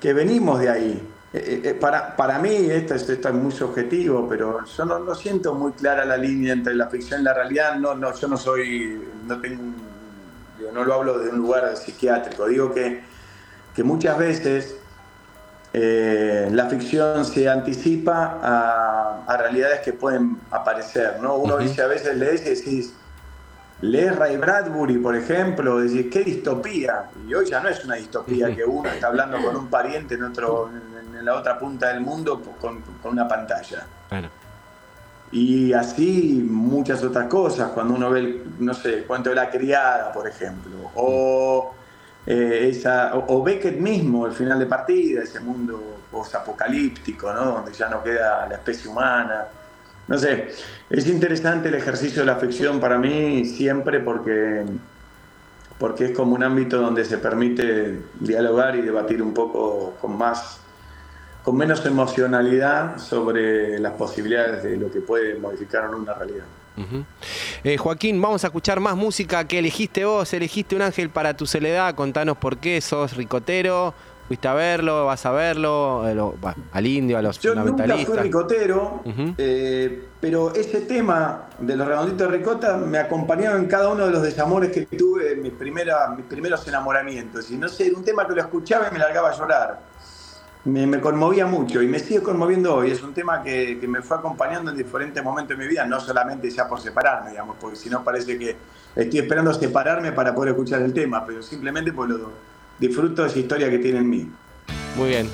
que 0.00 0.12
venimos 0.12 0.60
de 0.60 0.68
ahí. 0.68 1.08
Eh, 1.34 1.62
eh, 1.64 1.74
para, 1.74 2.14
para 2.14 2.38
mí, 2.38 2.50
esto, 2.70 2.94
es- 2.94 3.08
esto 3.08 3.28
es 3.28 3.34
muy 3.34 3.52
subjetivo, 3.52 4.28
pero 4.28 4.64
yo 4.64 4.84
no, 4.84 4.98
no 4.98 5.14
siento 5.14 5.54
muy 5.54 5.72
clara 5.72 6.04
la 6.04 6.16
línea 6.18 6.52
entre 6.52 6.74
la 6.74 6.88
ficción 6.90 7.20
y 7.22 7.24
la 7.24 7.32
realidad. 7.34 7.76
No, 7.76 7.94
no, 7.94 8.12
yo 8.14 8.28
no 8.28 8.36
soy, 8.36 9.18
no 9.24 9.40
tengo, 9.40 9.62
digo, 10.58 10.72
no 10.72 10.84
lo 10.84 10.94
hablo 10.94 11.18
de 11.18 11.30
un 11.30 11.38
lugar 11.38 11.74
psiquiátrico. 11.76 12.46
Digo 12.46 12.72
que, 12.74 13.04
que 13.74 13.82
muchas 13.84 14.18
veces 14.18 14.76
eh, 15.72 16.48
la 16.52 16.68
ficción 16.68 17.24
se 17.24 17.48
anticipa 17.48 18.38
a, 18.42 19.24
a 19.26 19.36
realidades 19.38 19.80
que 19.80 19.94
pueden 19.94 20.46
aparecer. 20.50 21.18
¿no? 21.20 21.36
Uno 21.36 21.54
Ujú. 21.54 21.64
dice 21.64 21.82
a 21.82 21.86
veces 21.86 22.16
lees 22.16 22.42
y 22.46 22.50
decís, 22.50 23.01
lees 23.82 24.16
Ray 24.16 24.36
Bradbury, 24.36 24.98
por 24.98 25.14
ejemplo, 25.14 25.80
decís, 25.80 26.06
qué 26.10 26.24
distopía. 26.24 27.10
Y 27.28 27.34
hoy 27.34 27.46
ya 27.46 27.60
no 27.60 27.68
es 27.68 27.84
una 27.84 27.96
distopía 27.96 28.54
que 28.54 28.64
uno 28.64 28.88
está 28.88 29.08
hablando 29.08 29.42
con 29.42 29.54
un 29.56 29.68
pariente 29.68 30.14
en, 30.14 30.24
otro, 30.24 30.70
en, 30.70 31.24
la 31.24 31.34
otra 31.34 31.58
punta 31.58 31.88
del 31.88 32.00
mundo 32.00 32.40
con, 32.60 32.80
con 32.80 33.12
una 33.12 33.28
pantalla. 33.28 33.86
Bueno. 34.10 34.28
Y 35.30 35.72
así 35.72 36.46
muchas 36.48 37.02
otras 37.02 37.26
cosas, 37.26 37.70
cuando 37.70 37.94
uno 37.94 38.10
ve, 38.10 38.20
el, 38.20 38.42
no 38.58 38.74
sé, 38.74 38.94
el 38.94 39.04
cuento 39.04 39.30
de 39.30 39.36
la 39.36 39.50
criada, 39.50 40.12
por 40.12 40.28
ejemplo, 40.28 40.90
o, 40.94 41.74
eh, 42.26 42.68
esa, 42.70 43.14
o, 43.14 43.38
o 43.38 43.42
Beckett 43.42 43.78
mismo, 43.78 44.26
el 44.26 44.32
final 44.32 44.58
de 44.58 44.66
partida, 44.66 45.22
ese 45.22 45.40
mundo 45.40 46.02
posapocalíptico, 46.10 47.32
¿no? 47.32 47.44
donde 47.46 47.72
ya 47.72 47.88
no 47.88 48.02
queda 48.02 48.46
la 48.46 48.56
especie 48.56 48.90
humana. 48.90 49.46
No 50.12 50.18
sé, 50.18 50.48
es 50.90 51.06
interesante 51.06 51.70
el 51.70 51.74
ejercicio 51.74 52.20
de 52.20 52.26
la 52.26 52.36
ficción 52.36 52.80
para 52.80 52.98
mí 52.98 53.46
siempre 53.46 53.98
porque, 53.98 54.62
porque 55.78 56.04
es 56.04 56.10
como 56.10 56.34
un 56.34 56.42
ámbito 56.42 56.82
donde 56.82 57.06
se 57.06 57.16
permite 57.16 57.98
dialogar 58.20 58.76
y 58.76 58.82
debatir 58.82 59.22
un 59.22 59.32
poco 59.32 59.94
con 60.02 60.18
más 60.18 60.60
con 61.42 61.56
menos 61.56 61.86
emocionalidad 61.86 62.98
sobre 62.98 63.78
las 63.78 63.94
posibilidades 63.94 64.62
de 64.62 64.76
lo 64.76 64.90
que 64.90 65.00
puede 65.00 65.36
modificar 65.36 65.88
una 65.94 66.12
realidad. 66.12 66.44
Eh, 67.64 67.78
Joaquín, 67.78 68.20
vamos 68.20 68.44
a 68.44 68.48
escuchar 68.48 68.80
más 68.80 68.94
música 68.94 69.46
que 69.48 69.60
elegiste 69.60 70.04
vos. 70.04 70.30
Elegiste 70.34 70.76
un 70.76 70.82
ángel 70.82 71.08
para 71.08 71.34
tu 71.34 71.46
soledad. 71.46 71.94
Contanos 71.94 72.36
por 72.36 72.58
qué. 72.58 72.82
¿Sos 72.82 73.16
ricotero? 73.16 73.94
¿Fuiste 74.32 74.48
a 74.48 74.54
verlo? 74.54 75.04
¿Vas 75.04 75.26
a 75.26 75.30
verlo? 75.30 76.08
Eh, 76.08 76.14
lo- 76.14 76.34
al 76.72 76.86
indio, 76.86 77.18
a 77.18 77.22
los 77.22 77.38
Yo 77.38 77.54
nunca 77.54 77.84
fui 78.06 78.16
ricotero, 78.16 79.02
eh, 79.36 80.06
pero 80.22 80.54
ese 80.54 80.80
tema 80.80 81.48
de 81.58 81.76
los 81.76 81.86
redonditos 81.86 82.30
de 82.30 82.38
ricota 82.38 82.78
me 82.78 82.96
acompañaba 82.96 83.58
en 83.58 83.66
cada 83.66 83.90
uno 83.90 84.06
de 84.06 84.10
los 84.10 84.22
desamores 84.22 84.70
que 84.72 84.86
tuve 84.86 85.32
en 85.32 85.42
mis, 85.42 85.52
primera, 85.52 86.08
mis 86.16 86.24
primeros 86.24 86.66
enamoramientos. 86.66 87.50
Y 87.50 87.58
no 87.58 87.68
sé, 87.68 87.88
era 87.88 87.98
un 87.98 88.04
tema 88.06 88.26
que 88.26 88.32
lo 88.34 88.40
escuchaba 88.40 88.88
y 88.88 88.92
me 88.94 89.00
largaba 89.00 89.28
a 89.28 89.36
llorar. 89.36 89.80
Me, 90.64 90.86
me 90.86 90.98
conmovía 90.98 91.44
mucho 91.44 91.82
y 91.82 91.86
me 91.86 91.98
sigue 91.98 92.22
conmoviendo 92.22 92.74
hoy. 92.76 92.90
Es 92.90 93.02
un 93.02 93.12
tema 93.12 93.42
que, 93.42 93.78
que 93.78 93.86
me 93.86 94.00
fue 94.00 94.16
acompañando 94.16 94.70
en 94.70 94.78
diferentes 94.78 95.22
momentos 95.22 95.58
de 95.58 95.62
mi 95.62 95.68
vida, 95.68 95.84
no 95.84 96.00
solamente 96.00 96.48
ya 96.48 96.66
por 96.66 96.80
separarme, 96.80 97.32
digamos, 97.32 97.56
porque 97.60 97.76
si 97.76 97.90
no 97.90 98.02
parece 98.02 98.38
que 98.38 98.56
estoy 98.96 99.18
esperando 99.20 99.52
separarme 99.52 100.10
para 100.12 100.34
poder 100.34 100.52
escuchar 100.52 100.80
el 100.80 100.94
tema, 100.94 101.22
pero 101.26 101.42
simplemente 101.42 101.92
por 101.92 102.08
lo 102.08 102.51
disfruto 102.82 103.22
de 103.22 103.28
esa 103.28 103.38
historia 103.38 103.70
que 103.70 103.78
tiene 103.78 103.98
en 103.98 104.10
mí. 104.10 104.30
Muy 104.96 105.08
bien. 105.08 105.28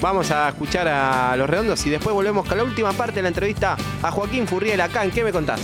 Vamos 0.00 0.30
a 0.30 0.48
escuchar 0.48 0.88
a 0.88 1.36
Los 1.36 1.48
Redondos 1.48 1.84
y 1.86 1.90
después 1.90 2.14
volvemos 2.14 2.46
con 2.48 2.58
la 2.58 2.64
última 2.64 2.92
parte 2.92 3.16
de 3.16 3.22
la 3.22 3.28
entrevista 3.28 3.76
a 4.02 4.10
Joaquín 4.10 4.46
Furriel 4.46 4.80
acá. 4.80 5.04
¿En 5.04 5.10
qué 5.10 5.22
me 5.22 5.32
contás? 5.32 5.60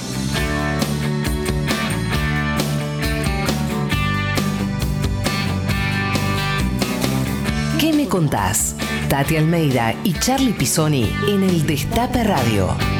¿Qué 7.79 7.93
me 7.93 8.07
contás? 8.07 8.77
Tati 9.09 9.37
Almeida 9.37 9.95
y 10.05 10.13
Charlie 10.13 10.53
Pisoni 10.53 11.11
en 11.27 11.43
el 11.43 11.67
Destape 11.67 12.23
Radio. 12.25 13.00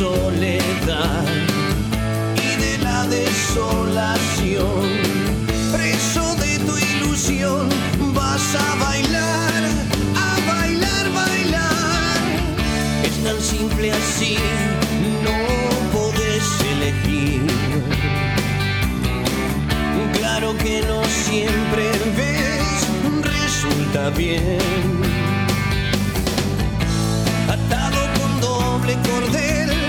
Soledad 0.00 1.24
y 2.34 2.56
de 2.64 2.78
la 2.78 3.04
desolación, 3.04 4.80
preso 5.70 6.34
de 6.36 6.58
tu 6.60 6.74
ilusión, 6.78 7.68
vas 8.14 8.54
a 8.54 8.74
bailar, 8.76 9.62
a 10.26 10.30
bailar, 10.50 11.04
bailar. 11.12 12.16
Es 13.04 13.22
tan 13.22 13.38
simple 13.42 13.92
así, 13.92 14.38
no 15.26 15.38
podés 15.92 16.46
elegir. 16.72 17.42
Claro 20.14 20.56
que 20.56 20.80
no 20.88 21.04
siempre 21.04 21.84
ves, 22.16 22.86
resulta 23.22 24.08
bien 24.16 25.00
atado 27.50 28.00
con 28.18 28.40
doble 28.40 28.96
cordel, 29.08 29.79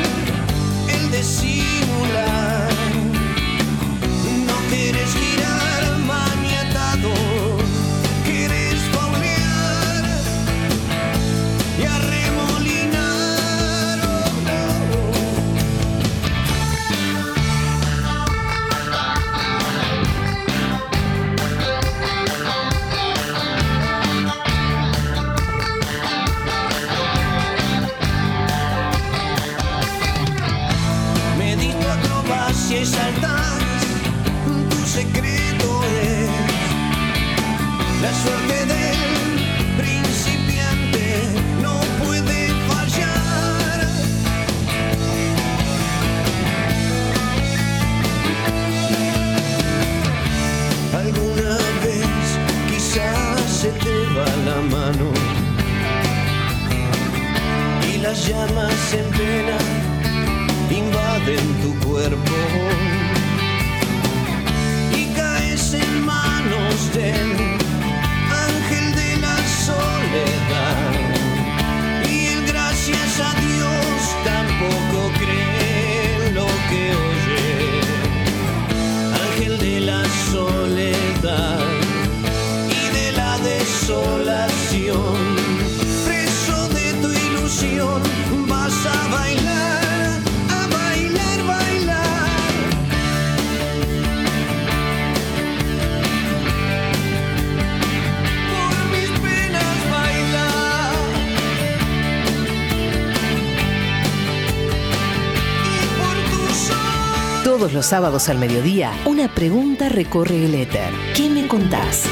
sábados 107.92 108.30
al 108.30 108.38
mediodía, 108.38 108.94
una 109.04 109.28
pregunta 109.28 109.90
recorre 109.90 110.46
el 110.46 110.56
éter. 110.56 110.94
¿Qué 111.14 111.30
me 111.30 111.46
contás? 111.46 112.06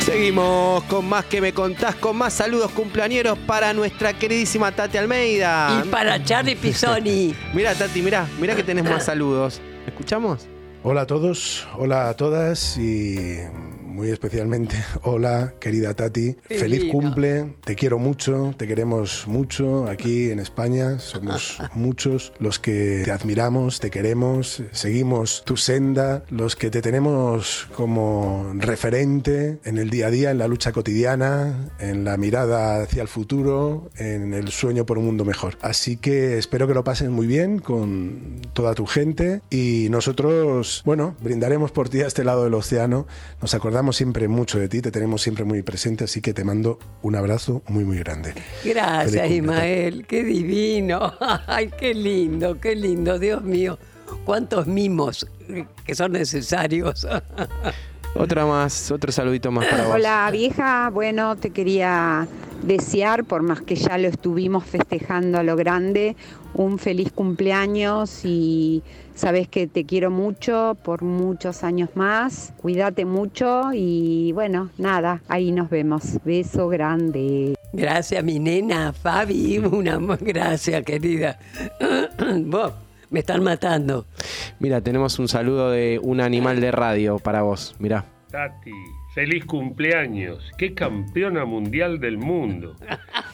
Seguimos 0.00 0.82
con 0.82 1.08
más 1.08 1.26
que 1.26 1.40
me 1.40 1.54
contás, 1.54 1.94
con 1.94 2.16
más 2.16 2.32
saludos 2.32 2.72
cumpleañeros 2.72 3.38
para 3.46 3.72
nuestra 3.72 4.12
queridísima 4.12 4.72
Tati 4.72 4.98
Almeida. 4.98 5.84
Y 5.84 5.88
para 5.90 6.20
Charlie 6.24 6.56
Pisoni. 6.56 7.36
Mira, 7.54 7.72
Tati, 7.76 8.02
mira, 8.02 8.26
mira 8.40 8.56
que 8.56 8.64
tenés 8.64 8.82
más 8.82 9.04
saludos. 9.04 9.60
¿Escuchamos? 9.86 10.48
Hola 10.82 11.02
a 11.02 11.06
todos, 11.06 11.68
hola 11.78 12.08
a 12.08 12.14
todas 12.14 12.78
y 12.78 13.36
muy 14.00 14.08
especialmente, 14.08 14.82
hola, 15.02 15.52
querida 15.60 15.92
Tati, 15.92 16.34
feliz 16.48 16.80
Divino. 16.80 16.92
cumple, 16.92 17.54
te 17.62 17.74
quiero 17.74 17.98
mucho, 17.98 18.54
te 18.56 18.66
queremos 18.66 19.26
mucho 19.26 19.86
aquí 19.88 20.30
en 20.30 20.38
España, 20.38 20.98
somos 20.98 21.58
muchos 21.74 22.32
los 22.38 22.58
que 22.58 23.02
te 23.04 23.10
admiramos, 23.10 23.78
te 23.78 23.90
queremos, 23.90 24.62
seguimos 24.72 25.42
tu 25.44 25.58
senda, 25.58 26.24
los 26.30 26.56
que 26.56 26.70
te 26.70 26.80
tenemos 26.80 27.68
como 27.76 28.52
referente 28.54 29.58
en 29.64 29.76
el 29.76 29.90
día 29.90 30.06
a 30.06 30.10
día, 30.10 30.30
en 30.30 30.38
la 30.38 30.48
lucha 30.48 30.72
cotidiana, 30.72 31.68
en 31.78 32.04
la 32.04 32.16
mirada 32.16 32.82
hacia 32.82 33.02
el 33.02 33.08
futuro, 33.08 33.90
en 33.98 34.32
el 34.32 34.48
sueño 34.48 34.86
por 34.86 34.96
un 34.96 35.04
mundo 35.04 35.26
mejor. 35.26 35.58
Así 35.60 35.98
que 35.98 36.38
espero 36.38 36.66
que 36.66 36.72
lo 36.72 36.84
pases 36.84 37.10
muy 37.10 37.26
bien 37.26 37.58
con 37.58 38.40
toda 38.54 38.74
tu 38.74 38.86
gente 38.86 39.42
y 39.50 39.88
nosotros, 39.90 40.80
bueno, 40.86 41.16
brindaremos 41.20 41.70
por 41.70 41.90
ti 41.90 42.00
a 42.00 42.06
este 42.06 42.24
lado 42.24 42.44
del 42.44 42.54
océano. 42.54 43.06
Nos 43.42 43.52
acordamos 43.52 43.89
siempre 43.96 44.28
mucho 44.28 44.58
de 44.58 44.68
ti, 44.68 44.80
te 44.80 44.90
tenemos 44.90 45.22
siempre 45.22 45.44
muy 45.44 45.62
presente, 45.62 46.04
así 46.04 46.20
que 46.20 46.32
te 46.32 46.44
mando 46.44 46.78
un 47.02 47.16
abrazo 47.16 47.62
muy, 47.68 47.84
muy 47.84 47.98
grande. 47.98 48.34
Gracias, 48.64 49.30
Ismael. 49.30 50.06
Qué 50.06 50.24
divino. 50.24 51.14
Ay, 51.46 51.70
qué 51.78 51.94
lindo, 51.94 52.60
qué 52.60 52.74
lindo. 52.74 53.18
Dios 53.18 53.42
mío, 53.42 53.78
cuántos 54.24 54.66
mimos 54.66 55.26
que 55.84 55.94
son 55.94 56.12
necesarios. 56.12 57.06
Otra 58.14 58.44
más, 58.44 58.90
otro 58.90 59.12
saludito 59.12 59.52
más 59.52 59.66
para 59.66 59.84
vos. 59.84 59.94
Hola 59.94 60.28
vieja, 60.32 60.90
bueno, 60.90 61.36
te 61.36 61.50
quería 61.50 62.26
desear, 62.62 63.24
por 63.24 63.42
más 63.42 63.60
que 63.60 63.76
ya 63.76 63.98
lo 63.98 64.08
estuvimos 64.08 64.64
festejando 64.64 65.38
a 65.38 65.44
lo 65.44 65.54
grande, 65.54 66.16
un 66.54 66.78
feliz 66.78 67.12
cumpleaños 67.12 68.24
y 68.24 68.82
sabes 69.20 69.48
que 69.48 69.66
te 69.66 69.84
quiero 69.84 70.10
mucho 70.10 70.78
por 70.82 71.02
muchos 71.02 71.62
años 71.62 71.90
más. 71.94 72.54
Cuídate 72.56 73.04
mucho 73.04 73.70
y 73.74 74.32
bueno, 74.32 74.70
nada, 74.78 75.20
ahí 75.28 75.52
nos 75.52 75.68
vemos. 75.68 76.18
Beso 76.24 76.68
grande. 76.68 77.54
Gracias, 77.74 78.24
mi 78.24 78.38
nena, 78.38 78.94
Fabi. 78.94 79.58
Una 79.72 80.00
más 80.00 80.20
gracias, 80.20 80.82
querida. 80.84 81.38
Vos, 82.46 82.72
me 83.10 83.20
están 83.20 83.44
matando. 83.44 84.06
Mira, 84.58 84.80
tenemos 84.80 85.18
un 85.18 85.28
saludo 85.28 85.70
de 85.70 86.00
un 86.02 86.22
animal 86.22 86.58
de 86.60 86.70
radio 86.70 87.18
para 87.18 87.42
vos. 87.42 87.74
Mirá. 87.78 88.06
Tati, 88.30 88.70
feliz 89.20 89.44
cumpleaños. 89.44 90.50
Qué 90.56 90.72
campeona 90.72 91.44
mundial 91.44 92.00
del 92.00 92.16
mundo. 92.16 92.74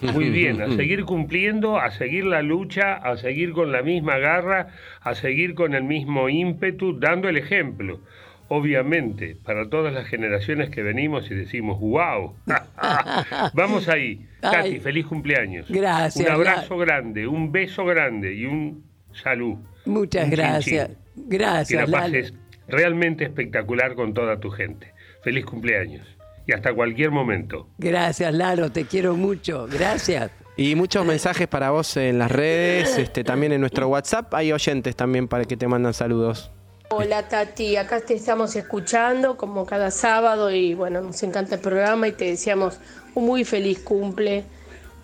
Muy 0.02 0.30
bien, 0.30 0.60
a 0.60 0.74
seguir 0.74 1.04
cumpliendo, 1.04 1.78
a 1.78 1.92
seguir 1.92 2.24
la 2.24 2.42
lucha, 2.42 2.94
a 2.94 3.16
seguir 3.16 3.52
con 3.52 3.70
la 3.70 3.82
misma 3.82 4.18
garra, 4.18 4.70
a 5.00 5.14
seguir 5.14 5.54
con 5.54 5.74
el 5.74 5.84
mismo 5.84 6.28
ímpetu, 6.28 6.98
dando 6.98 7.28
el 7.28 7.36
ejemplo. 7.36 8.00
Obviamente, 8.48 9.36
para 9.44 9.70
todas 9.70 9.94
las 9.94 10.08
generaciones 10.08 10.70
que 10.70 10.82
venimos 10.82 11.30
y 11.30 11.36
decimos, 11.36 11.78
wow. 11.78 12.34
Vamos 13.54 13.88
ahí. 13.88 14.26
Tati, 14.40 14.56
Ay. 14.68 14.80
feliz 14.80 15.06
cumpleaños. 15.06 15.66
Gracias, 15.68 16.26
Un 16.26 16.32
abrazo 16.32 16.76
grande, 16.78 17.28
un 17.28 17.52
beso 17.52 17.84
grande 17.84 18.34
y 18.34 18.46
un 18.46 18.82
salud. 19.12 19.56
Muchas 19.84 20.24
Un 20.24 20.30
chin, 20.30 20.36
gracias. 20.36 20.88
chin. 20.88 20.96
Gracias, 21.28 21.68
Que 21.68 21.90
la 21.92 21.98
pases 22.00 22.34
realmente 22.66 23.22
espectacular 23.22 23.94
con 23.94 24.14
toda 24.14 24.40
tu 24.40 24.50
gente. 24.50 24.95
Feliz 25.26 25.44
cumpleaños. 25.44 26.06
Y 26.46 26.52
hasta 26.52 26.72
cualquier 26.72 27.10
momento. 27.10 27.68
Gracias, 27.78 28.32
Lalo, 28.32 28.70
te 28.70 28.84
quiero 28.84 29.16
mucho. 29.16 29.66
Gracias. 29.68 30.30
Y 30.56 30.76
muchos 30.76 31.04
mensajes 31.04 31.48
para 31.48 31.70
vos 31.70 31.96
en 31.96 32.20
las 32.20 32.30
redes, 32.30 32.96
este, 32.96 33.24
también 33.24 33.50
en 33.50 33.60
nuestro 33.60 33.88
WhatsApp. 33.88 34.32
Hay 34.34 34.52
oyentes 34.52 34.94
también 34.94 35.26
para 35.26 35.44
que 35.44 35.56
te 35.56 35.66
mandan 35.66 35.94
saludos. 35.94 36.52
Hola 36.90 37.26
Tati, 37.26 37.74
acá 37.74 38.00
te 38.02 38.14
estamos 38.14 38.54
escuchando 38.54 39.36
como 39.36 39.66
cada 39.66 39.90
sábado 39.90 40.52
y 40.52 40.74
bueno, 40.74 41.00
nos 41.00 41.20
encanta 41.24 41.56
el 41.56 41.60
programa 41.60 42.06
y 42.06 42.12
te 42.12 42.26
deseamos 42.26 42.78
un 43.16 43.26
muy 43.26 43.44
feliz 43.44 43.80
cumple 43.80 44.44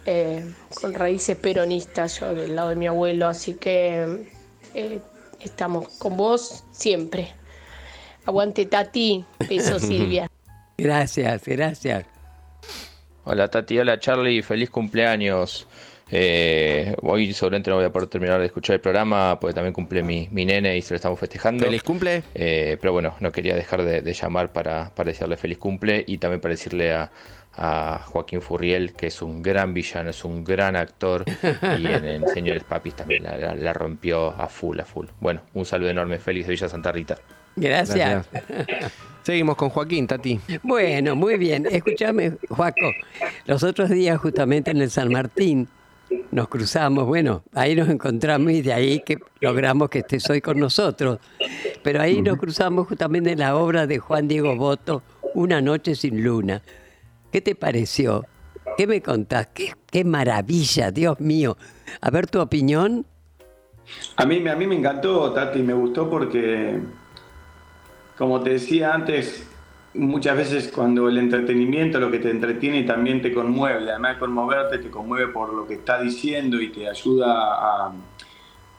eh, 0.06 0.48
con 0.80 0.94
raíces 0.94 1.36
peronistas, 1.36 2.20
yo 2.20 2.32
del 2.32 2.54
lado 2.54 2.68
de 2.68 2.76
mi 2.76 2.86
abuelo, 2.86 3.26
así 3.26 3.54
que 3.54 4.28
eh, 4.74 5.00
estamos 5.40 5.88
con 5.98 6.16
vos 6.16 6.62
siempre. 6.70 7.41
Aguante 8.26 8.66
Tati, 8.66 9.24
beso 9.48 9.78
Silvia. 9.78 10.28
Gracias, 10.78 11.42
gracias. 11.46 12.04
Hola 13.24 13.48
Tati, 13.48 13.78
hola 13.78 13.98
Charlie, 14.00 14.42
feliz 14.42 14.70
cumpleaños. 14.70 15.66
Eh, 16.14 16.94
hoy 17.00 17.32
seguramente 17.32 17.70
no 17.70 17.76
voy 17.76 17.86
a 17.86 17.90
poder 17.92 18.08
terminar 18.08 18.38
de 18.40 18.46
escuchar 18.46 18.74
el 18.74 18.80
programa 18.80 19.38
porque 19.40 19.54
también 19.54 19.72
cumple 19.72 20.02
mi, 20.02 20.28
mi 20.30 20.44
nene 20.44 20.76
y 20.76 20.82
se 20.82 20.92
lo 20.92 20.96
estamos 20.96 21.18
festejando. 21.18 21.64
Feliz 21.64 21.82
cumple. 21.82 22.22
Eh, 22.34 22.76
pero 22.80 22.92
bueno, 22.92 23.14
no 23.20 23.32
quería 23.32 23.54
dejar 23.54 23.82
de, 23.82 24.02
de 24.02 24.12
llamar 24.12 24.52
para, 24.52 24.90
para 24.94 25.08
desearle 25.10 25.36
feliz 25.36 25.56
cumple 25.58 26.04
y 26.06 26.18
también 26.18 26.40
para 26.42 26.52
decirle 26.52 26.92
a, 26.92 27.10
a 27.56 28.04
Joaquín 28.08 28.42
Furriel 28.42 28.92
que 28.92 29.06
es 29.06 29.22
un 29.22 29.40
gran 29.42 29.72
villano, 29.72 30.10
es 30.10 30.22
un 30.24 30.44
gran 30.44 30.76
actor 30.76 31.24
y 31.78 31.86
en, 31.86 32.04
en 32.04 32.28
Señores 32.28 32.64
Papis 32.64 32.94
también 32.96 33.22
la, 33.22 33.36
la- 33.38 33.54
la 33.54 33.72
rompió 33.72 34.30
a 34.38 34.48
full, 34.48 34.80
a 34.80 34.84
full. 34.84 35.06
Bueno, 35.20 35.40
un 35.54 35.64
saludo 35.64 35.88
enorme, 35.90 36.18
feliz 36.18 36.46
de 36.46 36.52
Villa 36.52 36.68
Santa 36.68 36.92
Rita. 36.92 37.16
Gracias. 37.56 38.26
Seguimos 39.22 39.56
con 39.56 39.68
Joaquín, 39.68 40.06
Tati. 40.06 40.40
Bueno, 40.62 41.14
muy 41.14 41.36
bien. 41.36 41.66
Escúchame, 41.70 42.32
Joaco. 42.48 42.90
Los 43.46 43.62
otros 43.62 43.90
días, 43.90 44.18
justamente 44.18 44.72
en 44.72 44.78
el 44.78 44.90
San 44.90 45.12
Martín, 45.12 45.68
nos 46.32 46.48
cruzamos. 46.48 47.06
Bueno, 47.06 47.42
ahí 47.54 47.76
nos 47.76 47.88
encontramos 47.88 48.50
y 48.52 48.62
de 48.62 48.72
ahí 48.72 49.00
que 49.00 49.18
logramos 49.40 49.90
que 49.90 50.00
estés 50.00 50.28
hoy 50.28 50.40
con 50.40 50.58
nosotros. 50.58 51.18
Pero 51.82 52.00
ahí 52.00 52.20
nos 52.20 52.38
cruzamos 52.38 52.88
justamente 52.88 53.32
en 53.32 53.38
la 53.38 53.56
obra 53.56 53.86
de 53.86 53.98
Juan 53.98 54.26
Diego 54.26 54.56
Boto, 54.56 55.02
Una 55.34 55.60
noche 55.60 55.94
sin 55.94 56.22
luna. 56.22 56.62
¿Qué 57.30 57.40
te 57.40 57.54
pareció? 57.54 58.26
¿Qué 58.76 58.86
me 58.86 59.00
contás? 59.00 59.48
¿Qué, 59.54 59.72
qué 59.90 60.04
maravilla, 60.04 60.90
Dios 60.90 61.20
mío. 61.20 61.56
A 62.00 62.10
ver 62.10 62.26
tu 62.26 62.40
opinión. 62.40 63.06
A 64.16 64.26
mí, 64.26 64.46
a 64.48 64.56
mí 64.56 64.66
me 64.66 64.76
encantó, 64.76 65.32
Tati, 65.32 65.62
me 65.62 65.72
gustó 65.72 66.08
porque, 66.08 66.78
como 68.22 68.40
te 68.40 68.50
decía 68.50 68.94
antes, 68.94 69.44
muchas 69.94 70.36
veces 70.36 70.70
cuando 70.72 71.08
el 71.08 71.18
entretenimiento, 71.18 71.98
lo 71.98 72.08
que 72.08 72.20
te 72.20 72.30
entretiene 72.30 72.84
también 72.84 73.20
te 73.20 73.32
conmueve, 73.34 73.90
además 73.90 74.14
de 74.14 74.20
conmoverte, 74.20 74.78
te 74.78 74.90
conmueve 74.90 75.32
por 75.32 75.52
lo 75.52 75.66
que 75.66 75.74
está 75.74 76.00
diciendo 76.00 76.60
y 76.60 76.68
te 76.68 76.88
ayuda 76.88 77.26
a, 77.88 77.92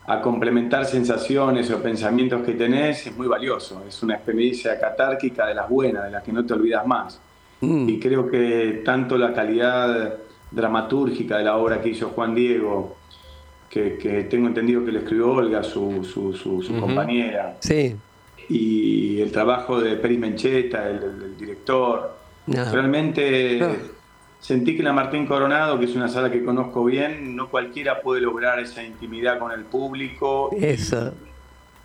a 0.08 0.22
complementar 0.22 0.86
sensaciones 0.86 1.70
o 1.72 1.84
pensamientos 1.84 2.42
que 2.44 2.54
tenés, 2.54 3.06
es 3.06 3.18
muy 3.18 3.28
valioso. 3.28 3.84
Es 3.86 4.02
una 4.02 4.16
experiencia 4.16 4.80
catárquica 4.80 5.46
de 5.46 5.56
las 5.56 5.68
buenas, 5.68 6.06
de 6.06 6.12
las 6.12 6.24
que 6.24 6.32
no 6.32 6.46
te 6.46 6.54
olvidas 6.54 6.88
más. 6.88 7.20
Y 7.60 8.00
creo 8.00 8.32
que 8.32 8.82
tanto 8.86 9.18
la 9.18 9.34
calidad 9.34 10.20
dramatúrgica 10.52 11.38
de 11.38 11.44
la 11.44 11.58
obra 11.58 11.82
que 11.82 11.90
hizo 11.90 12.10
Juan 12.12 12.34
Diego, 12.34 12.96
que, 13.70 13.98
que 13.98 14.24
tengo 14.24 14.48
entendido 14.48 14.86
que 14.86 14.94
lo 14.94 15.00
escribió 15.00 15.34
Olga, 15.34 15.64
su, 15.64 16.02
su, 16.06 16.32
su- 16.34 16.62
su 16.62 16.72
Ujú. 16.72 16.80
compañera, 16.82 17.58
Sí. 17.60 17.96
Y 18.56 19.22
el 19.22 19.32
trabajo 19.32 19.80
de 19.82 19.96
Peris 19.96 20.20
Mencheta, 20.20 20.90
el, 20.90 21.38
director. 21.38 22.16
No. 22.48 22.72
Realmente 22.72 23.58
No. 23.60 23.68
sentí 24.40 24.76
que 24.76 24.84
la 24.84 24.92
Martín 24.94 25.26
Coronado, 25.26 25.80
que 25.80 25.86
es 25.86 25.96
una 25.96 26.08
sala 26.10 26.30
que 26.30 26.44
conozco 26.44 26.84
bien, 26.84 27.36
no 27.36 27.50
cualquiera 27.50 28.02
puede 28.02 28.22
lograr 28.22 28.60
esa 28.60 28.84
intimidad 28.84 29.40
con 29.40 29.52
el 29.52 29.62
público 29.64 30.50
Eso. 30.60 31.14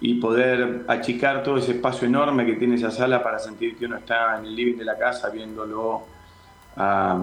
y 0.00 0.14
poder 0.14 0.84
achicar 0.88 1.42
todo 1.42 1.58
ese 1.58 1.72
espacio 1.72 2.06
enorme 2.08 2.44
que 2.44 2.54
tiene 2.54 2.74
esa 2.74 2.90
sala 2.90 3.22
para 3.22 3.38
sentir 3.38 3.76
que 3.76 3.86
uno 3.86 3.96
está 3.96 4.38
en 4.38 4.46
el 4.46 4.54
living 4.56 4.76
de 4.78 4.84
la 4.84 4.98
casa 4.98 5.30
viéndolo, 5.30 6.02
a, 6.76 7.18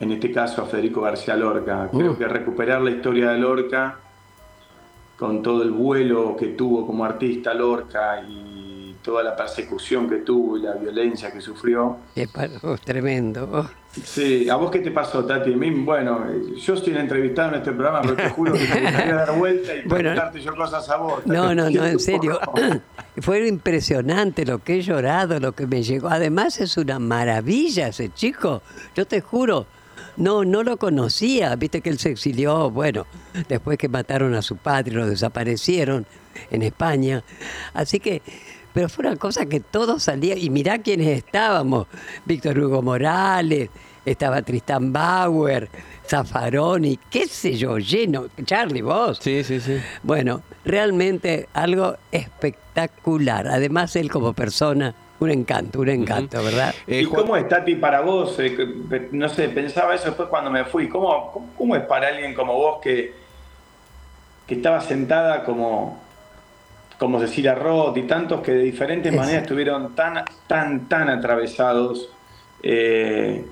en 0.00 0.12
este 0.12 0.30
caso 0.32 0.62
a 0.62 0.66
Federico 0.66 1.00
García 1.02 1.34
Lorca. 1.36 1.88
Creo 1.92 2.12
Uh. 2.12 2.16
que 2.18 2.26
recuperar 2.28 2.80
la 2.82 2.90
historia 2.90 3.30
de 3.32 3.38
Lorca 3.38 3.98
con 5.18 5.42
todo 5.42 5.62
el 5.62 5.70
vuelo 5.70 6.36
que 6.38 6.48
tuvo 6.48 6.86
como 6.86 7.04
artista 7.04 7.54
Lorca 7.54 8.20
y 8.20 8.45
toda 9.06 9.22
la 9.22 9.36
persecución 9.36 10.08
que 10.08 10.16
tuvo 10.16 10.58
y 10.58 10.62
la 10.62 10.72
violencia 10.72 11.32
que 11.32 11.40
sufrió. 11.40 11.96
Qué 12.12 12.28
oh, 12.62 12.76
tremendo. 12.76 13.70
Sí, 14.02 14.50
¿a 14.50 14.56
vos 14.56 14.68
qué 14.72 14.80
te 14.80 14.90
pasó, 14.90 15.24
Tati? 15.24 15.52
A 15.52 15.56
mí, 15.56 15.70
bueno, 15.70 16.26
yo 16.56 16.74
estoy 16.74 16.96
entrevistado 16.96 17.50
en 17.50 17.54
este 17.54 17.70
programa, 17.70 18.02
pero 18.02 18.16
te 18.16 18.30
juro 18.30 18.52
que 18.54 18.66
te 18.66 18.80
gustaría 18.80 19.14
dar 19.24 19.38
vuelta 19.38 19.74
y 19.74 19.82
Bueno. 19.82 20.10
preguntarte 20.10 20.40
yo 20.40 20.56
cosas 20.56 20.90
a 20.90 20.96
vos. 20.96 21.24
No, 21.24 21.54
no, 21.54 21.70
no, 21.70 21.86
en 21.86 22.00
serio. 22.00 22.40
Fue 23.20 23.46
impresionante 23.46 24.44
lo 24.44 24.58
que 24.58 24.74
he 24.74 24.82
llorado, 24.82 25.38
lo 25.38 25.52
que 25.52 25.68
me 25.68 25.84
llegó. 25.84 26.08
Además 26.08 26.60
es 26.60 26.76
una 26.76 26.98
maravilla 26.98 27.86
ese 27.86 28.12
chico. 28.12 28.60
Yo 28.96 29.06
te 29.06 29.20
juro, 29.20 29.66
no, 30.16 30.44
no 30.44 30.64
lo 30.64 30.78
conocía. 30.78 31.54
Viste 31.54 31.80
que 31.80 31.90
él 31.90 31.98
se 32.00 32.10
exilió, 32.10 32.70
bueno, 32.70 33.06
después 33.48 33.78
que 33.78 33.88
mataron 33.88 34.34
a 34.34 34.42
su 34.42 34.56
padre, 34.56 34.96
lo 34.96 35.06
desaparecieron 35.06 36.06
en 36.50 36.62
España. 36.62 37.22
Así 37.72 38.00
que, 38.00 38.20
pero 38.76 38.90
fue 38.90 39.06
una 39.06 39.16
cosa 39.16 39.46
que 39.46 39.60
todo 39.60 39.98
salía. 39.98 40.36
Y 40.36 40.50
mirá 40.50 40.80
quiénes 40.80 41.08
estábamos. 41.08 41.86
Víctor 42.26 42.58
Hugo 42.58 42.82
Morales, 42.82 43.70
estaba 44.04 44.42
Tristán 44.42 44.92
Bauer, 44.92 45.70
Zaffaroni, 46.06 46.98
qué 47.08 47.26
sé 47.26 47.54
yo, 47.54 47.78
lleno. 47.78 48.26
Charlie, 48.44 48.82
vos. 48.82 49.18
Sí, 49.22 49.42
sí, 49.44 49.60
sí. 49.60 49.78
Bueno, 50.02 50.42
realmente 50.62 51.48
algo 51.54 51.96
espectacular. 52.12 53.48
Además, 53.48 53.96
él 53.96 54.10
como 54.10 54.34
persona 54.34 54.94
Un 55.20 55.30
encanto, 55.30 55.80
un 55.80 55.88
encanto, 55.88 56.44
¿verdad? 56.44 56.74
¿Y 56.86 57.06
cómo 57.06 57.34
es, 57.38 57.48
Tati, 57.48 57.76
para 57.76 58.02
vos? 58.02 58.38
Eh, 58.38 59.08
no 59.12 59.30
sé, 59.30 59.48
pensaba 59.48 59.94
eso 59.94 60.08
después 60.08 60.28
cuando 60.28 60.50
me 60.50 60.66
fui. 60.66 60.86
¿Cómo, 60.90 61.32
cómo, 61.32 61.50
cómo 61.56 61.76
es 61.76 61.82
para 61.84 62.08
alguien 62.08 62.34
como 62.34 62.52
vos 62.52 62.80
que, 62.82 63.14
que 64.46 64.56
estaba 64.56 64.82
sentada 64.82 65.44
como, 65.44 66.05
como 66.98 67.20
Cecilia 67.20 67.54
Roth 67.54 67.96
y 67.96 68.02
tantos 68.02 68.40
que 68.40 68.52
de 68.52 68.62
diferentes 68.62 69.12
Es- 69.12 69.18
maneras 69.18 69.42
estuvieron 69.42 69.94
tan, 69.94 70.24
tan, 70.46 70.88
tan 70.88 71.08
atravesados 71.08 72.10
eh, 72.62 73.44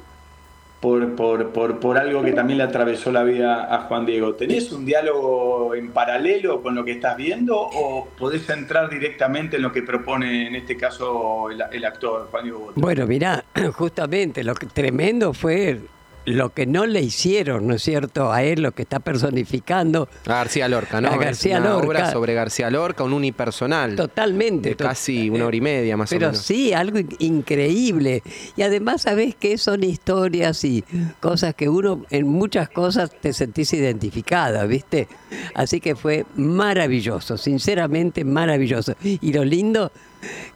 por, 0.80 1.14
por, 1.16 1.48
por, 1.50 1.80
por 1.80 1.96
algo 1.96 2.22
que 2.22 2.32
también 2.32 2.58
le 2.58 2.64
atravesó 2.64 3.10
la 3.10 3.22
vida 3.24 3.74
a 3.74 3.82
Juan 3.84 4.04
Diego? 4.04 4.34
¿Tenés 4.34 4.70
un 4.70 4.84
diálogo 4.84 5.74
en 5.74 5.90
paralelo 5.92 6.62
con 6.62 6.74
lo 6.74 6.84
que 6.84 6.92
estás 6.92 7.16
viendo 7.16 7.58
o 7.58 8.06
podés 8.18 8.48
entrar 8.50 8.90
directamente 8.90 9.56
en 9.56 9.62
lo 9.62 9.72
que 9.72 9.82
propone 9.82 10.46
en 10.48 10.56
este 10.56 10.76
caso 10.76 11.48
el, 11.50 11.62
el 11.72 11.84
actor 11.86 12.28
Juan 12.30 12.44
Diego 12.44 12.58
Botto? 12.60 12.80
Bueno, 12.80 13.06
mira, 13.06 13.44
justamente 13.72 14.44
lo 14.44 14.54
que 14.54 14.66
tremendo 14.66 15.32
fue 15.32 15.80
lo 16.26 16.52
que 16.54 16.66
no 16.66 16.86
le 16.86 17.00
hicieron, 17.00 17.66
¿no 17.66 17.74
es 17.74 17.82
cierto? 17.82 18.32
A 18.32 18.42
él 18.42 18.62
lo 18.62 18.72
que 18.72 18.82
está 18.82 19.00
personificando. 19.00 20.08
A 20.26 20.28
García 20.30 20.68
Lorca, 20.68 21.00
¿no? 21.00 21.08
A 21.08 21.16
García 21.16 21.58
una 21.58 21.70
Lorca. 21.70 21.86
obra 21.86 22.12
sobre 22.12 22.34
García 22.34 22.70
Lorca, 22.70 23.04
un 23.04 23.12
unipersonal. 23.12 23.96
Totalmente. 23.96 24.70
De 24.70 24.76
casi 24.76 25.28
una 25.30 25.46
hora 25.46 25.56
y 25.56 25.60
media, 25.60 25.96
más 25.96 26.10
Pero 26.10 26.28
o 26.28 26.30
menos. 26.30 26.44
sí, 26.44 26.72
algo 26.72 26.98
in- 26.98 27.08
increíble. 27.18 28.22
Y 28.56 28.62
además, 28.62 29.02
¿sabés 29.02 29.34
qué? 29.34 29.58
Son 29.58 29.84
historias 29.84 30.64
y 30.64 30.82
cosas 31.20 31.54
que 31.54 31.68
uno, 31.68 32.04
en 32.10 32.26
muchas 32.26 32.68
cosas 32.68 33.10
te 33.20 33.32
sentís 33.32 33.72
identificada, 33.74 34.64
¿viste? 34.66 35.08
Así 35.54 35.80
que 35.80 35.94
fue 35.94 36.24
maravilloso, 36.36 37.36
sinceramente 37.36 38.24
maravilloso. 38.24 38.94
Y 39.02 39.32
lo 39.32 39.44
lindo, 39.44 39.92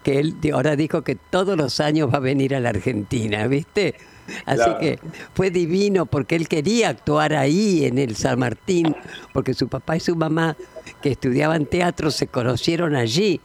que 0.02 0.18
él 0.18 0.34
ahora 0.52 0.76
dijo 0.76 1.02
que 1.02 1.14
todos 1.16 1.56
los 1.56 1.80
años 1.80 2.10
va 2.12 2.16
a 2.16 2.20
venir 2.20 2.54
a 2.54 2.60
la 2.60 2.70
Argentina, 2.70 3.46
¿viste? 3.46 3.94
Así 4.44 4.56
Claro. 4.62 4.78
que 4.78 4.98
fue 5.34 5.50
divino 5.50 6.06
porque 6.06 6.36
él 6.36 6.48
quería 6.48 6.90
actuar 6.90 7.34
ahí 7.34 7.84
en 7.84 7.98
el 7.98 8.16
San 8.16 8.38
Martín, 8.38 8.94
porque 9.32 9.54
su 9.54 9.68
papá 9.68 9.96
y 9.96 10.00
su 10.00 10.16
mamá, 10.16 10.56
que 11.02 11.10
estudiaban 11.10 11.66
teatro, 11.66 12.10
se 12.10 12.26
conocieron 12.26 12.94
allí. 12.96 13.40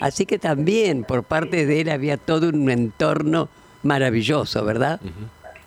Así 0.00 0.26
que 0.26 0.38
también 0.38 1.04
por 1.04 1.22
parte 1.24 1.66
de 1.66 1.80
él 1.80 1.88
había 1.90 2.16
todo 2.16 2.48
un 2.48 2.68
entorno 2.70 3.48
maravilloso, 3.82 4.64
¿verdad? 4.64 5.00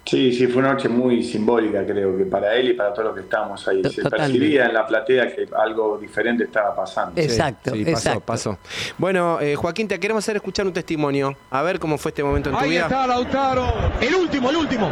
Sí, 0.03 0.33
sí, 0.33 0.47
fue 0.47 0.61
una 0.63 0.73
noche 0.73 0.89
muy 0.89 1.23
simbólica, 1.23 1.85
creo 1.85 2.17
que 2.17 2.25
para 2.25 2.55
él 2.55 2.69
y 2.69 2.73
para 2.73 2.91
todos 2.91 3.05
los 3.09 3.15
que 3.15 3.21
estábamos 3.21 3.65
ahí. 3.67 3.83
Se 3.83 4.01
percibía 4.09 4.65
en 4.65 4.73
la 4.73 4.85
platea 4.85 5.27
que 5.33 5.47
algo 5.55 5.97
diferente 5.99 6.45
estaba 6.45 6.75
pasando. 6.75 7.21
Exacto, 7.21 7.71
Sí, 7.71 7.85
pasó, 7.85 7.91
exacto. 7.97 8.19
pasó. 8.21 8.57
Bueno, 8.97 9.39
eh, 9.39 9.55
Joaquín, 9.55 9.87
te 9.87 9.99
queremos 9.99 10.23
hacer 10.25 10.35
escuchar 10.37 10.65
un 10.65 10.73
testimonio. 10.73 11.35
A 11.51 11.61
ver 11.61 11.79
cómo 11.79 11.97
fue 11.99 12.09
este 12.09 12.23
momento 12.23 12.49
en 12.49 12.55
tu 12.57 12.61
Ahí 12.61 12.71
vida. 12.71 12.81
está 12.83 13.05
Lautaro. 13.05 13.71
El 14.01 14.15
último, 14.15 14.49
el 14.49 14.55
último. 14.57 14.91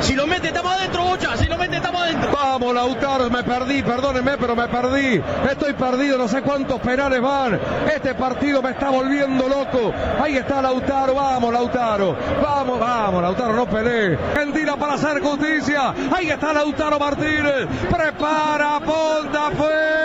Si 0.00 0.14
lo 0.14 0.26
mete, 0.26 0.48
estamos 0.48 0.72
adentro, 0.74 1.04
Bocha. 1.04 1.36
Si 1.36 1.46
lo 1.46 1.58
mete, 1.58 1.76
estamos 1.76 2.00
adentro. 2.02 2.30
Vamos, 2.32 2.74
Lautaro. 2.74 3.30
Me 3.30 3.42
perdí, 3.44 3.82
perdónenme, 3.82 4.38
pero 4.38 4.56
me 4.56 4.66
perdí. 4.68 5.20
Estoy 5.50 5.74
perdido, 5.74 6.16
no 6.16 6.26
sé 6.28 6.40
cuántos 6.40 6.80
penales 6.80 7.20
van. 7.20 7.60
Este 7.94 8.14
partido 8.14 8.62
me 8.62 8.70
está 8.70 8.88
volviendo 8.90 9.46
loco. 9.48 9.92
Ahí 10.18 10.36
está 10.38 10.62
Lautaro. 10.62 11.14
Vamos, 11.14 11.52
Lautaro. 11.52 12.16
Vamos, 12.42 12.80
vamos, 12.80 13.22
Lautaro, 13.22 13.52
no 13.52 13.66
pelee. 13.68 14.29
Argentina 14.30 14.76
para 14.76 14.94
hacer 14.94 15.20
justicia. 15.20 15.94
Ahí 16.14 16.30
está 16.30 16.52
Lautaro 16.52 16.98
Martínez. 16.98 17.66
Prepara, 17.90 18.80
punta, 18.80 19.50
fue. 19.56 20.00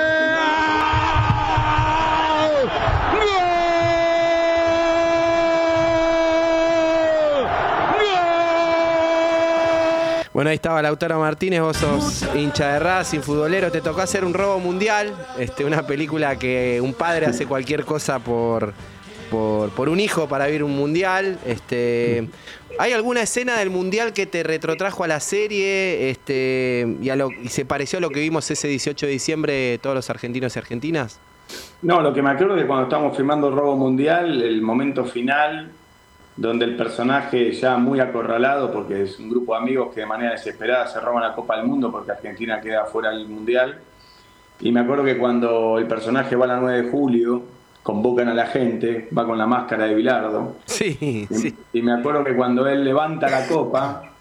Bueno, 10.34 10.50
ahí 10.50 10.56
estaba 10.56 10.82
Lautaro 10.82 11.18
Martínez, 11.18 11.62
vos 11.62 11.78
sos 11.78 12.26
hincha 12.36 12.74
de 12.74 12.80
Racing, 12.80 13.22
futbolero, 13.22 13.72
te 13.72 13.80
tocó 13.80 14.02
hacer 14.02 14.26
un 14.26 14.34
robo 14.34 14.60
mundial, 14.60 15.16
este, 15.40 15.64
una 15.64 15.88
película 15.88 16.36
que 16.36 16.82
un 16.84 16.94
padre 16.94 17.28
hace 17.28 17.46
cualquier 17.46 17.86
cosa 17.86 18.20
por, 18.20 18.74
por, 19.30 19.70
por 19.72 19.90
un 19.90 20.00
hijo 20.00 20.28
para 20.28 20.46
vivir 20.48 20.64
un 20.64 20.76
mundial. 20.76 21.38
Este, 21.46 22.28
¿Hay 22.78 22.92
alguna 22.94 23.22
escena 23.22 23.58
del 23.58 23.70
mundial 23.70 24.14
que 24.14 24.26
te 24.26 24.44
retrotrajo 24.44 25.04
a 25.04 25.08
la 25.08 25.20
serie 25.20 26.10
este, 26.10 26.96
y, 27.02 27.10
a 27.10 27.16
lo- 27.16 27.32
y 27.32 27.48
se 27.50 27.66
pareció 27.66 27.98
a 27.98 28.02
lo 28.02 28.10
que 28.10 28.20
vimos 28.20 28.50
ese 28.52 28.68
18 28.68 29.06
de 29.06 29.12
diciembre 29.12 29.78
todos 29.80 29.96
los 29.96 30.10
argentinos 30.10 30.56
y 30.56 30.60
argentinas? 30.60 31.20
No, 31.82 32.02
lo 32.02 32.14
que 32.14 32.22
me 32.22 32.32
acuerdo 32.32 32.56
de 32.56 32.66
cuando 32.66 32.86
estábamos 32.86 33.16
filmando 33.16 33.52
Robo 33.52 33.76
Mundial, 33.78 34.42
el 34.42 34.62
momento 34.62 35.06
final, 35.06 35.70
donde 36.36 36.66
el 36.66 36.76
personaje 36.76 37.52
ya 37.54 37.78
muy 37.78 38.00
acorralado, 38.00 38.74
porque 38.74 39.04
es 39.04 39.20
un 39.20 39.30
grupo 39.30 39.54
de 39.54 39.60
amigos 39.62 39.94
que 39.94 40.02
de 40.02 40.06
manera 40.08 40.32
desesperada 40.32 40.88
se 40.88 41.00
roban 41.00 41.24
la 41.24 41.34
Copa 41.34 41.56
del 41.56 41.66
Mundo 41.66 41.92
porque 41.92 42.12
Argentina 42.12 42.60
queda 42.60 42.86
fuera 42.86 43.12
del 43.12 43.28
Mundial. 43.28 43.80
Y 44.60 44.72
me 44.72 44.82
acuerdo 44.82 45.06
que 45.06 45.18
cuando 45.18 45.78
el 45.78 45.86
personaje 45.88 46.36
va 46.36 46.46
a 46.46 46.48
la 46.50 46.58
9 46.58 46.82
de 46.84 46.90
julio, 46.92 47.44
convocan 47.86 48.28
a 48.30 48.34
la 48.34 48.48
gente, 48.48 49.10
va 49.16 49.28
con 49.28 49.38
la 49.38 49.46
máscara 49.46 49.86
de 49.86 49.94
Bilardo. 49.94 50.56
Sí, 50.66 50.98
y, 51.30 51.78
y 51.78 51.82
me 51.84 51.94
acuerdo 51.94 52.24
que 52.24 52.36
cuando 52.36 52.68
él 52.68 52.84
levanta 52.84 53.30
la 53.30 53.46
copa, 53.46 54.12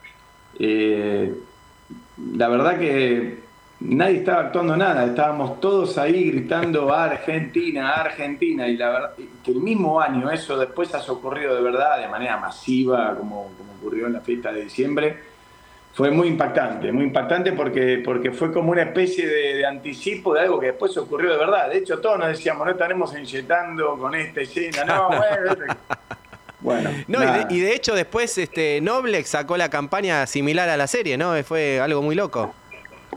eh, 0.58 1.34
la 2.34 2.48
verdad 2.48 2.78
que 2.78 3.38
nadie 3.80 4.18
estaba 4.18 4.42
actuando 4.42 4.76
nada, 4.76 5.06
estábamos 5.06 5.60
todos 5.60 5.96
ahí 5.96 6.30
gritando 6.30 6.92
Argentina, 6.92 7.92
Argentina, 7.92 8.68
y 8.68 8.76
la 8.76 8.90
verdad 8.90 9.14
que 9.42 9.52
el 9.52 9.60
mismo 9.60 9.98
año 9.98 10.30
eso 10.30 10.58
después 10.58 10.94
ha 10.94 11.00
ocurrido 11.10 11.54
de 11.54 11.62
verdad 11.62 11.98
de 11.98 12.08
manera 12.08 12.36
masiva, 12.36 13.16
como, 13.16 13.50
como 13.56 13.72
ocurrió 13.80 14.08
en 14.08 14.12
la 14.12 14.20
fiesta 14.20 14.52
de 14.52 14.64
diciembre, 14.64 15.18
fue 15.94 16.10
muy 16.10 16.26
impactante, 16.26 16.90
muy 16.90 17.04
impactante 17.04 17.52
porque, 17.52 18.02
porque 18.04 18.32
fue 18.32 18.52
como 18.52 18.72
una 18.72 18.82
especie 18.82 19.26
de, 19.28 19.54
de 19.54 19.66
anticipo 19.66 20.34
de 20.34 20.40
algo 20.40 20.58
que 20.58 20.66
después 20.66 20.96
ocurrió 20.96 21.30
de 21.30 21.38
verdad. 21.38 21.70
De 21.70 21.78
hecho, 21.78 22.00
todos 22.00 22.18
nos 22.18 22.28
decíamos, 22.28 22.66
no 22.66 22.72
estaremos 22.72 23.16
inyectando 23.16 23.96
con 23.96 24.12
esta 24.14 24.40
escena, 24.40 24.84
no, 24.84 25.08
bueno, 25.16 25.76
bueno. 26.60 26.90
No, 27.06 27.22
y 27.22 27.26
nada. 27.26 27.44
de, 27.44 27.54
y 27.54 27.60
de 27.60 27.74
hecho 27.74 27.94
después 27.94 28.36
este, 28.38 28.80
Noblex 28.80 29.28
sacó 29.28 29.56
la 29.56 29.70
campaña 29.70 30.26
similar 30.26 30.68
a 30.68 30.76
la 30.76 30.88
serie, 30.88 31.16
¿no? 31.16 31.40
Fue 31.44 31.80
algo 31.80 32.02
muy 32.02 32.16
loco. 32.16 32.52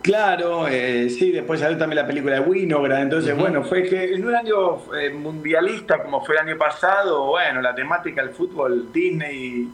Claro, 0.03 0.67
eh, 0.67 1.09
sí, 1.09 1.31
después 1.31 1.59
salió 1.59 1.79
también 1.79 2.01
la 2.01 2.07
película 2.07 2.35
de 2.35 2.41
Winograd, 2.41 3.01
entonces 3.01 3.35
bueno, 3.35 3.63
fue 3.63 3.83
que 3.83 4.13
en 4.13 4.25
un 4.25 4.35
año 4.35 4.93
eh, 4.95 5.09
mundialista 5.09 6.03
como 6.03 6.23
fue 6.23 6.35
el 6.35 6.47
año 6.47 6.57
pasado, 6.57 7.25
bueno, 7.25 7.59
la 7.61 7.73
temática 7.73 8.21
del 8.21 8.35
fútbol, 8.35 8.93
Disney, 8.93 9.67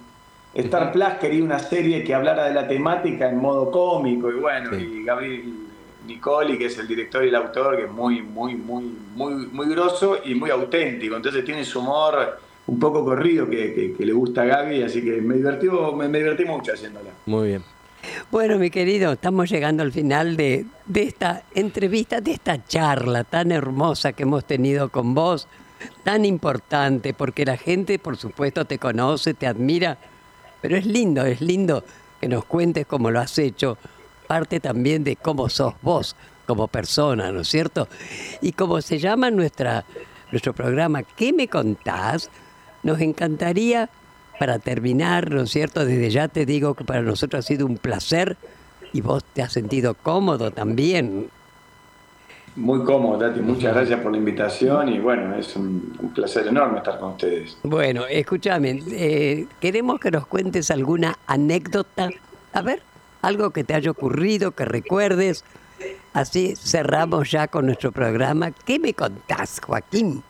Star 0.55 0.91
Plus 0.91 1.07
quería 1.19 1.43
una 1.43 1.59
serie 1.59 2.03
que 2.03 2.13
hablara 2.13 2.45
de 2.45 2.53
la 2.53 2.67
temática 2.67 3.29
en 3.29 3.37
modo 3.37 3.71
cómico 3.71 4.29
y 4.31 4.35
bueno, 4.35 4.77
y 4.77 5.03
Gabriel 5.03 5.53
Nicoli, 6.05 6.57
que 6.57 6.65
es 6.65 6.77
el 6.77 6.87
director 6.87 7.23
y 7.25 7.29
el 7.29 7.35
autor, 7.35 7.75
que 7.77 7.85
es 7.85 7.91
muy, 7.91 8.21
muy, 8.21 8.55
muy, 8.55 8.83
muy, 9.15 9.47
muy 9.47 9.67
grosso 9.69 10.17
y 10.23 10.35
muy 10.35 10.49
auténtico, 10.51 11.15
entonces 11.15 11.43
tiene 11.43 11.63
su 11.65 11.79
humor 11.79 12.39
un 12.67 12.79
poco 12.79 13.03
corrido 13.03 13.49
que, 13.49 13.73
que- 13.73 13.93
que 13.93 14.05
le 14.05 14.13
gusta 14.13 14.43
a 14.43 14.45
Gaby, 14.45 14.83
así 14.83 15.01
que 15.03 15.21
me 15.21 15.35
divertió, 15.35 15.91
me, 15.93 16.07
me 16.07 16.19
divertí 16.19 16.45
mucho 16.45 16.73
haciéndola. 16.73 17.09
Muy 17.25 17.47
bien. 17.49 17.63
Bueno, 18.31 18.57
mi 18.59 18.69
querido, 18.69 19.13
estamos 19.13 19.49
llegando 19.49 19.81
al 19.81 19.91
final 19.93 20.35
de, 20.37 20.65
de 20.85 21.03
esta 21.03 21.43
entrevista, 21.55 22.19
de 22.21 22.31
esta 22.33 22.63
charla 22.65 23.23
tan 23.23 23.51
hermosa 23.51 24.11
que 24.13 24.23
hemos 24.23 24.45
tenido 24.45 24.89
con 24.89 25.13
vos, 25.15 25.47
tan 26.03 26.25
importante, 26.25 27.13
porque 27.13 27.45
la 27.45 27.55
gente, 27.57 27.97
por 27.99 28.17
supuesto, 28.17 28.65
te 28.65 28.77
conoce, 28.77 29.33
te 29.33 29.47
admira, 29.47 29.97
pero 30.63 30.77
es 30.77 30.85
lindo, 30.85 31.25
es 31.25 31.41
lindo 31.41 31.83
que 32.21 32.29
nos 32.29 32.45
cuentes 32.45 32.85
cómo 32.85 33.11
lo 33.11 33.19
has 33.19 33.37
hecho, 33.37 33.77
parte 34.27 34.61
también 34.61 35.03
de 35.03 35.17
cómo 35.17 35.49
sos 35.49 35.73
vos 35.81 36.15
como 36.47 36.69
persona, 36.69 37.33
¿no 37.33 37.41
es 37.41 37.49
cierto? 37.49 37.89
Y 38.41 38.53
como 38.53 38.79
se 38.81 38.97
llama 38.97 39.29
nuestro 39.29 40.53
programa, 40.55 41.03
¿qué 41.03 41.33
me 41.33 41.49
contás? 41.49 42.29
Nos 42.81 43.01
encantaría, 43.01 43.89
para 44.39 44.57
terminar, 44.57 45.31
¿no 45.31 45.41
es 45.41 45.51
cierto? 45.51 45.85
Desde 45.85 46.09
ya 46.09 46.29
te 46.29 46.45
digo 46.45 46.75
que 46.75 46.85
para 46.85 47.01
nosotros 47.01 47.43
ha 47.43 47.47
sido 47.47 47.65
un 47.65 47.77
placer 47.77 48.37
y 48.93 49.01
vos 49.01 49.25
te 49.33 49.41
has 49.41 49.51
sentido 49.51 49.95
cómodo 49.95 50.51
también. 50.51 51.29
Muy 52.55 52.83
cómodo, 52.83 53.17
Tati. 53.17 53.39
Muchas 53.39 53.73
gracias 53.73 53.99
por 54.01 54.11
la 54.11 54.17
invitación 54.19 54.89
y 54.89 54.99
bueno, 54.99 55.35
es 55.35 55.55
un, 55.55 55.95
un 55.99 56.13
placer 56.13 56.45
enorme 56.47 56.77
estar 56.77 56.99
con 56.99 57.11
ustedes. 57.13 57.57
Bueno, 57.63 58.05
escúchame, 58.05 58.79
eh, 58.91 59.47
queremos 59.59 59.99
que 59.99 60.11
nos 60.11 60.27
cuentes 60.27 60.69
alguna 60.69 61.17
anécdota. 61.25 62.09
A 62.53 62.61
ver, 62.61 62.83
algo 63.23 63.49
que 63.49 63.63
te 63.63 63.73
haya 63.73 63.89
ocurrido, 63.89 64.51
que 64.51 64.65
recuerdes. 64.65 65.43
Así 66.13 66.55
cerramos 66.55 67.31
ya 67.31 67.47
con 67.47 67.65
nuestro 67.65 67.91
programa. 67.91 68.51
¿Qué 68.51 68.77
me 68.77 68.93
contás, 68.93 69.59
Joaquín? 69.65 70.21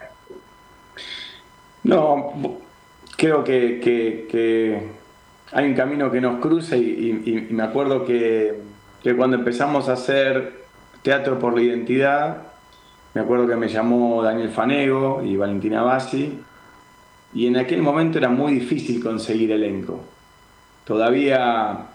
No, 1.83 2.31
creo 3.17 3.43
que, 3.43 3.81
que- 3.81 4.27
que 4.31 4.87
hay 5.51 5.65
un 5.67 5.75
camino 5.75 6.09
que 6.09 6.21
nos 6.21 6.39
cruza 6.39 6.77
y, 6.77 6.81
y- 7.25 7.47
y 7.49 7.53
me 7.53 7.63
acuerdo 7.63 8.05
que, 8.05 8.61
que 9.03 9.13
cuando 9.15 9.35
empezamos 9.35 9.89
a 9.89 9.93
hacer 9.93 10.62
Teatro 11.03 11.37
por 11.37 11.53
la 11.53 11.61
Identidad, 11.61 12.37
me 13.13 13.21
acuerdo 13.21 13.47
que 13.47 13.55
me 13.55 13.67
llamó 13.67 14.23
Daniel 14.23 14.49
Fanego 14.49 15.21
y 15.23 15.35
Valentina 15.37 15.83
Bassi 15.83 16.39
y 17.33 17.47
en 17.47 17.57
aquel 17.57 17.81
momento 17.81 18.17
era 18.17 18.29
muy 18.29 18.53
difícil 18.53 19.03
conseguir 19.03 19.51
elenco. 19.51 19.99
Todavía 20.85 21.87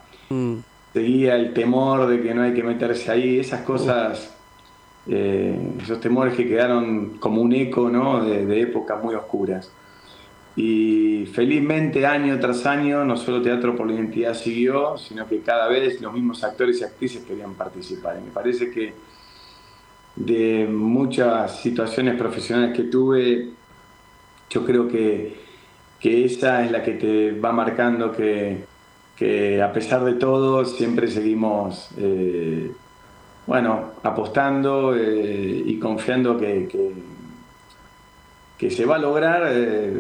seguía 0.93 1.37
el 1.37 1.55
temor 1.55 2.07
de 2.07 2.23
que 2.23 2.35
no 2.35 2.43
hay 2.43 2.55
que 2.55 2.63
meterse 2.63 3.11
ahí, 3.11 3.39
esas 3.39 3.63
cosas, 3.63 4.35
eh, 5.09 5.59
esos 5.83 6.01
temores 6.01 6.35
que 6.35 6.47
quedaron 6.47 7.19
como 7.19 7.41
un 7.41 7.53
eco 7.53 7.89
¿no? 7.89 8.25
de, 8.25 8.47
de 8.47 8.61
épocas 8.63 9.03
muy 9.03 9.15
oscuras. 9.15 9.73
Y 10.57 11.27
felizmente 11.33 12.05
año 12.05 12.39
tras 12.41 12.67
año 12.67 13.05
no 13.05 13.17
solo 13.17 13.41
Teatro 13.41 13.77
por 13.77 13.87
la 13.87 13.95
Identidad 13.95 14.35
siguió, 14.35 14.97
sino 14.99 15.29
que 15.29 15.41
cada 15.41 15.69
vez 15.69 16.01
los 16.01 16.13
mismos 16.13 16.43
actores 16.43 16.81
y 16.81 16.85
actrices 16.85 17.25
querían 17.25 17.55
participar. 17.55 18.19
Y 18.21 18.25
me 18.27 18.33
parece 18.33 18.71
que 18.71 18.93
de 20.17 20.67
muchas 20.67 21.61
situaciones 21.61 22.17
profesionales 22.17 22.77
que 22.77 22.85
tuve, 22.85 23.51
yo 24.51 24.65
creo 24.65 24.89
que, 24.89 25.41
que 26.01 26.25
esa 26.25 26.65
es 26.65 26.73
la 26.73 26.83
que 26.83 26.95
te 26.95 27.33
va 27.33 27.53
marcando 27.53 28.11
que, 28.11 28.65
que 29.19 29.61
a 29.61 29.73
pesar 29.73 30.05
de 30.05 30.15
todo 30.15 30.65
siempre 30.65 31.09
seguimos, 31.09 31.89
eh, 31.99 32.71
bueno, 33.47 33.93
apostando 34.03 34.95
eh, 34.95 35.63
y 35.67 35.79
confiando 35.79 36.39
que, 36.39 36.69
que, 38.57 38.71
se 38.71 38.85
va 38.85 38.97
a 38.97 38.99
lograr 38.99 39.43
eh, 39.51 39.93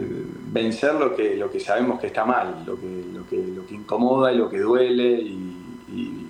vencer 0.51 0.95
lo 0.95 1.15
que, 1.15 1.37
lo 1.37 1.51
que 1.51 1.61
sabemos 1.61 2.01
que 2.01 2.09
está 2.09 2.25
mal, 2.25 2.65
lo 2.67 2.79
que, 2.79 3.05
lo 3.15 3.27
que, 3.29 3.37
lo 3.37 3.67
que 3.67 3.75
incomoda 3.75 4.33
y 4.33 4.37
lo 4.39 4.49
que 4.49 4.59
duele. 4.59 5.21
Y, 5.21 5.55
y, 5.93 6.27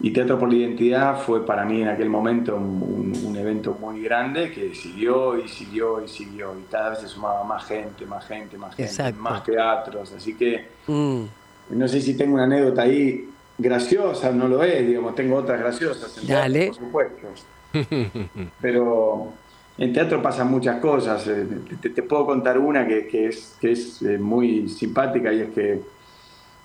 y 0.00 0.10
Teatro 0.10 0.38
por 0.38 0.48
la 0.50 0.56
Identidad 0.56 1.18
fue 1.20 1.46
para 1.46 1.64
mí 1.64 1.80
en 1.80 1.88
aquel 1.88 2.10
momento 2.10 2.56
un, 2.56 2.82
un, 2.82 3.26
un, 3.26 3.36
evento 3.36 3.76
muy 3.80 4.02
grande 4.02 4.50
que 4.52 4.74
siguió 4.74 5.38
y 5.38 5.48
siguió 5.48 6.04
y 6.04 6.08
siguió. 6.08 6.52
Y 6.58 6.62
cada 6.70 6.90
vez 6.90 6.98
se 7.00 7.08
sumaba 7.08 7.42
más 7.44 7.64
gente, 7.64 8.04
más 8.04 8.26
gente, 8.26 8.58
más 8.58 8.74
gente, 8.74 8.90
Exacto. 8.90 9.20
más 9.20 9.44
teatros. 9.44 10.12
Así 10.12 10.34
que 10.34 10.68
Mm. 10.86 11.22
no 11.70 11.88
sé 11.88 12.00
si 12.02 12.14
tengo 12.16 12.34
una 12.34 12.44
anécdota 12.44 12.82
ahí 12.82 13.30
graciosa, 13.56 14.30
no 14.32 14.48
lo 14.48 14.62
es, 14.62 14.86
digamos, 14.86 15.14
tengo 15.14 15.36
otras 15.36 15.58
graciosas. 15.60 16.26
Dale. 16.26 16.66
por 16.66 16.76
supuesto. 16.76 17.28
Pero 18.60 19.32
en 19.78 19.92
teatro 19.92 20.22
pasan 20.22 20.50
muchas 20.50 20.80
cosas. 20.80 21.26
eh, 21.26 21.46
Te, 21.80 22.02
puedo 22.02 22.26
contar 22.26 22.58
una 22.58 22.86
que, 22.86 23.06
que 23.06 23.28
es, 23.28 23.56
que 23.60 23.72
es 23.72 24.02
eh, 24.02 24.18
muy 24.18 24.68
simpática 24.68 25.32
y 25.32 25.40
es 25.40 25.50
que 25.50 25.80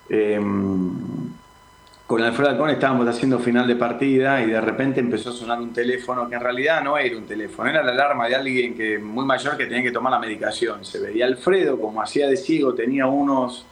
em, 0.08 0.92
con 2.06 2.22
Alfredo 2.22 2.50
Alcón 2.50 2.70
estábamos 2.70 3.06
haciendo 3.06 3.38
final 3.38 3.68
de 3.68 3.76
partida 3.76 4.42
y 4.42 4.46
de 4.50 4.60
repente 4.60 5.00
empezó 5.00 5.30
a 5.30 5.32
sonar 5.32 5.60
un 5.60 5.72
teléfono 5.72 6.28
que 6.28 6.34
en 6.34 6.40
realidad 6.40 6.82
no 6.82 6.98
era 6.98 7.16
un 7.16 7.24
teléfono, 7.24 7.70
era 7.70 7.82
la 7.84 7.92
alarma 7.92 8.26
de 8.26 8.34
alguien 8.34 8.74
que 8.74 8.98
muy 8.98 9.24
mayor 9.24 9.56
que 9.56 9.66
tenía 9.66 9.82
que 9.82 9.92
tomar 9.92 10.12
la 10.12 10.18
medicación. 10.18 10.84
Se 10.84 10.98
veía 10.98 11.26
Alfredo, 11.26 11.80
como 11.80 12.02
hacía 12.02 12.28
de 12.28 12.36
ciego, 12.36 12.74
tenía 12.74 13.06
unos 13.06 13.66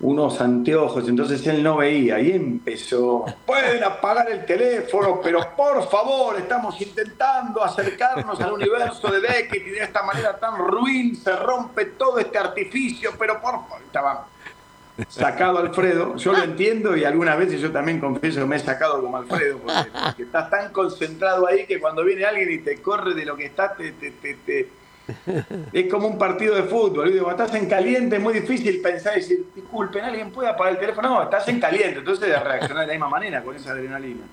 unos 0.00 0.40
anteojos, 0.40 1.06
entonces 1.08 1.46
él 1.46 1.62
no 1.62 1.76
veía 1.76 2.18
y 2.20 2.32
empezó, 2.32 3.26
pueden 3.44 3.84
apagar 3.84 4.30
el 4.30 4.46
teléfono, 4.46 5.20
pero 5.22 5.54
por 5.54 5.88
favor, 5.90 6.38
estamos 6.38 6.80
intentando 6.80 7.62
acercarnos 7.62 8.40
al 8.40 8.52
universo 8.52 9.08
de 9.08 9.20
Beckett 9.20 9.66
y 9.66 9.70
de 9.70 9.84
esta 9.84 10.02
manera 10.02 10.38
tan 10.38 10.56
ruin 10.56 11.14
se 11.16 11.36
rompe 11.36 11.84
todo 11.84 12.18
este 12.18 12.38
artificio, 12.38 13.12
pero 13.18 13.34
por 13.42 13.52
favor, 13.52 13.82
estaba 13.84 14.26
sacado 15.08 15.58
Alfredo, 15.58 16.16
yo 16.16 16.32
lo 16.32 16.42
entiendo 16.42 16.96
y 16.96 17.04
algunas 17.04 17.38
veces 17.38 17.60
yo 17.60 17.70
también 17.70 18.00
confieso 18.00 18.40
que 18.40 18.46
me 18.46 18.56
he 18.56 18.60
sacado 18.60 19.02
como 19.02 19.18
Alfredo, 19.18 19.58
porque, 19.58 20.22
estás 20.22 20.48
tan 20.48 20.72
concentrado 20.72 21.46
ahí 21.46 21.66
que 21.66 21.78
cuando 21.78 22.04
viene 22.04 22.24
alguien 22.24 22.50
y 22.50 22.58
te 22.58 22.80
corre 22.80 23.12
de 23.12 23.26
lo 23.26 23.36
que 23.36 23.46
estás, 23.46 23.76
te 23.76 24.79
es 25.72 25.90
como 25.90 26.08
un 26.08 26.18
partido 26.18 26.54
de 26.54 26.64
fútbol. 26.64 27.10
Cuando 27.22 27.44
estás 27.44 27.54
en 27.60 27.68
caliente 27.68 28.16
es 28.16 28.22
muy 28.22 28.34
difícil 28.34 28.80
pensar 28.80 29.16
y 29.16 29.20
decir, 29.20 29.46
disculpen, 29.54 30.04
¿alguien 30.04 30.30
puede 30.30 30.48
apagar 30.48 30.74
el 30.74 30.78
teléfono? 30.78 31.08
No, 31.08 31.22
estás 31.22 31.48
en 31.48 31.60
caliente, 31.60 31.98
entonces 31.98 32.28
reaccionar 32.28 32.82
de 32.82 32.86
la 32.86 32.92
misma 32.92 33.08
manera 33.08 33.42
con 33.42 33.56
esa 33.56 33.72
adrenalina. 33.72 34.24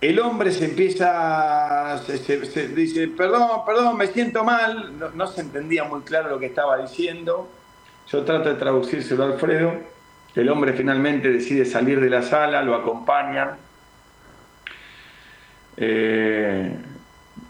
El 0.00 0.20
hombre 0.20 0.52
se 0.52 0.66
empieza, 0.66 1.98
se, 2.06 2.68
dice, 2.68 3.08
perdón, 3.08 3.64
perdón, 3.66 3.96
me 3.96 4.06
siento 4.06 4.44
mal. 4.44 4.94
No, 5.14 5.26
se 5.26 5.40
entendía 5.40 5.82
muy 5.84 6.02
claro 6.02 6.30
lo 6.30 6.38
que 6.38 6.46
estaba 6.46 6.78
diciendo. 6.78 7.48
Yo 8.06 8.24
trato 8.24 8.48
de 8.48 8.54
traducírselo 8.54 9.24
a 9.24 9.26
Alfredo. 9.26 9.72
El 10.36 10.48
hombre 10.50 10.72
finalmente 10.72 11.30
decide 11.30 11.64
salir 11.64 12.00
de 12.00 12.10
la 12.10 12.22
sala, 12.22 12.62
lo 12.62 12.76
acompañan. 12.76 13.56
Eh, 15.76 16.76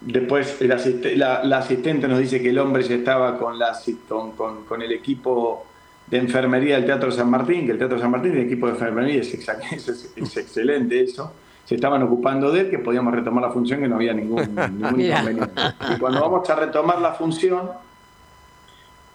Después 0.01 0.61
el 0.61 0.71
asiste- 0.73 1.17
la, 1.17 1.43
la 1.45 1.59
asistente 1.59 2.07
nos 2.07 2.19
dice 2.21 2.41
que 2.41 2.51
el 2.51 2.59
hombre 2.59 2.83
ya 2.85 2.95
estaba 2.95 3.37
con, 3.39 3.59
la, 3.59 3.69
asi- 3.71 3.99
con, 4.09 4.33
con- 4.33 4.65
con 4.65 4.81
el 4.83 4.93
equipo 4.93 5.67
de 6.07 6.19
enfermería 6.19 6.77
del 6.77 6.87
Teatro 6.87 7.11
San 7.11 7.29
Martín, 7.29 7.67
que 7.67 7.73
el 7.73 7.79
Teatro 7.79 7.99
San 7.99 8.11
Martín, 8.11 8.33
el 8.33 8.47
equipo 8.47 8.67
de 8.67 8.73
enfermería 8.73 9.21
es, 9.21 9.35
exa- 9.39 9.59
es, 9.73 9.89
es- 9.89 10.13
es 10.17 10.37
excelente 10.37 11.01
eso. 11.03 11.33
Se 11.65 11.75
estaban 11.75 12.03
ocupando 12.03 12.51
de 12.51 12.61
él, 12.61 12.71
que 12.71 12.79
podíamos 12.79 13.13
retomar 13.15 13.43
la 13.45 13.51
función, 13.51 13.81
que 13.81 13.89
no 13.89 13.97
había 13.97 14.15
ningún, 14.15 14.55
ningún 14.79 15.01
inconveniente. 15.01 15.51
Y 15.95 15.99
cuando 15.99 16.21
vamos 16.21 16.49
a 16.49 16.55
retomar 16.55 17.01
la 17.01 17.13
función, 17.13 17.71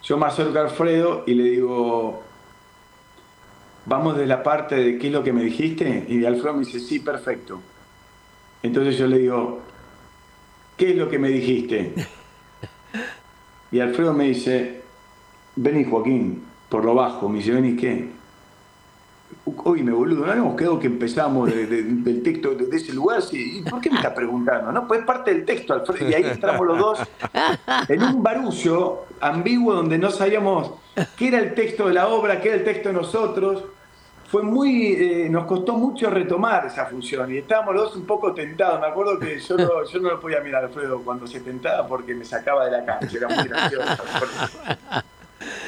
yo 0.04 0.18
me 0.18 0.26
acerco 0.28 0.60
a 0.60 0.62
Alfredo 0.64 1.24
y 1.26 1.34
le 1.34 1.44
digo, 1.46 2.22
vamos 3.86 4.18
de 4.18 4.26
la 4.28 4.44
parte 4.44 4.76
de 4.76 4.98
qué 5.00 5.08
es 5.08 5.14
lo 5.14 5.24
que 5.24 5.34
me 5.34 5.44
dijiste. 5.44 6.06
Y 6.10 6.26
Alfredo 6.26 6.54
me 6.54 6.66
dice, 6.66 6.80
sí, 6.80 7.00
perfecto. 7.00 7.60
Entonces 8.62 8.98
yo 8.98 9.08
le 9.08 9.18
digo, 9.18 9.62
¿qué 10.78 10.92
es 10.92 10.96
lo 10.96 11.10
que 11.10 11.20
me 11.20 11.30
dijiste? 11.30 11.94
Y 13.72 13.80
Alfredo 13.80 14.14
me 14.14 14.26
dice, 14.26 14.82
vení 15.56 15.84
Joaquín, 15.84 16.44
por 16.70 16.86
lo 16.86 16.94
bajo. 16.96 17.28
Me 17.30 17.40
dice, 17.40 17.52
vení 17.52 17.76
qué. 17.76 18.10
Oye, 19.66 19.84
me 19.84 19.92
boludo, 19.92 20.26
no 20.26 20.32
habíamos 20.32 20.56
quedado 20.56 20.80
que 20.80 20.88
empezamos 20.88 21.50
de- 21.54 21.66
de- 21.66 21.84
del 21.84 22.22
texto 22.24 22.54
de, 22.56 22.76
ese 22.78 22.94
lugar. 22.94 23.22
Sí, 23.22 23.60
¿y 23.60 23.70
¿Por 23.70 23.82
qué 23.82 23.90
me 23.90 23.98
estás 23.98 24.14
preguntando? 24.14 24.72
No, 24.72 24.88
pues 24.88 25.02
es 25.02 25.06
parte 25.06 25.34
del 25.34 25.44
texto, 25.44 25.74
Alfredo. 25.74 26.10
Y 26.10 26.14
ahí 26.14 26.24
entramos 26.24 26.66
los 26.68 26.78
dos 26.78 27.00
en 27.90 28.04
un 28.04 28.22
barullo 28.24 29.06
ambiguo 29.20 29.74
donde 29.74 29.98
no 29.98 30.12
sabíamos 30.12 30.72
qué 31.18 31.30
era 31.30 31.40
el 31.40 31.56
texto 31.56 31.88
de 31.88 31.96
la 31.96 32.08
obra, 32.08 32.40
qué 32.42 32.50
era 32.50 32.58
el 32.58 32.64
texto 32.64 32.90
de 32.90 32.96
nosotros. 32.96 33.64
Fue 34.34 34.42
muy, 34.42 34.94
eh, 34.94 35.28
nos 35.30 35.46
costó 35.46 35.74
mucho 35.74 36.10
retomar 36.10 36.66
esa 36.66 36.88
función 36.88 37.32
y 37.32 37.38
estábamos 37.38 37.76
los 37.76 37.84
dos 37.84 37.96
un 37.98 38.08
poco 38.08 38.34
tentados. 38.34 38.82
Me 38.82 38.88
acuerdo 38.88 39.20
que 39.20 39.40
yo 39.40 39.56
no, 39.56 39.86
yo 39.86 40.00
no 40.00 40.10
lo 40.10 40.20
podía 40.20 40.40
mirar 40.40 40.64
a 40.64 40.68
Alfredo 40.70 41.04
cuando 41.06 41.28
se 41.28 41.42
tentaba 41.42 41.86
porque 41.86 42.16
me 42.16 42.26
sacaba 42.26 42.66
de 42.66 42.72
la 42.72 42.84
cancha, 42.84 43.16
era 43.16 43.28
muy 43.28 43.48
gracioso. 43.48 44.04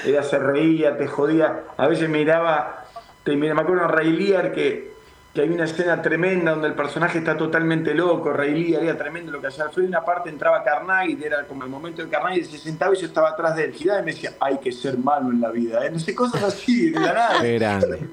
Ella 0.04 0.24
se 0.24 0.40
reía, 0.40 0.98
te 0.98 1.06
jodía. 1.06 1.66
A 1.78 1.88
veces 1.88 2.10
miraba, 2.10 2.86
te 3.24 3.36
me 3.36 3.52
acuerdo 3.52 3.84
de 3.84 3.88
Ray 3.90 4.12
Lear 4.14 4.52
que, 4.52 4.95
que 5.36 5.42
hay 5.42 5.50
una 5.50 5.66
escena 5.66 6.02
tremenda 6.02 6.52
donde 6.52 6.70
el 6.70 6.76
personaje 6.76 7.18
está 7.18 7.36
totalmente 7.36 7.94
loco. 7.94 8.32
Ray 8.32 8.54
Lear 8.54 8.84
era 8.84 8.98
tremendo 8.98 9.34
lo 9.34 9.42
que 9.42 9.48
hacía 9.48 9.66
Alfredo. 9.66 9.86
Y 9.86 9.90
una 9.90 10.06
parte 10.06 10.30
entraba 10.30 10.64
Carnage, 10.64 11.18
era 11.22 11.46
como 11.46 11.66
el 11.66 11.70
momento 11.70 12.02
de 12.02 12.08
Carnage, 12.08 12.46
se 12.46 12.58
sentaba 12.58 12.96
y 12.96 13.00
yo 13.02 13.08
estaba 13.08 13.32
atrás 13.32 13.58
de 13.58 13.66
él. 13.66 13.74
Giraba 13.74 14.00
y 14.00 14.06
me 14.06 14.14
decía, 14.14 14.32
hay 14.40 14.60
que 14.60 14.72
ser 14.72 14.98
malo 14.98 15.32
en 15.32 15.42
la 15.42 15.52
vida. 15.52 15.86
¿eh? 15.86 15.92
No 15.92 16.00
sé, 16.00 16.16
cosas 16.16 16.42
así, 16.42 16.90
de 16.92 17.02
la 17.02 17.14
nada. 17.14 17.44
Grande. 17.44 18.08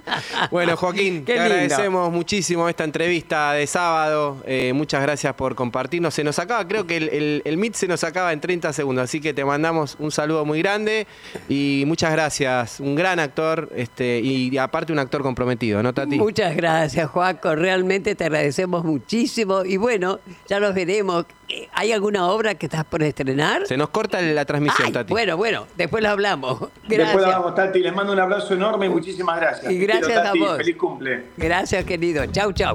Bueno, 0.50 0.76
Joaquín, 0.76 1.24
Qué 1.24 1.34
te 1.34 1.38
lindo. 1.38 1.54
agradecemos 1.54 2.12
muchísimo 2.12 2.68
esta 2.68 2.82
entrevista 2.82 3.52
de 3.52 3.68
sábado. 3.68 4.38
Eh, 4.44 4.72
muchas 4.72 5.00
gracias 5.00 5.32
por 5.34 5.54
compartirnos. 5.54 6.12
Se 6.12 6.24
nos 6.24 6.40
acaba, 6.40 6.66
creo 6.66 6.88
que 6.88 6.96
el, 6.96 7.08
el, 7.10 7.42
el 7.44 7.56
Meet 7.56 7.74
se 7.74 7.86
nos 7.86 8.02
acaba 8.02 8.32
en 8.32 8.40
30 8.40 8.72
segundos, 8.72 9.04
así 9.04 9.20
que 9.20 9.32
te 9.32 9.44
mandamos 9.44 9.94
un 10.00 10.10
saludo 10.10 10.44
muy 10.44 10.60
grande 10.60 11.06
y 11.48 11.84
muchas 11.86 12.10
gracias. 12.10 12.80
Un 12.80 12.96
gran 12.96 13.20
actor 13.20 13.68
este, 13.76 14.18
y 14.18 14.58
aparte 14.58 14.92
un 14.92 14.98
actor 14.98 15.22
comprometido, 15.22 15.84
¿no, 15.84 15.94
Tati? 15.94 16.18
Muchas 16.18 16.56
gracias, 16.56 17.11
Juaco. 17.12 17.54
Realmente 17.54 18.14
te 18.14 18.24
agradecemos 18.24 18.84
muchísimo. 18.84 19.64
Y 19.64 19.76
bueno, 19.76 20.18
ya 20.48 20.58
nos 20.58 20.74
veremos. 20.74 21.26
Eh, 21.48 21.68
¿Hay 21.74 21.92
alguna 21.92 22.26
obra 22.28 22.54
que 22.54 22.66
estás 22.66 22.84
por 22.84 23.02
estrenar? 23.02 23.66
Se 23.66 23.76
nos 23.76 23.90
corta 23.90 24.20
la 24.20 24.44
transmisión, 24.44 24.86
Ay, 24.88 24.92
Tati. 24.92 25.12
Bueno, 25.12 25.36
bueno, 25.36 25.66
después 25.76 26.02
lo 26.02 26.08
hablamos. 26.08 26.70
Después 26.88 27.22
la 27.22 27.38
vamos, 27.38 27.54
Tati. 27.54 27.78
Les 27.80 27.94
mando 27.94 28.12
un 28.12 28.18
abrazo 28.20 28.54
enorme 28.54 28.86
y 28.86 28.88
muchísimas 28.88 29.38
gracias. 29.38 29.70
Y 29.70 29.78
quiero, 29.78 29.98
gracias 30.00 30.26
a 30.26 30.32
vos. 30.32 30.56
Feliz 30.56 30.76
cumple. 30.76 31.24
Gracias, 31.36 31.84
querido. 31.84 32.24
Chau, 32.26 32.52
chau. 32.52 32.74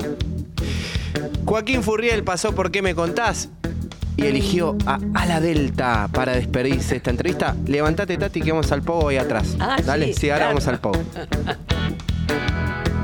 Joaquín 1.45 1.81
Furriel 1.81 2.23
pasó 2.23 2.53
por 2.53 2.69
qué 2.71 2.81
me 2.81 2.93
contás 2.93 3.49
y 4.17 4.25
eligió 4.25 4.75
a, 4.85 4.99
a 5.15 5.25
la 5.25 5.39
Delta 5.39 6.09
para 6.11 6.33
despedirse 6.33 6.91
de 6.91 6.97
esta 6.97 7.09
entrevista. 7.09 7.55
Levantate, 7.65 8.17
Tati, 8.17 8.41
que 8.41 8.51
vamos 8.51 8.71
al 8.71 8.83
pogo 8.83 9.09
ahí 9.09 9.17
atrás. 9.17 9.55
Ah, 9.59 9.77
Dale, 9.83 10.07
sí, 10.07 10.13
sí, 10.13 10.29
ahora 10.29 10.45
claro. 10.45 10.55
vamos 10.55 10.67
al 10.67 10.79
pogo. 10.79 10.99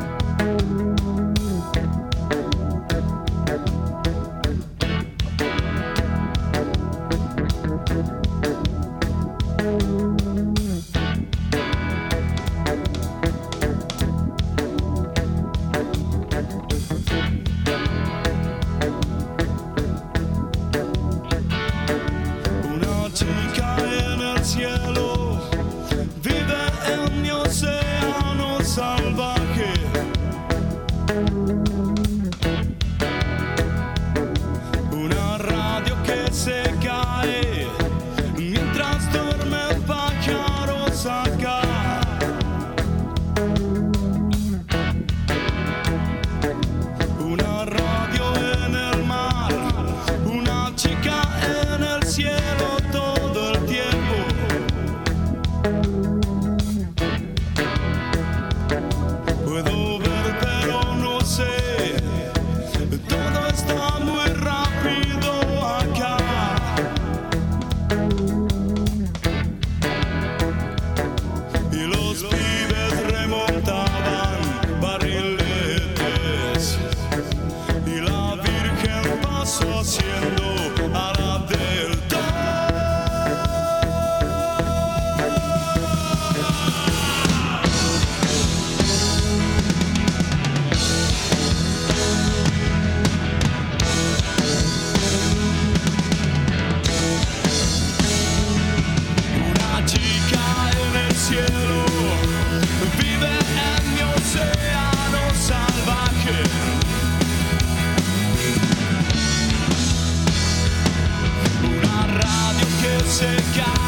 to 113.19 113.27
God. 113.55 113.82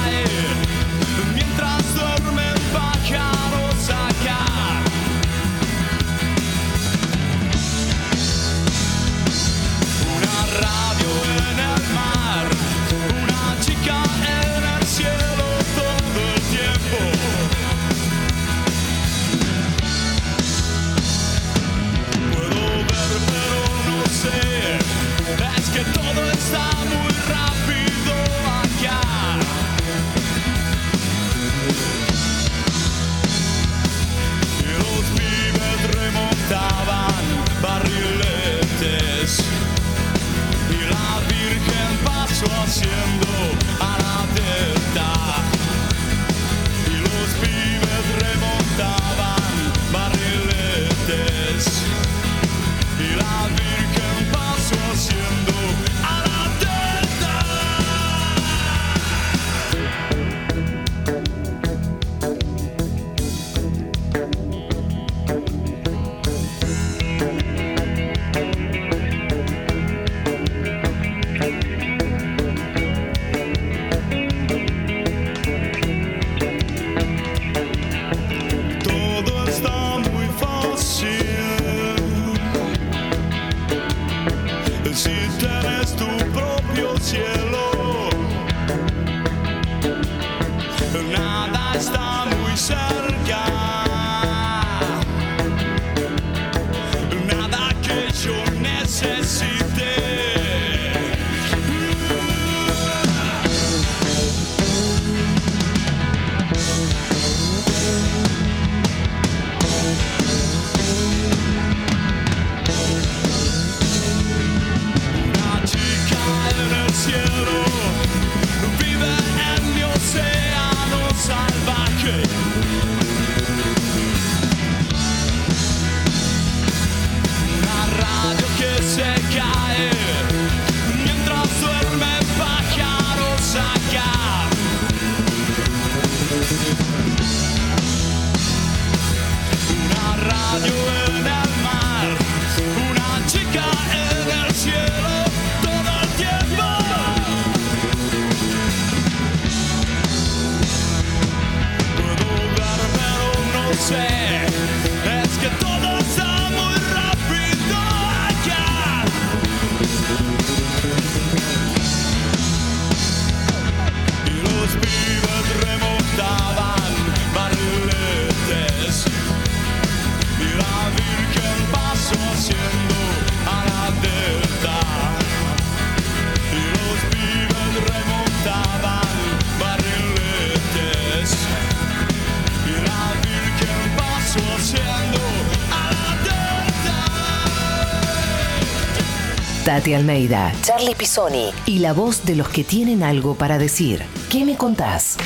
Tati 189.66 189.96
Almeida, 189.96 190.54
Charlie 190.62 190.94
Pisoni 190.94 191.52
y 191.66 191.80
la 191.80 191.92
voz 191.92 192.24
de 192.24 192.36
los 192.36 192.50
que 192.50 192.64
tienen 192.64 193.02
algo 193.02 193.34
para 193.34 193.58
decir. 193.58 194.06
¿Qué 194.30 194.46
me 194.46 194.56
contás? 194.56 195.18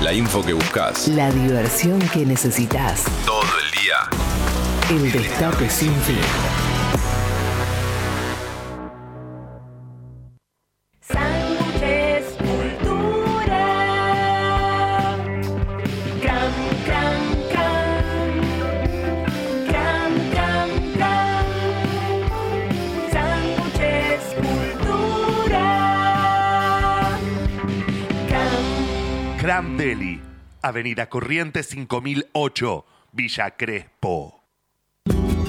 La 0.00 0.12
info 0.12 0.40
que 0.44 0.52
buscas. 0.52 1.08
La 1.08 1.32
diversión 1.32 1.98
que 1.98 2.24
necesitas. 2.24 3.02
Todo 3.26 3.40
el 3.40 3.82
día. 3.82 3.96
El 4.88 5.10
destape 5.10 5.68
sin 5.68 5.92
fin. 6.02 6.16
Camp 29.56 29.80
Avenida 30.60 31.08
Corrientes 31.08 31.68
5008, 31.68 32.84
Villa 33.12 33.56
Crespo 33.56 34.35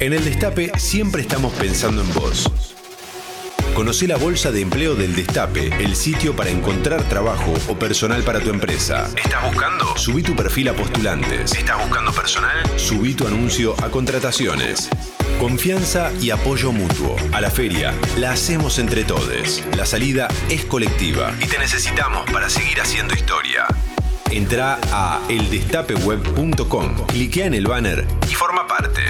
En 0.00 0.12
el 0.12 0.24
Destape 0.24 0.70
siempre 0.78 1.22
estamos 1.22 1.52
pensando 1.54 2.02
en 2.02 2.14
vos. 2.14 2.48
Conocí 3.74 4.06
la 4.06 4.16
Bolsa 4.16 4.52
de 4.52 4.60
Empleo 4.60 4.94
del 4.94 5.16
Destape, 5.16 5.72
el 5.82 5.96
sitio 5.96 6.36
para 6.36 6.50
encontrar 6.50 7.02
trabajo 7.08 7.52
o 7.68 7.76
personal 7.76 8.22
para 8.22 8.38
tu 8.38 8.50
empresa. 8.50 9.10
¿Estás 9.16 9.44
buscando? 9.44 9.96
Subí 9.96 10.22
tu 10.22 10.36
perfil 10.36 10.68
a 10.68 10.74
postulantes. 10.74 11.52
¿Estás 11.52 11.84
buscando 11.84 12.12
personal? 12.12 12.56
Subí 12.78 13.14
tu 13.14 13.26
anuncio 13.26 13.74
a 13.82 13.90
contrataciones. 13.90 14.88
Confianza 15.40 16.12
y 16.20 16.30
apoyo 16.30 16.70
mutuo. 16.70 17.16
A 17.32 17.40
la 17.40 17.50
feria 17.50 17.92
la 18.18 18.30
hacemos 18.30 18.78
entre 18.78 19.02
todos. 19.02 19.64
La 19.76 19.84
salida 19.84 20.28
es 20.48 20.64
colectiva 20.64 21.32
y 21.40 21.46
te 21.46 21.58
necesitamos 21.58 22.30
para 22.30 22.48
seguir 22.48 22.80
haciendo 22.80 23.14
historia. 23.14 23.66
Entra 24.30 24.78
a 24.92 25.20
eldestapeweb.com, 25.28 27.06
cliquea 27.06 27.46
en 27.46 27.54
el 27.54 27.66
banner 27.66 28.06
y 28.30 28.34
forma 28.34 28.68
parte. 28.68 29.02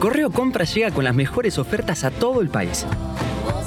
Correo 0.00 0.30
Compra 0.30 0.64
llega 0.64 0.90
con 0.90 1.04
las 1.04 1.14
mejores 1.14 1.58
ofertas 1.58 2.04
a 2.04 2.10
todo 2.10 2.40
el 2.40 2.48
país. 2.48 2.86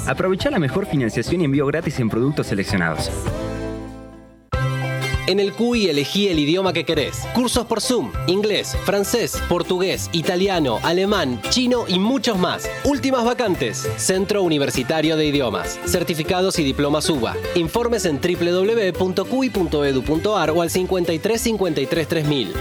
Aprovecha 0.04 0.50
la 0.50 0.58
mejor 0.58 0.84
financiación 0.84 1.40
y 1.40 1.44
envío 1.44 1.64
gratis 1.64 2.00
en 2.00 2.10
productos 2.10 2.48
seleccionados. 2.48 3.08
En 5.28 5.38
el 5.38 5.52
CUI 5.52 5.88
elegí 5.88 6.26
el 6.28 6.40
idioma 6.40 6.72
que 6.72 6.84
querés. 6.84 7.24
Cursos 7.34 7.66
por 7.66 7.80
Zoom, 7.80 8.10
inglés, 8.26 8.76
francés, 8.84 9.40
portugués, 9.48 10.10
italiano, 10.12 10.80
alemán, 10.82 11.40
chino 11.50 11.84
y 11.86 12.00
muchos 12.00 12.36
más. 12.36 12.68
Últimas 12.82 13.24
vacantes. 13.24 13.88
Centro 13.96 14.42
Universitario 14.42 15.16
de 15.16 15.26
Idiomas. 15.26 15.78
Certificados 15.86 16.58
y 16.58 16.64
diplomas 16.64 17.08
UBA. 17.08 17.36
Informes 17.54 18.06
en 18.06 18.20
www.cui.edu.ar 18.20 18.90
o 20.50 20.62
al 20.62 20.70
53 20.70 21.40
53 21.40 22.08
3000. 22.08 22.52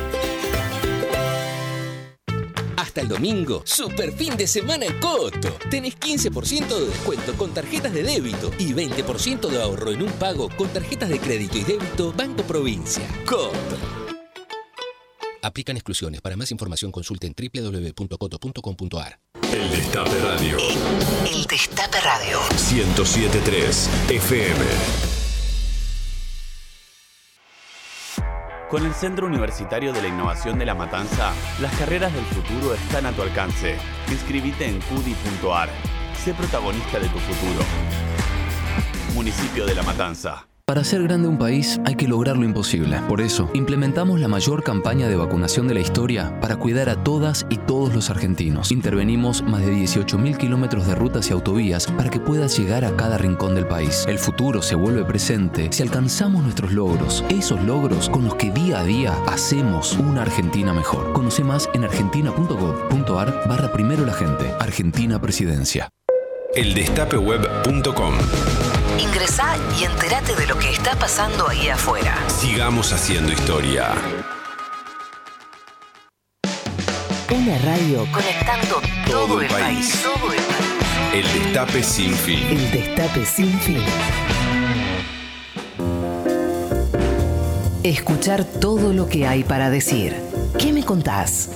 Hasta 2.93 3.01
el 3.01 3.07
domingo, 3.07 3.63
super 3.65 4.13
fin 4.13 4.37
de 4.37 4.45
semana 4.45 4.85
en 4.85 4.99
Coto. 4.99 5.57
Tenés 5.71 5.99
15% 5.99 6.67
de 6.67 6.85
descuento 6.85 7.33
con 7.33 7.51
tarjetas 7.51 7.91
de 7.91 8.03
débito 8.03 8.51
y 8.59 8.71
20% 8.71 9.49
de 9.49 9.63
ahorro 9.63 9.89
en 9.89 10.03
un 10.03 10.11
pago 10.11 10.47
con 10.55 10.67
tarjetas 10.67 11.09
de 11.09 11.19
crédito 11.19 11.57
y 11.57 11.63
débito 11.63 12.13
Banco 12.13 12.43
Provincia. 12.43 13.03
Coto. 13.25 13.77
Aplican 15.41 15.75
exclusiones. 15.75 16.21
Para 16.21 16.35
más 16.35 16.51
información 16.51 16.91
consulten 16.91 17.33
www.coto.com.ar. 17.35 19.19
El 19.51 19.71
Destape 19.71 20.19
Radio. 20.19 20.57
El 21.25 21.45
Destape 21.47 21.99
Radio. 21.99 22.41
1073 22.71 23.89
FM. 24.09 25.22
Con 28.73 28.87
el 28.87 28.93
Centro 28.95 29.27
Universitario 29.27 29.93
de 29.93 30.01
la 30.01 30.07
Innovación 30.07 30.57
de 30.57 30.65
La 30.65 30.73
Matanza, 30.73 31.31
las 31.61 31.71
carreras 31.77 32.11
del 32.11 32.25
futuro 32.25 32.73
están 32.73 33.05
a 33.05 33.11
tu 33.11 33.21
alcance. 33.21 33.77
Inscribite 34.09 34.65
en 34.65 34.81
cudi.ar. 34.81 35.69
Sé 36.15 36.33
protagonista 36.33 36.97
de 36.97 37.07
tu 37.07 37.19
futuro. 37.19 37.63
Municipio 39.13 39.67
de 39.67 39.75
La 39.75 39.83
Matanza. 39.83 40.47
Para 40.65 40.79
hacer 40.79 41.03
grande 41.03 41.27
un 41.27 41.37
país 41.37 41.81
hay 41.83 41.95
que 41.95 42.07
lograr 42.07 42.37
lo 42.37 42.45
imposible. 42.45 42.97
Por 43.09 43.19
eso, 43.19 43.49
implementamos 43.53 44.21
la 44.21 44.29
mayor 44.29 44.63
campaña 44.63 45.09
de 45.09 45.17
vacunación 45.17 45.67
de 45.67 45.73
la 45.73 45.81
historia 45.81 46.39
para 46.39 46.55
cuidar 46.55 46.87
a 46.87 47.03
todas 47.03 47.45
y 47.49 47.57
todos 47.57 47.93
los 47.93 48.09
argentinos. 48.09 48.71
Intervenimos 48.71 49.43
más 49.43 49.65
de 49.65 49.73
18.000 49.73 50.37
kilómetros 50.37 50.87
de 50.87 50.95
rutas 50.95 51.29
y 51.29 51.33
autovías 51.33 51.87
para 51.87 52.09
que 52.09 52.21
puedas 52.21 52.57
llegar 52.57 52.85
a 52.85 52.95
cada 52.95 53.17
rincón 53.17 53.55
del 53.55 53.67
país. 53.67 54.05
El 54.07 54.17
futuro 54.17 54.61
se 54.61 54.75
vuelve 54.75 55.03
presente 55.03 55.67
si 55.69 55.83
alcanzamos 55.83 56.43
nuestros 56.43 56.71
logros, 56.71 57.25
esos 57.27 57.61
logros 57.63 58.09
con 58.09 58.23
los 58.23 58.35
que 58.35 58.49
día 58.49 58.79
a 58.79 58.85
día 58.85 59.21
hacemos 59.27 59.97
una 59.97 60.21
Argentina 60.21 60.71
mejor. 60.71 61.11
Conoce 61.11 61.43
más 61.43 61.69
en 61.73 61.83
argentina.gov.ar 61.83 63.49
barra 63.49 63.73
primero 63.73 64.05
la 64.05 64.13
gente. 64.13 64.49
Argentina 64.61 65.19
Presidencia. 65.19 65.89
Eldestapeweb.com. 66.55 68.13
Ingresá 68.99 69.55
y 69.79 69.83
entérate 69.85 70.35
de 70.35 70.47
lo 70.47 70.57
que 70.57 70.69
está 70.71 70.95
pasando 70.95 71.47
ahí 71.47 71.69
afuera. 71.69 72.15
Sigamos 72.27 72.93
haciendo 72.93 73.31
historia. 73.31 73.93
Una 77.31 77.57
radio 77.59 78.05
conectando 78.11 78.81
todo, 79.09 79.41
el 79.41 79.47
país. 79.47 80.01
Todo 80.03 80.31
el 80.31 80.39
país. 80.39 80.63
El 81.13 81.43
Destape 81.43 81.83
sin 81.83 82.13
fin. 82.13 82.47
El 82.49 82.71
destape 82.71 83.25
sin 83.25 83.59
fin. 83.59 83.83
Escuchar 87.83 88.45
todo 88.45 88.93
lo 88.93 89.07
que 89.07 89.27
hay 89.27 89.43
para 89.43 89.69
decir. 89.69 90.15
¿Qué 90.57 90.71
me 90.71 90.83
contás? 90.83 91.49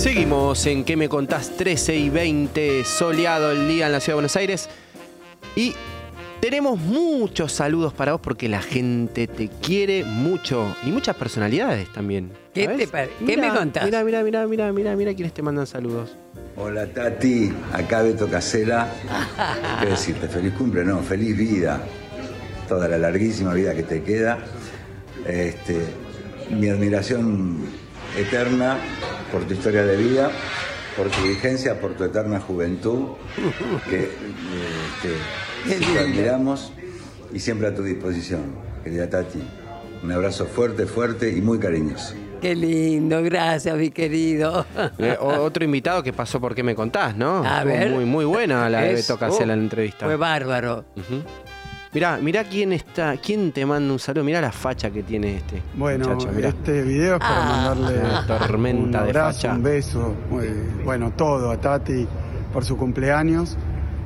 Seguimos 0.00 0.64
en 0.66 0.82
¿Qué 0.84 0.96
me 0.96 1.10
contás? 1.10 1.58
13 1.58 1.94
y 1.94 2.08
20, 2.08 2.84
soleado 2.84 3.50
el 3.50 3.68
día 3.68 3.84
en 3.84 3.92
la 3.92 4.00
ciudad 4.00 4.12
de 4.12 4.14
Buenos 4.14 4.34
Aires. 4.34 4.66
Y 5.54 5.74
tenemos 6.40 6.80
muchos 6.80 7.52
saludos 7.52 7.92
para 7.92 8.12
vos 8.12 8.20
porque 8.22 8.48
la 8.48 8.62
gente 8.62 9.26
te 9.26 9.48
quiere 9.48 10.04
mucho. 10.04 10.74
Y 10.86 10.90
muchas 10.90 11.16
personalidades 11.16 11.92
también. 11.92 12.32
¿Qué, 12.54 12.66
te 12.66 12.88
¿Qué 13.26 13.36
me 13.36 13.50
contás? 13.50 13.84
Mira, 13.84 14.02
mira, 14.02 14.22
mira, 14.22 14.46
mira, 14.46 14.72
mira, 14.72 14.96
mira 14.96 15.12
quiénes 15.12 15.34
te 15.34 15.42
mandan 15.42 15.66
saludos. 15.66 16.16
Hola 16.56 16.86
Tati, 16.86 17.52
acá 17.74 18.00
Beto 18.00 18.26
Casela. 18.26 18.88
¿Qué 19.82 19.86
decirte? 19.86 20.28
Feliz 20.28 20.54
cumple, 20.54 20.82
no, 20.82 21.02
feliz 21.02 21.36
vida. 21.36 21.78
Toda 22.66 22.88
la 22.88 22.96
larguísima 22.96 23.52
vida 23.52 23.74
que 23.74 23.82
te 23.82 24.02
queda. 24.02 24.38
Este, 25.26 25.78
mi 26.48 26.70
admiración 26.70 27.58
eterna 28.16 28.78
por 29.30 29.44
tu 29.44 29.54
historia 29.54 29.84
de 29.84 29.96
vida, 29.96 30.30
por 30.96 31.08
tu 31.08 31.22
vigencia, 31.22 31.80
por 31.80 31.94
tu 31.94 32.04
eterna 32.04 32.40
juventud, 32.40 33.08
que 33.88 34.10
te 35.66 35.78
lindo. 35.78 36.00
admiramos 36.00 36.72
y 37.32 37.38
siempre 37.38 37.68
a 37.68 37.74
tu 37.74 37.82
disposición, 37.82 38.54
querida 38.82 39.08
Tati. 39.08 39.42
Un 40.02 40.12
abrazo 40.12 40.46
fuerte, 40.46 40.86
fuerte 40.86 41.30
y 41.30 41.42
muy 41.42 41.58
cariñoso. 41.58 42.14
Qué 42.40 42.56
lindo, 42.56 43.22
gracias, 43.22 43.76
mi 43.76 43.90
querido. 43.90 44.64
Eh, 44.98 45.16
otro 45.20 45.62
invitado 45.62 46.02
que 46.02 46.12
pasó 46.12 46.40
por 46.40 46.54
qué 46.54 46.62
me 46.62 46.74
contás, 46.74 47.14
¿no? 47.14 47.44
A 47.44 47.58
Estuvo 47.58 47.72
ver. 47.74 47.90
Muy, 47.90 48.04
muy 48.06 48.24
buena 48.24 48.68
la 48.70 48.80
de 48.80 48.94
Beto 48.94 49.18
Casella 49.18 49.40
oh, 49.40 49.42
en 49.42 49.48
la 49.48 49.54
entrevista. 49.54 50.06
Fue 50.06 50.16
bárbaro. 50.16 50.84
Mirá, 51.92 52.18
mirá 52.18 52.44
quién 52.44 52.72
está, 52.72 53.16
quién 53.16 53.50
te 53.50 53.66
manda 53.66 53.92
un 53.92 53.98
saludo, 53.98 54.22
mirá 54.22 54.40
la 54.40 54.52
facha 54.52 54.90
que 54.92 55.02
tiene 55.02 55.36
este 55.38 55.60
Bueno, 55.74 56.08
muchacho, 56.10 56.30
mirá. 56.32 56.48
este 56.50 56.82
video 56.82 57.14
es 57.14 57.18
para 57.20 57.42
Ah. 57.42 57.46
mandarle 57.74 57.98
Una 58.00 58.26
tormenta 58.26 58.84
un 58.84 58.90
de 58.92 58.98
abrazo, 58.98 59.36
facha. 59.40 59.54
un 59.54 59.62
beso, 59.64 60.14
muy- 60.30 60.46
bueno, 60.84 61.10
todo 61.16 61.50
a 61.50 61.56
Tati 61.60 62.06
por 62.52 62.64
su 62.64 62.76
cumpleaños. 62.76 63.56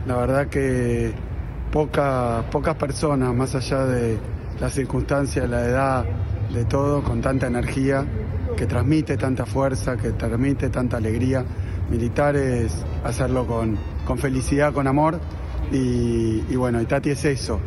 La 0.07 0.17
verdad 0.17 0.47
que 0.47 1.13
pocas 1.71 2.45
pocas 2.47 2.75
personas, 2.77 3.35
más 3.35 3.55
allá 3.55 3.85
de 3.85 4.19
las 4.61 4.73
circunstancias, 4.73 5.47
la 5.49 5.67
edad, 5.67 6.05
de 6.55 6.65
todo, 6.65 7.03
con 7.03 7.21
tanta 7.21 7.49
energía, 7.49 8.07
que 8.57 8.65
transmite 8.67 9.19
tanta 9.19 9.45
fuerza, 9.45 9.97
que 9.99 10.13
transmite 10.13 10.71
tanta 10.71 10.97
alegría. 10.97 11.45
Militar 11.91 12.35
es 12.37 12.73
hacerlo 13.05 13.47
con, 13.47 13.77
con 14.07 14.17
felicidad, 14.17 14.73
con 14.73 14.87
amor. 14.87 15.21
Y, 15.73 16.57
bueno, 16.57 16.81
y 16.81 16.87
Tati 16.87 17.11
es 17.11 17.25
eso, 17.25 17.59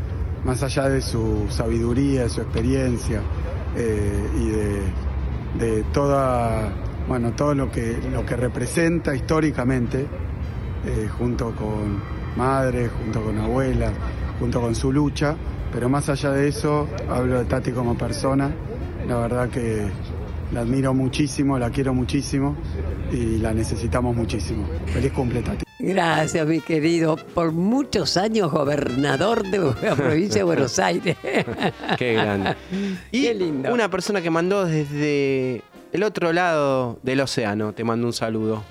más 0.46 0.64
allá 0.64 0.88
de 0.88 1.02
su 1.02 1.46
sabiduría, 1.50 2.24
de 2.24 2.30
su 2.30 2.42
experiencia 2.42 3.22
eh, 3.76 4.30
y 4.40 4.46
de, 4.50 4.82
de 5.60 5.84
toda, 5.92 6.72
bueno, 7.08 7.34
todo 7.34 7.54
lo 7.54 7.72
que, 7.72 7.98
lo 8.12 8.26
que 8.26 8.36
representa 8.36 9.14
históricamente, 9.14 10.06
eh, 10.86 11.10
junto 11.18 11.54
con 11.54 12.02
madre, 12.38 12.88
junto 12.88 13.22
con 13.22 13.38
abuela, 13.40 13.92
junto 14.40 14.62
con 14.62 14.74
su 14.76 14.92
lucha. 14.92 15.36
Pero 15.72 15.90
más 15.90 16.08
allá 16.08 16.32
de 16.32 16.48
eso, 16.48 16.88
hablo 17.10 17.40
de 17.40 17.46
Tati 17.46 17.72
como 17.72 17.98
persona. 17.98 18.50
La 19.08 19.18
verdad 19.18 19.50
que 19.50 19.88
La 20.54 20.62
admiro 20.62 20.94
muchísimo, 20.94 21.60
la 21.60 21.70
quiero 21.70 21.94
muchísimo 21.94 22.56
y 23.12 23.38
la 23.38 23.54
necesitamos 23.54 24.16
muchísimo. 24.16 24.66
Feliz 24.88 25.12
cumple, 25.12 25.42
Tati. 25.42 25.66
Gracias, 25.80 26.48
mi 26.48 26.62
querido. 26.62 27.18
Por 27.18 27.52
muchos 27.52 28.18
años 28.18 28.52
gobernador 28.52 29.44
de 29.44 29.60
la 29.60 29.96
provincia 29.96 30.40
de 30.40 30.44
Buenos 30.44 30.80
Aires. 30.80 31.18
Qué 31.98 32.14
grande. 32.14 32.56
Y 33.12 33.28
una 33.70 33.90
persona 33.90 34.22
que 34.22 34.30
mandó 34.30 34.66
desde 34.66 35.62
el 35.92 36.04
otro 36.04 36.34
lado 36.34 37.00
del 37.04 37.22
océano, 37.22 37.74
te 37.74 37.84
mando 37.84 38.08
un 38.08 38.14
saludo. 38.14 38.64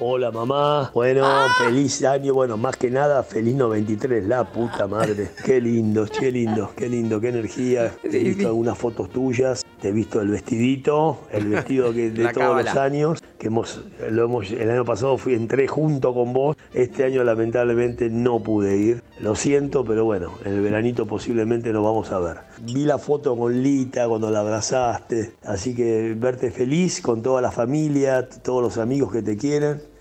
Hola 0.00 0.32
mamá, 0.32 0.90
bueno, 0.92 1.24
feliz 1.56 2.02
año, 2.04 2.34
bueno, 2.34 2.56
más 2.56 2.76
que 2.76 2.90
nada, 2.90 3.22
feliz 3.22 3.54
93, 3.54 4.26
la 4.26 4.42
puta 4.42 4.88
madre. 4.88 5.30
Qué 5.44 5.60
lindo, 5.60 6.06
qué 6.06 6.32
lindo, 6.32 6.72
qué 6.76 6.88
lindo, 6.88 7.20
qué 7.20 7.28
energía. 7.28 7.94
He 8.02 8.08
visto 8.08 8.48
algunas 8.48 8.76
fotos 8.76 9.08
tuyas, 9.10 9.64
te 9.80 9.90
he 9.90 9.92
visto 9.92 10.20
el 10.20 10.28
vestidito, 10.28 11.20
el 11.30 11.46
vestido 11.46 11.92
que 11.92 12.10
de 12.10 12.24
La 12.24 12.32
todos 12.32 12.64
los 12.64 12.74
años, 12.76 13.22
que 13.38 13.46
hemos, 13.46 13.84
lo 14.10 14.24
hemos, 14.24 14.50
el 14.50 14.68
año 14.68 14.84
pasado 14.84 15.16
fui, 15.16 15.34
entré 15.34 15.68
junto 15.68 16.12
con 16.12 16.32
vos, 16.32 16.56
este 16.72 17.04
año 17.04 17.22
lamentablemente 17.22 18.10
no 18.10 18.42
pude 18.42 18.76
ir, 18.76 19.02
lo 19.20 19.36
siento, 19.36 19.84
pero 19.84 20.04
bueno, 20.04 20.32
en 20.44 20.54
el 20.54 20.60
veranito 20.60 21.06
posiblemente 21.06 21.72
nos 21.72 21.84
vamos 21.84 22.10
a 22.10 22.18
ver. 22.18 22.38
Vi 22.62 22.84
la 22.84 22.98
foto 22.98 23.36
con 23.36 23.62
Lita 23.62 24.08
cuando 24.08 24.30
la 24.30 24.40
abrazaste, 24.40 25.34
así 25.44 25.74
que 25.74 26.14
verte 26.16 26.50
feliz 26.50 27.00
con 27.00 27.22
toda 27.22 27.40
la 27.40 27.52
familia, 27.52 28.28
todos 28.28 28.62
los 28.62 28.78
amigos 28.78 29.12
que 29.12 29.22
te 29.22 29.36
quieren. 29.36 29.93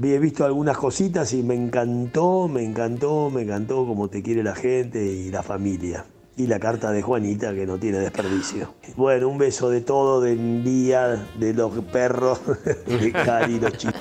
He 0.00 0.18
visto 0.18 0.44
algunas 0.44 0.76
cositas 0.76 1.32
y 1.32 1.42
me 1.42 1.54
encantó, 1.54 2.46
me 2.46 2.62
encantó, 2.62 3.30
me 3.30 3.42
encantó 3.42 3.84
como 3.84 4.08
te 4.08 4.22
quiere 4.22 4.42
la 4.44 4.54
gente 4.54 5.04
y 5.04 5.30
la 5.30 5.42
familia. 5.42 6.04
Y 6.36 6.46
la 6.46 6.60
carta 6.60 6.92
de 6.92 7.02
Juanita 7.02 7.52
que 7.52 7.66
no 7.66 7.78
tiene 7.78 7.98
desperdicio. 7.98 8.72
Bueno, 8.96 9.26
un 9.28 9.38
beso 9.38 9.70
de 9.70 9.80
todo, 9.80 10.20
del 10.20 10.62
día, 10.62 11.26
de 11.36 11.52
los 11.52 11.72
perros, 11.86 12.40
de 12.86 13.10
Cari 13.10 13.54
y 13.54 13.60
los 13.60 13.72
chicos. 13.76 14.00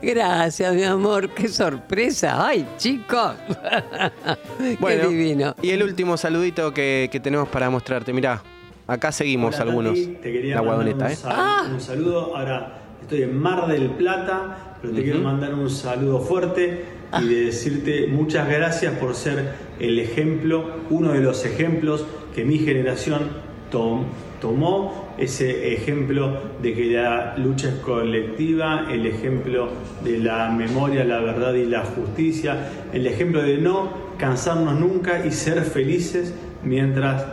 Gracias, 0.00 0.74
mi 0.74 0.84
amor. 0.84 1.28
Qué 1.34 1.48
sorpresa. 1.48 2.46
Ay, 2.46 2.66
chicos. 2.78 3.34
Bueno, 4.80 5.02
Qué 5.02 5.08
divino. 5.08 5.54
y 5.60 5.70
el 5.70 5.82
último 5.82 6.16
saludito 6.16 6.72
que, 6.72 7.08
que 7.12 7.20
tenemos 7.20 7.48
para 7.48 7.68
mostrarte. 7.68 8.12
Mirá, 8.12 8.42
acá 8.86 9.12
seguimos 9.12 9.56
Hola, 9.56 9.64
algunos. 9.70 9.98
Tati, 9.98 10.06
te 10.22 10.32
quería 10.32 10.56
la 10.56 10.62
mandar 10.62 11.10
¿eh? 11.12 11.16
un 11.74 11.80
saludo. 11.80 12.36
Ahora 12.36 12.81
estoy 13.12 13.28
en 13.28 13.38
Mar 13.38 13.66
del 13.68 13.90
Plata, 13.90 14.76
pero 14.80 14.94
te 14.94 15.02
quiero 15.02 15.18
mandar 15.20 15.52
un 15.52 15.68
saludo 15.68 16.18
fuerte 16.20 16.84
y 17.20 17.28
de 17.28 17.44
decirte 17.44 18.06
muchas 18.06 18.48
gracias 18.48 18.94
por 18.98 19.14
ser 19.14 19.50
el 19.78 19.98
ejemplo, 19.98 20.64
uno 20.88 21.12
de 21.12 21.20
los 21.20 21.44
ejemplos 21.44 22.06
que 22.34 22.42
mi 22.46 22.56
generación 22.58 23.20
tom- 23.70 24.06
tomó, 24.40 25.12
ese 25.18 25.74
ejemplo 25.74 26.38
de 26.62 26.72
que 26.72 26.84
la 26.86 27.36
lucha 27.36 27.68
es 27.68 27.74
colectiva, 27.76 28.86
el 28.90 29.04
ejemplo 29.04 29.68
de 30.02 30.16
la 30.18 30.48
memoria, 30.48 31.04
la 31.04 31.20
verdad 31.20 31.52
y 31.52 31.66
la 31.66 31.84
justicia, 31.84 32.70
el 32.94 33.06
ejemplo 33.06 33.42
de 33.42 33.58
no 33.58 33.90
cansarnos 34.16 34.80
nunca 34.80 35.26
y 35.26 35.32
ser 35.32 35.60
felices 35.64 36.32
mientras 36.64 37.26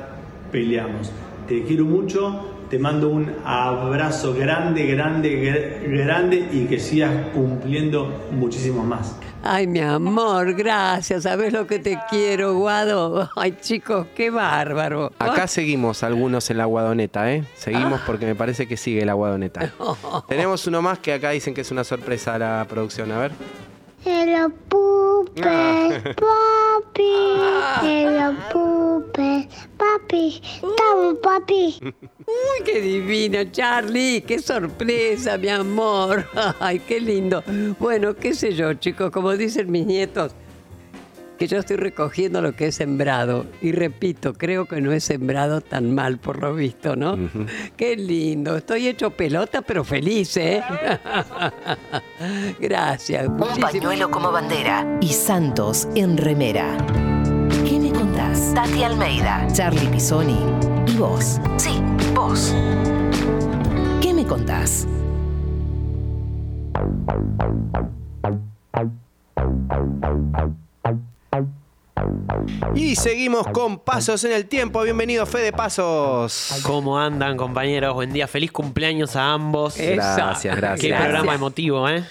peleamos. 0.51 1.09
Te 1.47 1.63
quiero 1.63 1.85
mucho, 1.85 2.58
te 2.69 2.77
mando 2.79 3.09
un 3.09 3.33
abrazo 3.45 4.33
grande, 4.33 4.85
grande, 4.85 5.29
gr- 5.41 5.97
grande 6.05 6.47
y 6.51 6.65
que 6.65 6.79
sigas 6.79 7.11
cumpliendo 7.33 8.27
muchísimos 8.31 8.85
más. 8.85 9.15
Ay, 9.41 9.67
mi 9.67 9.79
amor, 9.79 10.53
gracias. 10.53 11.23
¿Sabes 11.23 11.53
lo 11.53 11.65
que 11.65 11.79
te 11.79 11.97
quiero, 12.09 12.55
Guado? 12.55 13.29
Ay, 13.37 13.55
chicos, 13.61 14.05
qué 14.15 14.29
bárbaro. 14.29 15.11
Acá 15.17 15.47
seguimos 15.47 16.03
algunos 16.03 16.49
en 16.51 16.57
la 16.57 16.65
guadoneta, 16.65 17.31
¿eh? 17.31 17.45
Seguimos 17.55 18.01
porque 18.05 18.25
me 18.25 18.35
parece 18.35 18.67
que 18.67 18.75
sigue 18.77 19.05
la 19.05 19.13
guadoneta. 19.13 19.71
Tenemos 20.27 20.67
uno 20.67 20.81
más 20.81 20.99
que 20.99 21.13
acá 21.13 21.29
dicen 21.31 21.53
que 21.53 21.61
es 21.61 21.71
una 21.71 21.83
sorpresa 21.85 22.35
a 22.35 22.39
la 22.39 22.65
producción. 22.69 23.11
A 23.13 23.17
ver. 23.19 23.31
Hello 24.05 24.49
pupes, 24.69 26.01
papi. 26.15 27.13
Hello 27.83 28.33
pupes, 28.51 29.47
papi. 30.09 30.41
Estamos, 30.55 31.17
papi. 31.21 31.79
Uy, 31.83 32.63
qué 32.65 32.81
divino, 32.81 33.43
Charlie. 33.51 34.21
Qué 34.21 34.39
sorpresa, 34.39 35.37
mi 35.37 35.49
amor. 35.49 36.25
Ay, 36.59 36.79
qué 36.79 36.99
lindo. 36.99 37.43
Bueno, 37.79 38.15
qué 38.15 38.33
sé 38.33 38.53
yo, 38.53 38.73
chicos, 38.73 39.11
como 39.11 39.35
dicen 39.37 39.71
mis 39.71 39.85
nietos, 39.85 40.33
que 41.37 41.47
yo 41.47 41.59
estoy 41.59 41.77
recogiendo 41.77 42.41
lo 42.41 42.53
que 42.53 42.67
he 42.67 42.71
sembrado. 42.71 43.45
Y 43.61 43.71
repito, 43.71 44.33
creo 44.33 44.65
que 44.65 44.81
no 44.81 44.91
he 44.91 44.99
sembrado 44.99 45.61
tan 45.61 45.93
mal 45.95 46.17
por 46.17 46.39
lo 46.41 46.53
visto, 46.53 46.95
¿no? 46.95 47.17
Qué 47.77 47.95
lindo. 47.95 48.57
Estoy 48.57 48.87
hecho 48.87 49.11
pelota, 49.11 49.61
pero 49.61 49.83
feliz, 49.83 50.35
¿eh? 50.37 50.61
Gracias. 52.59 53.27
Un 53.27 53.37
muchísimas- 53.37 53.71
pañuelo 53.71 54.11
como 54.11 54.31
bandera 54.31 54.97
y 55.01 55.07
Santos 55.13 55.87
en 55.95 56.17
remera. 56.17 56.75
Tati 58.59 58.83
Almeida, 58.83 59.47
Charlie 59.53 59.87
Pisoni 59.87 60.37
y 60.85 60.97
vos. 60.97 61.39
Sí, 61.55 61.81
vos. 62.13 62.53
¿Qué 64.01 64.13
me 64.13 64.25
contás? 64.25 64.85
Y 72.75 72.95
seguimos 72.95 73.47
con 73.47 73.79
Pasos 73.79 74.23
en 74.23 74.31
el 74.31 74.45
Tiempo. 74.45 74.81
Bienvenido, 74.83 75.25
Fede 75.25 75.51
Pasos. 75.51 76.61
¿Cómo 76.63 76.99
andan, 76.99 77.37
compañeros? 77.37 77.93
Buen 77.93 78.13
día, 78.13 78.27
feliz 78.27 78.51
cumpleaños 78.51 79.15
a 79.15 79.33
ambos. 79.33 79.77
Gracias, 79.77 80.55
gracias. 80.55 80.79
Qué 80.81 80.87
Gracias. 80.89 81.09
programa 81.09 81.35
emotivo, 81.35 81.89
¿eh? 81.89 82.03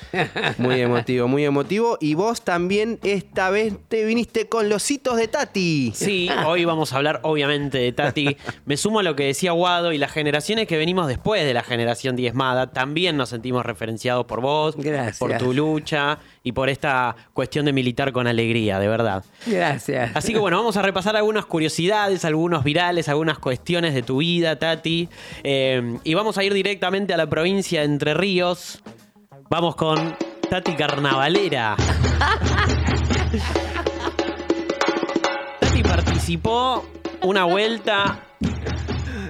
Muy 0.59 0.81
emotivo, 0.81 1.29
muy 1.29 1.45
emotivo. 1.45 1.99
Y 2.01 2.15
vos 2.15 2.43
también 2.43 2.99
esta 3.03 3.51
vez 3.51 3.75
te 3.89 4.05
viniste 4.05 4.49
con 4.49 4.69
los 4.69 4.91
hitos 4.91 5.17
de 5.17 5.29
Tati. 5.29 5.93
Sí, 5.95 6.29
hoy 6.47 6.65
vamos 6.65 6.93
a 6.93 6.97
hablar 6.97 7.21
obviamente 7.23 7.79
de 7.79 7.93
Tati. 7.93 8.37
Me 8.65 8.77
sumo 8.77 9.01
a 9.01 9.03
lo 9.03 9.17
que 9.17 9.25
decía 9.25 9.53
Guado 9.53 9.93
y 9.93 9.99
las 9.99 10.13
generaciones 10.13 10.67
que 10.67 10.77
venimos 10.77 11.07
después 11.09 11.45
de 11.45 11.55
la 11.55 11.63
generación 11.63 12.17
diezmada 12.17 12.73
también 12.73 13.17
nos 13.17 13.31
sentimos 13.31 13.65
referenciados 13.65 14.27
por 14.27 14.41
vos, 14.41 14.77
Gracias. 14.77 15.19
por 15.19 15.37
tu 15.39 15.53
lucha 15.55 16.19
y 16.49 16.53
por 16.53 16.71
esta 16.71 17.15
cuestión 17.35 17.67
de 17.67 17.75
militar 17.75 18.11
con 18.11 18.27
alegría, 18.27 18.79
de 18.79 18.89
verdad. 18.89 19.23
Gracias. 19.45 20.13
Así 20.15 20.33
que 20.33 20.39
bueno, 20.39 20.57
vamos 20.57 20.79
a 20.79 20.83
repasar 20.83 21.15
algunas 21.15 21.45
curiosidades, 21.45 22.25
algunos 22.25 22.65
virales, 22.65 23.11
algunas 23.11 23.39
cuestiones 23.39 23.93
de 23.93 24.03
tu 24.03 24.17
vida, 24.17 24.59
Tati. 24.59 25.11
Eh, 25.45 25.99
y 26.05 26.15
vamos 26.15 26.39
a 26.39 26.45
ir 26.45 26.55
directamente 26.55 27.13
a 27.13 27.19
la 27.19 27.29
provincia 27.29 27.81
de 27.81 27.87
Entre 27.87 28.15
Ríos. 28.15 28.81
Vamos 29.51 29.77
con 29.77 30.17
Tati 30.49 30.73
Carnavalera. 30.73 31.77
Tati 35.61 35.83
participó 35.83 36.83
una 37.21 37.45
vuelta 37.45 38.25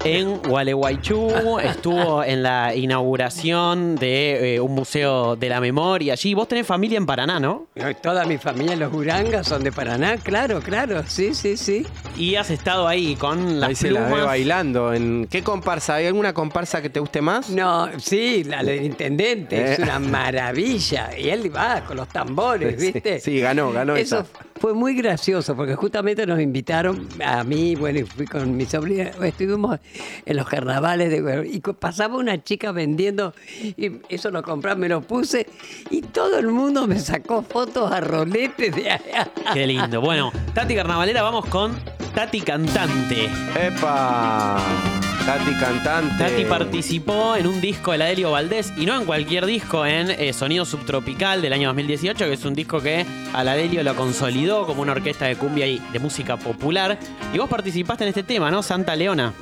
en 0.05 0.37
Gualeguaychú, 0.43 1.59
estuvo 1.63 2.23
en 2.23 2.43
la 2.43 2.75
inauguración 2.75 3.97
de 3.97 4.55
eh, 4.57 4.61
un 4.61 4.75
museo 4.75 5.37
de 5.37 5.49
la 5.49 5.61
memoria 5.61 6.13
allí. 6.15 6.35
Vos 6.35 6.49
tenés 6.49 6.67
familia 6.67 6.97
en 6.99 7.07
Paraná, 7.07 7.41
¿no? 7.41 7.67
Toda 8.03 8.25
mi 8.25 8.39
familia, 8.39 8.77
los 8.77 8.93
Urangas, 8.93 9.47
son 9.47 9.65
de 9.65 9.73
Paraná, 9.73 10.17
claro, 10.19 10.61
claro, 10.61 11.03
sí, 11.07 11.35
sí, 11.35 11.57
sí. 11.57 11.87
Y 12.17 12.35
has 12.37 12.51
estado 12.51 12.87
ahí 12.87 13.17
con 13.17 13.61
las 13.61 13.69
Ahí 13.71 13.75
se 13.75 13.91
la 13.91 14.01
ve 14.01 14.07
plumas. 14.07 14.27
bailando. 14.27 14.93
¿En 14.95 15.27
qué 15.31 15.43
comparsa? 15.43 15.95
¿Hay 15.97 16.07
alguna 16.07 16.33
comparsa 16.33 16.81
que 16.83 16.91
te 16.91 17.01
guste 17.01 17.21
más? 17.21 17.51
No, 17.51 17.89
sí, 17.99 18.45
la 18.45 18.63
del 18.63 18.85
intendente, 18.85 19.73
es 19.73 19.79
Eh. 19.79 19.83
una 19.83 19.99
maravilla. 19.99 21.11
Y 21.19 21.29
él 21.31 21.55
va 21.55 21.83
con 21.85 21.97
los 21.97 22.09
tambores, 22.09 22.75
Sí, 22.81 22.93
¿viste? 22.93 23.21
sí, 23.21 23.41
ganó, 23.41 23.73
ganó 23.73 23.97
Eso 23.97 24.21
esa. 24.21 24.27
fue 24.61 24.75
muy 24.75 24.95
gracioso 24.95 25.55
porque 25.57 25.75
justamente 25.75 26.27
nos 26.27 26.41
invitaron 26.41 27.09
a 27.25 27.43
mí, 27.45 27.75
bueno, 27.75 28.01
y 28.01 28.03
fui 28.05 28.27
con 28.27 28.57
mi 28.57 28.65
sobrina, 28.67 29.11
estuvimos 29.23 29.79
en 30.27 30.37
los 30.37 30.49
carnavales 30.49 31.11
de 31.11 31.49
y 31.51 31.61
pasaba 31.61 32.17
una 32.17 32.43
chica 32.43 32.73
vendiendo 32.73 33.35
y 33.77 33.93
eso 34.09 34.31
lo 34.31 34.43
compré, 34.43 34.75
me 34.77 34.89
lo 34.89 35.01
puse 35.01 35.47
y 35.91 36.03
todo 36.03 36.39
el 36.39 36.49
mundo 36.49 36.87
me 36.87 36.99
sacó 36.99 37.43
fotos 37.43 37.91
a 37.93 38.01
roletes 38.01 38.75
de 38.75 38.91
allá. 38.91 39.31
Qué 39.53 39.67
lindo. 39.67 40.01
Bueno, 40.01 40.33
Tati 40.55 40.75
Carnavalera, 40.75 41.23
vamos 41.23 41.47
con 41.47 41.73
Tati 42.15 42.41
Cantante. 42.41 43.31
¡Epa! 43.61 44.63
Tati 45.29 45.53
cantante. 45.61 46.25
Tati 46.25 46.45
participó 46.47 47.37
en 47.37 47.47
un 47.47 47.61
disco 47.61 47.93
de 47.93 47.99
la 47.99 48.07
Delio 48.07 48.31
Valdés 48.31 48.73
y 48.79 48.87
no 48.87 48.99
en 48.99 49.05
cualquier 49.05 49.45
disco, 49.45 49.85
en 49.85 50.11
eh, 50.11 50.33
Sonido 50.33 50.65
Subtropical 50.65 51.43
del 51.43 51.53
año 51.53 51.69
2018, 51.69 52.25
que 52.25 52.33
es 52.33 52.45
un 52.47 52.55
disco 52.55 52.81
que 52.81 53.05
a 53.35 53.45
la 53.45 53.55
Delio 53.55 53.83
lo 53.83 53.95
consolidó 53.95 54.65
como 54.65 54.81
una 54.81 54.93
orquesta 54.93 55.27
de 55.27 55.37
cumbia 55.37 55.67
y 55.67 55.81
de 55.93 55.99
música 55.99 56.39
popular. 56.39 56.99
Y 57.35 57.37
vos 57.37 57.51
participaste 57.51 58.05
en 58.05 58.09
este 58.09 58.23
tema, 58.23 58.51
¿no? 58.51 58.63
Santa 58.63 58.97
Leona. 58.97 59.35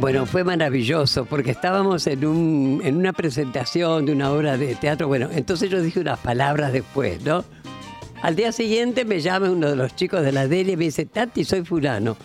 Bueno, 0.00 0.26
fue 0.26 0.44
maravilloso 0.44 1.24
porque 1.24 1.52
estábamos 1.52 2.06
en, 2.06 2.26
un, 2.26 2.80
en 2.84 2.96
una 2.96 3.12
presentación 3.12 4.06
de 4.06 4.12
una 4.12 4.30
obra 4.32 4.56
de 4.56 4.74
teatro. 4.74 5.06
Bueno, 5.06 5.28
entonces 5.32 5.70
yo 5.70 5.80
dije 5.80 6.00
unas 6.00 6.18
palabras 6.18 6.72
después, 6.72 7.22
¿no? 7.22 7.44
Al 8.22 8.36
día 8.36 8.52
siguiente 8.52 9.04
me 9.04 9.20
llama 9.20 9.50
uno 9.50 9.68
de 9.68 9.76
los 9.76 9.94
chicos 9.94 10.22
de 10.22 10.32
la 10.32 10.48
Delia 10.48 10.72
y 10.72 10.76
me 10.76 10.84
dice, 10.84 11.04
Tati, 11.04 11.44
soy 11.44 11.62
fulano. 11.62 12.16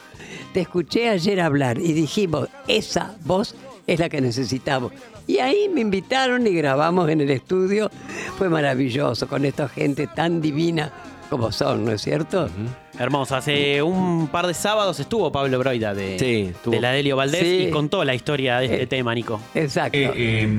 Te 0.54 0.62
escuché 0.62 1.10
ayer 1.10 1.42
hablar 1.42 1.78
y 1.78 1.94
dijimos, 1.94 2.48
esa 2.68 3.16
voz 3.26 3.56
es 3.86 4.00
la 4.00 4.10
que 4.10 4.22
necesitamos. 4.22 4.94
Y 5.28 5.40
ahí 5.40 5.70
me 5.70 5.82
invitaron 5.82 6.48
y 6.48 6.54
grabamos 6.54 7.10
en 7.10 7.22
el 7.22 7.30
estudio. 7.30 7.92
Fue 8.38 8.50
maravilloso 8.50 9.28
con 9.28 9.46
esta 9.46 9.68
gente 9.68 10.08
tan 10.08 10.42
divina 10.42 10.92
como 11.30 11.52
son, 11.52 11.86
¿no 11.86 11.92
es 11.92 12.02
cierto? 12.02 12.50
Hermoso. 12.98 13.36
Hace 13.36 13.82
un 13.82 14.28
par 14.28 14.48
de 14.48 14.54
sábados 14.54 15.00
estuvo 15.00 15.32
Pablo 15.32 15.60
Broida 15.60 15.94
de, 15.94 16.18
Sí, 16.20 16.52
de 16.70 16.82
la 16.82 16.92
Delio 16.92 17.16
Valdés 17.16 17.42
Sí. 17.42 17.66
y 17.68 17.72
contó 17.72 18.04
la 18.04 18.16
historia 18.16 18.60
de 18.60 18.66
este 18.66 18.88
tema, 18.88 19.14
Nico. 19.14 19.40
Exacto. 19.56 19.98
Eh, 19.98 20.12
eh, 20.16 20.50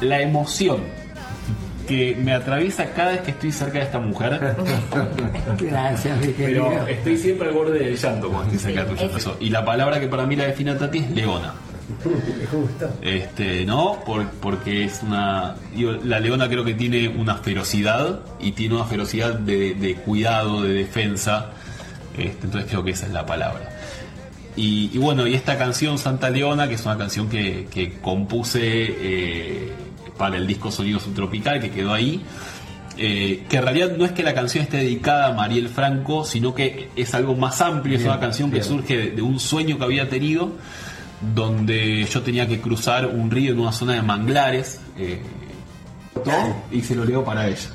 la 0.00 0.20
emoción 0.22 0.78
que 1.88 2.14
me 2.14 2.32
atraviesa 2.32 2.86
cada 2.92 3.10
vez 3.12 3.20
que 3.22 3.32
estoy 3.32 3.50
cerca 3.50 3.78
de 3.80 3.84
esta 3.84 3.98
mujer. 3.98 4.54
Gracias, 5.58 6.20
mi 6.20 6.28
Pero 6.28 6.86
estoy 6.86 7.16
siempre 7.18 7.48
al 7.48 7.54
borde 7.54 7.78
del 7.80 7.96
llanto 7.96 8.28
cuando 8.30 8.52
estoy 8.54 8.72
cerca 8.74 8.86
tuyo. 8.86 9.36
Y 9.40 9.50
la 9.50 9.64
palabra 9.64 9.98
que 9.98 10.06
para 10.06 10.24
mí 10.24 10.36
la 10.36 10.44
define 10.46 10.70
a 10.70 10.78
Tati 10.78 10.98
es 10.98 11.10
leona. 11.10 11.52
Este, 13.02 13.64
¿no? 13.64 13.98
Por- 14.04 14.28
porque 14.40 14.84
es 14.84 15.00
una. 15.02 15.56
digo, 15.74 15.92
la 16.04 16.20
leona 16.20 16.48
creo 16.48 16.64
que 16.64 16.74
tiene 16.74 17.08
una 17.08 17.36
ferocidad 17.36 18.20
y 18.40 18.52
tiene 18.52 18.74
una 18.76 18.84
ferocidad 18.84 19.34
de, 19.34 19.74
de 19.74 19.94
cuidado, 19.96 20.62
de 20.62 20.72
defensa. 20.74 21.50
Este, 22.16 22.46
entonces 22.46 22.68
creo 22.70 22.84
que 22.84 22.90
esa 22.92 23.06
es 23.06 23.12
la 23.12 23.24
palabra. 23.26 23.68
Y, 24.56 24.90
y 24.92 24.98
bueno, 24.98 25.26
y 25.26 25.34
esta 25.34 25.56
canción 25.56 25.96
Santa 25.98 26.28
Leona, 26.30 26.68
que 26.68 26.74
es 26.74 26.84
una 26.84 26.98
canción 26.98 27.28
que, 27.28 27.66
que 27.70 27.94
compuse 28.00 28.60
eh, 28.62 29.72
para 30.18 30.36
el 30.36 30.46
disco 30.46 30.70
Sonido 30.70 30.98
Subtropical, 31.00 31.60
que 31.60 31.70
quedó 31.70 31.94
ahí. 31.94 32.20
eh, 32.98 33.44
que 33.48 33.56
en 33.58 33.62
realidad 33.62 33.92
no 33.96 34.04
es 34.04 34.12
que 34.12 34.22
la 34.24 34.34
canción 34.34 34.64
esté 34.64 34.78
dedicada 34.78 35.28
a 35.28 35.32
Mariel 35.32 35.68
Franco, 35.68 36.24
sino 36.24 36.54
que 36.54 36.88
es 36.96 37.14
algo 37.14 37.34
más 37.36 37.60
amplio, 37.62 37.96
es 37.96 38.04
una 38.04 38.18
canción 38.20 38.50
que 38.50 38.62
surge 38.62 38.96
de, 38.98 39.10
de 39.12 39.22
un 39.22 39.38
sueño 39.40 39.78
que 39.78 39.84
había 39.84 40.08
tenido, 40.10 40.52
donde 41.20 42.04
yo 42.04 42.22
tenía 42.22 42.46
que 42.46 42.60
cruzar 42.60 43.06
un 43.06 43.30
río 43.30 43.52
en 43.52 43.60
una 43.60 43.72
zona 43.72 43.94
de 43.94 44.02
manglares, 44.02 44.80
eh, 44.96 45.20
y 46.70 46.80
se 46.82 46.94
lo 46.94 47.04
leo 47.04 47.24
para 47.24 47.48
ella. 47.48 47.70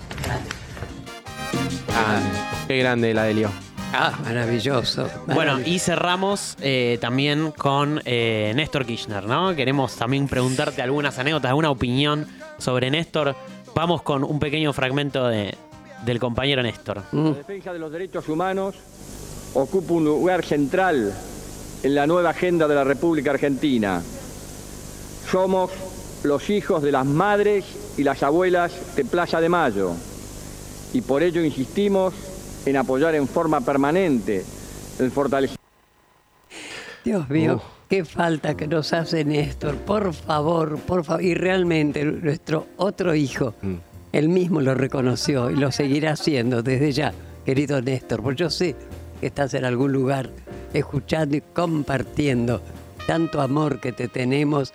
Ah, 1.94 2.20
qué 2.68 2.78
grande 2.78 3.14
la 3.14 3.24
Delio. 3.24 3.52
Ah, 3.94 4.12
maravilloso. 4.24 5.08
Bueno, 5.28 5.60
y 5.66 5.80
cerramos 5.80 6.58
eh, 6.62 6.98
también 7.00 7.52
con 7.52 8.02
eh, 8.04 8.52
Néstor 8.56 8.86
Kirchner, 8.86 9.26
¿no? 9.26 9.56
Queremos 9.56 9.96
también 9.96 10.28
preguntarte 10.28 10.82
algunas 10.82 11.18
anécdotas, 11.18 11.50
alguna 11.50 11.70
opinión 11.70 12.28
sobre 12.58 12.92
Néstor. 12.92 13.36
Vamos 13.74 14.02
con 14.02 14.24
un 14.24 14.40
pequeño 14.40 14.74
fragmento 14.74 15.28
de, 15.28 15.56
del 16.04 16.20
compañero 16.20 16.62
Néstor. 16.62 17.04
La 17.14 17.32
defensa 17.32 17.72
de 17.72 17.80
los 17.80 17.92
derechos 17.92 18.28
humanos 18.28 18.76
ocupa 19.54 19.94
un 19.94 20.06
lugar 20.06 20.44
central 20.44 21.14
en 21.86 21.94
la 21.94 22.08
nueva 22.08 22.32
agenda 22.32 22.68
de 22.68 22.74
la 22.74 22.84
República 22.84 23.30
Argentina. 23.30 24.02
Somos 25.30 25.70
los 26.24 26.50
hijos 26.50 26.82
de 26.82 26.92
las 26.92 27.06
madres 27.06 27.64
y 27.96 28.04
las 28.04 28.24
abuelas 28.24 28.96
de 28.96 29.06
Plaza 29.06 29.40
de 29.40 29.50
Mayo 29.50 29.92
y 30.94 31.02
por 31.02 31.22
ello 31.22 31.44
insistimos 31.44 32.16
en 32.66 32.78
apoyar 32.78 33.14
en 33.14 33.28
forma 33.28 33.62
permanente 33.62 34.44
el 34.98 35.12
fortalecimiento. 35.12 35.62
Dios 37.04 37.30
mío, 37.30 37.62
qué 37.88 38.04
falta 38.04 38.58
que 38.58 38.66
nos 38.66 38.92
hace 38.92 39.24
Néstor. 39.24 39.76
Por 39.76 40.12
favor, 40.16 40.80
por 40.80 41.04
favor. 41.04 41.22
Y 41.22 41.36
realmente 41.36 42.04
nuestro 42.04 42.66
otro 42.78 43.14
hijo, 43.14 43.54
él 44.12 44.30
mismo 44.30 44.60
lo 44.60 44.74
reconoció 44.74 45.52
y 45.52 45.56
lo 45.56 45.72
seguirá 45.72 46.14
haciendo 46.14 46.64
desde 46.64 46.92
ya, 46.94 47.14
querido 47.46 47.80
Néstor. 47.80 48.24
Porque 48.24 48.40
yo 48.42 48.50
sé 48.50 48.76
que 49.20 49.28
estás 49.28 49.54
en 49.54 49.66
algún 49.66 49.92
lugar 49.92 50.32
escuchando 50.78 51.36
y 51.38 51.42
compartiendo 51.42 52.62
tanto 53.08 53.42
amor 53.42 53.80
que 53.80 53.92
te 53.92 54.08
tenemos 54.08 54.74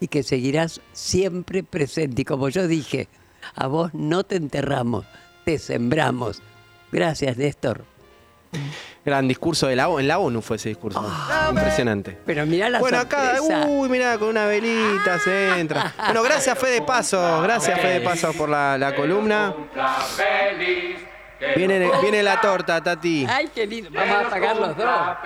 y 0.00 0.08
que 0.08 0.22
seguirás 0.22 0.80
siempre 0.92 1.62
presente. 1.62 2.22
Y 2.22 2.24
como 2.24 2.48
yo 2.48 2.66
dije, 2.66 3.08
a 3.54 3.66
vos 3.66 3.94
no 3.94 4.24
te 4.24 4.36
enterramos, 4.36 5.06
te 5.44 5.58
sembramos. 5.58 6.42
Gracias, 6.92 7.36
Néstor. 7.36 7.84
Gran 9.04 9.28
discurso 9.28 9.66
de 9.66 9.76
la 9.76 9.88
ONU. 9.88 9.98
En 10.00 10.08
la 10.08 10.18
ONU 10.18 10.40
fue 10.40 10.56
ese 10.56 10.70
discurso. 10.70 11.04
Impresionante. 11.50 12.16
Pero 12.24 12.46
mirá 12.46 12.70
la 12.70 12.78
Bueno, 12.80 12.98
acá, 12.98 13.36
sorpresa. 13.36 13.66
uy, 13.68 13.88
mirá, 13.88 14.18
con 14.18 14.28
una 14.28 14.46
velita 14.46 15.18
se 15.18 15.60
entra. 15.60 15.94
Bueno, 16.06 16.22
gracias 16.22 16.58
Fede 16.58 16.82
Paso, 16.82 17.42
gracias 17.42 17.78
Fede 17.80 18.00
Paso 18.00 18.32
por 18.32 18.48
la, 18.48 18.78
la 18.78 18.94
columna. 18.96 19.54
Viene, 21.56 21.90
viene 22.00 22.22
la 22.22 22.40
torta, 22.40 22.80
Tati. 22.82 23.26
Ay, 23.28 23.50
qué 23.54 23.66
lindo. 23.66 23.90
Vamos 23.92 24.26
a 24.26 24.30
pagar 24.30 24.56
los 24.56 24.76
dos. 24.76 25.16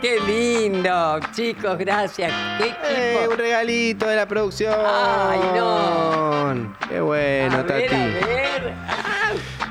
Qué 0.00 0.20
lindo, 0.20 1.18
chicos, 1.34 1.78
gracias. 1.78 2.32
Qué 2.58 2.74
Eh, 2.90 3.26
un 3.30 3.36
regalito 3.38 4.06
de 4.06 4.16
la 4.16 4.26
producción. 4.26 4.74
Ay, 4.86 5.40
no. 5.54 6.74
Qué 6.88 7.00
bueno, 7.00 7.56
A 7.58 7.62
ver, 7.62 7.88
Tati. 7.90 7.94
a 7.94 8.06
ver. 8.06 8.72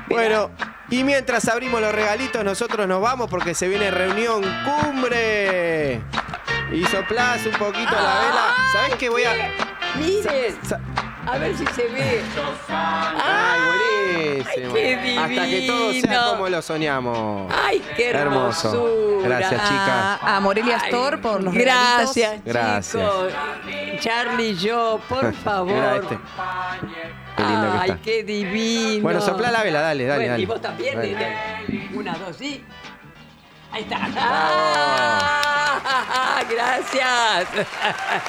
Bueno, 0.08 0.50
y 0.90 1.02
mientras 1.04 1.48
abrimos 1.48 1.80
los 1.80 1.92
regalitos, 1.94 2.44
nosotros 2.44 2.86
nos 2.86 3.00
vamos 3.00 3.28
porque 3.30 3.54
se 3.54 3.68
viene 3.68 3.90
reunión 3.90 4.42
cumbre. 4.64 6.00
Y 6.72 6.84
soplás 6.86 7.44
un 7.46 7.52
poquito 7.52 7.92
la 7.94 8.20
vela. 8.20 8.54
¿Sabés 8.72 8.94
qué 8.96 9.08
voy 9.08 9.24
a.? 9.24 9.32
Miren, 9.98 10.56
a 11.26 11.38
ver 11.38 11.56
si 11.56 11.66
se 11.66 11.86
ve. 11.88 12.20
¡Ay, 12.68 13.60
buenísimo! 13.66 14.74
qué 14.74 15.16
Hasta 15.18 15.46
que 15.46 15.66
todo 15.66 15.92
sea 15.92 16.00
divino. 16.02 16.30
como 16.30 16.48
lo 16.48 16.62
soñamos. 16.62 17.52
Ay, 17.64 17.82
qué 17.96 18.10
Hermoso. 18.10 18.68
hermosura. 18.68 19.28
Gracias, 19.38 19.62
chicas. 19.68 20.18
A 20.22 20.40
Morelia 20.40 20.76
Store 20.76 21.18
por 21.18 21.42
los 21.42 21.54
Gracias, 21.54 22.40
Gracias. 22.44 22.92
chicos. 22.92 23.32
Charlie 24.00 24.50
y 24.50 24.54
yo, 24.56 25.00
por 25.08 25.32
favor. 25.44 25.72
Mira 25.72 25.96
este. 25.96 26.18
Qué 27.36 27.42
lindo 27.42 27.72
que 27.72 27.78
Ay, 27.78 27.90
está. 27.90 28.02
qué 28.02 28.22
divino. 28.22 29.02
Bueno, 29.02 29.20
soplá 29.20 29.50
la 29.50 29.62
vela, 29.62 29.80
dale, 29.80 30.04
dale, 30.04 30.16
Bueno, 30.18 30.30
dale. 30.32 30.42
Y 30.42 30.46
vos 30.46 30.60
también, 30.60 30.94
Dale. 30.96 31.88
Una, 31.94 32.12
dos, 32.14 32.36
sí. 32.36 32.62
Ahí 33.74 33.82
está. 33.82 33.98
Ah, 36.06 36.44
gracias. 36.48 37.48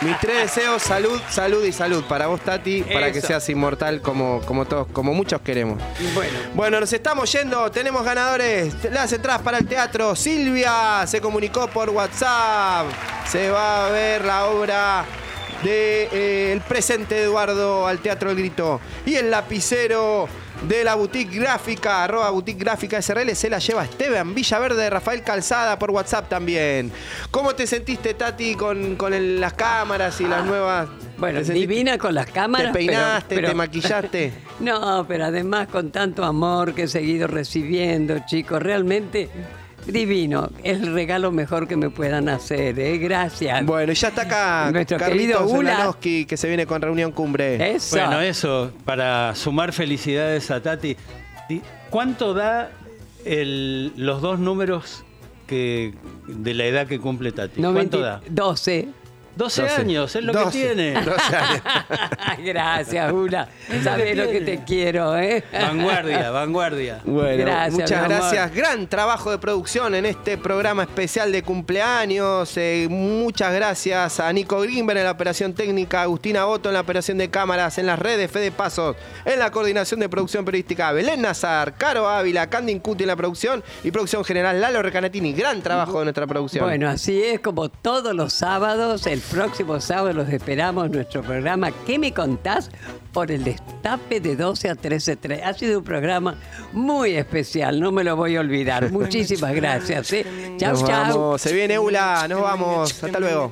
Mis 0.01 0.19
tres 0.19 0.55
deseos, 0.55 0.81
salud, 0.81 1.21
salud 1.29 1.63
y 1.63 1.71
salud 1.71 2.03
para 2.05 2.25
vos, 2.25 2.41
Tati, 2.41 2.81
para 2.81 3.11
que 3.11 3.21
seas 3.21 3.47
inmortal 3.49 4.01
como, 4.01 4.41
como 4.41 4.65
todos, 4.65 4.87
como 4.91 5.13
muchos 5.13 5.41
queremos. 5.41 5.79
Bueno. 6.15 6.39
Bueno, 6.55 6.79
nos 6.79 6.91
estamos 6.91 7.31
yendo, 7.31 7.69
tenemos 7.69 8.03
ganadores. 8.03 8.73
Las 8.91 9.13
entradas 9.13 9.43
para 9.43 9.59
el 9.59 9.67
teatro. 9.67 10.15
Silvia 10.15 11.05
se 11.05 11.21
comunicó 11.21 11.67
por 11.67 11.91
WhatsApp. 11.91 12.87
Se 13.27 13.51
va 13.51 13.85
a 13.85 13.89
ver 13.91 14.25
la 14.25 14.47
obra 14.47 15.05
de 15.63 16.09
eh, 16.11 16.53
El 16.53 16.61
presente 16.61 17.21
Eduardo 17.21 17.85
al 17.85 17.99
Teatro 17.99 18.31
El 18.31 18.37
Grito. 18.37 18.81
Y 19.05 19.13
el 19.13 19.29
lapicero 19.29 20.27
de 20.67 20.83
la 20.83 20.95
boutique 20.95 21.31
gráfica, 21.39 22.03
arroba 22.03 22.29
boutique 22.31 22.59
gráfica 22.59 23.01
SRL, 23.01 23.35
se 23.35 23.49
la 23.49 23.59
lleva 23.59 23.83
Esteban 23.83 24.33
Villaverde, 24.33 24.89
Rafael 24.89 25.21
Calzada 25.21 25.77
por 25.77 25.91
WhatsApp 25.91 26.27
también. 26.29 26.91
¿Cómo 27.29 27.53
te 27.53 27.67
sentiste, 27.67 28.13
Tati, 28.15 28.55
con, 28.55 28.95
con 28.95 29.13
el- 29.13 29.39
las 29.39 29.53
cámaras 29.53 30.19
y 30.21 30.25
las 30.25 30.43
nuevas? 30.45 30.87
Bueno, 31.17 31.39
¿Te 31.39 31.45
sentiste- 31.45 31.67
divina 31.67 31.97
con 31.97 32.15
las 32.15 32.25
cámaras. 32.31 32.71
¿Te 32.71 32.77
peinaste, 32.79 33.25
pero- 33.35 33.41
pero- 33.41 33.49
te 33.49 33.55
maquillaste? 33.55 34.33
No, 34.59 35.05
pero 35.07 35.25
además 35.25 35.67
con 35.67 35.91
tanto 35.91 36.23
amor 36.23 36.73
que 36.73 36.83
he 36.83 36.87
seguido 36.87 37.27
recibiendo, 37.27 38.19
chicos, 38.25 38.61
realmente 38.63 39.29
divino. 39.87 40.49
El 40.63 40.93
regalo 40.93 41.31
mejor 41.31 41.67
que 41.67 41.75
me 41.77 41.89
puedan 41.89 42.29
hacer, 42.29 42.79
¿eh? 42.79 42.97
Gracias. 42.97 43.65
Bueno, 43.65 43.91
y 43.91 43.95
ya 43.95 44.07
está 44.09 44.23
acá 44.23 44.69
Nuestro 44.71 44.97
Carlitos 44.97 45.41
querido 45.41 45.45
Ula. 45.59 45.73
Ulanowski, 45.75 46.25
que 46.25 46.37
se 46.37 46.47
viene 46.47 46.65
con 46.65 46.81
reunión 46.81 47.11
cumbre. 47.11 47.75
Eso. 47.75 47.95
Bueno, 47.97 48.19
eso, 48.21 48.71
para 48.85 49.33
sumar 49.35 49.71
felicidades 49.73 50.49
a 50.51 50.61
Tati. 50.61 50.95
¿Cuánto 51.89 52.33
da 52.33 52.71
el- 53.23 53.93
los 53.95 54.21
dos 54.21 54.39
números 54.39 55.03
que, 55.47 55.93
de 56.27 56.53
la 56.53 56.65
edad 56.65 56.87
que 56.87 56.99
cumple 56.99 57.31
Tati? 57.31 57.61
¿Cuánto 57.61 57.99
da? 58.01 58.21
12. 58.29 58.87
12, 59.35 59.61
12. 59.63 59.75
años, 59.75 60.15
es 60.15 60.23
lo 60.23 60.33
12. 60.33 60.45
que 60.51 60.65
tiene. 60.65 60.93
12 60.93 61.35
años. 61.35 61.61
Gracias, 62.43 63.11
Ula. 63.11 63.49
Sabes 63.83 64.15
lo 64.17 64.29
que 64.29 64.41
te 64.41 64.63
quiero, 64.63 65.17
¿eh? 65.17 65.43
Vanguardia, 65.51 66.31
vanguardia. 66.31 67.01
Bueno, 67.03 67.43
Gracias, 67.43 67.73
muchas 67.73 68.03
gracias. 68.07 68.55
Gran 68.55 68.87
trabajo 68.87 69.31
de 69.31 69.37
producción 69.37 69.95
en 69.95 70.05
este 70.05 70.37
programa 70.37 70.83
especial 70.83 71.31
de 71.31 71.43
cumpleaños. 71.43 72.55
Eh, 72.57 72.87
muchas 72.89 73.53
gracias 73.53 74.19
a 74.19 74.31
Nico 74.31 74.61
Grimber 74.61 74.97
en 74.97 75.03
la 75.03 75.11
operación 75.11 75.53
técnica, 75.53 76.03
Agustina 76.03 76.45
Boto 76.45 76.69
en 76.69 76.73
la 76.73 76.81
operación 76.81 77.17
de 77.17 77.29
cámaras, 77.29 77.77
en 77.77 77.87
las 77.87 77.99
redes, 77.99 78.31
Fede 78.31 78.51
Pasos, 78.51 78.95
en 79.25 79.39
la 79.39 79.51
coordinación 79.51 79.99
de 79.99 80.09
producción 80.09 80.45
periodística, 80.45 80.91
Belén 80.91 81.21
Nazar, 81.21 81.75
Caro 81.75 82.07
Ávila, 82.07 82.49
Candy 82.49 82.71
Incuti 82.71 83.03
en 83.03 83.07
la 83.07 83.15
producción 83.15 83.63
y 83.83 83.91
producción 83.91 84.23
general, 84.23 84.61
Lalo 84.61 84.81
Recanatini. 84.81 85.33
Gran 85.33 85.61
trabajo 85.61 85.99
de 85.99 86.05
nuestra 86.05 86.27
producción. 86.27 86.65
Bueno, 86.65 86.89
así 86.89 87.21
es 87.21 87.39
como 87.39 87.69
todos 87.69 88.13
los 88.15 88.33
sábados, 88.33 89.07
el 89.07 89.21
próximo 89.25 89.79
sábado 89.79 90.13
los 90.13 90.29
esperamos 90.29 90.85
en 90.87 90.91
nuestro 90.93 91.21
programa 91.21 91.71
¿Qué 91.85 91.97
me 91.99 92.13
contás? 92.13 92.69
por 93.13 93.31
el 93.31 93.43
destape 93.45 94.19
de 94.19 94.35
12 94.35 94.69
a 94.69 94.75
13.3. 94.75 95.41
Ha 95.43 95.53
sido 95.53 95.79
un 95.79 95.85
programa 95.85 96.35
muy 96.73 97.11
especial, 97.15 97.79
no 97.79 97.91
me 97.91 98.03
lo 98.03 98.15
voy 98.17 98.35
a 98.35 98.41
olvidar. 98.41 98.91
Muchísimas 98.91 99.53
gracias. 99.55 100.11
¿eh? 100.11 100.25
Chau, 100.57 100.71
Nos 100.73 100.81
chau. 100.85 100.89
vamos. 100.89 101.41
Se 101.41 101.53
viene 101.53 101.79
Ula, 101.79 102.27
nos 102.27 102.41
vamos. 102.41 103.03
Hasta 103.03 103.19
luego. 103.19 103.51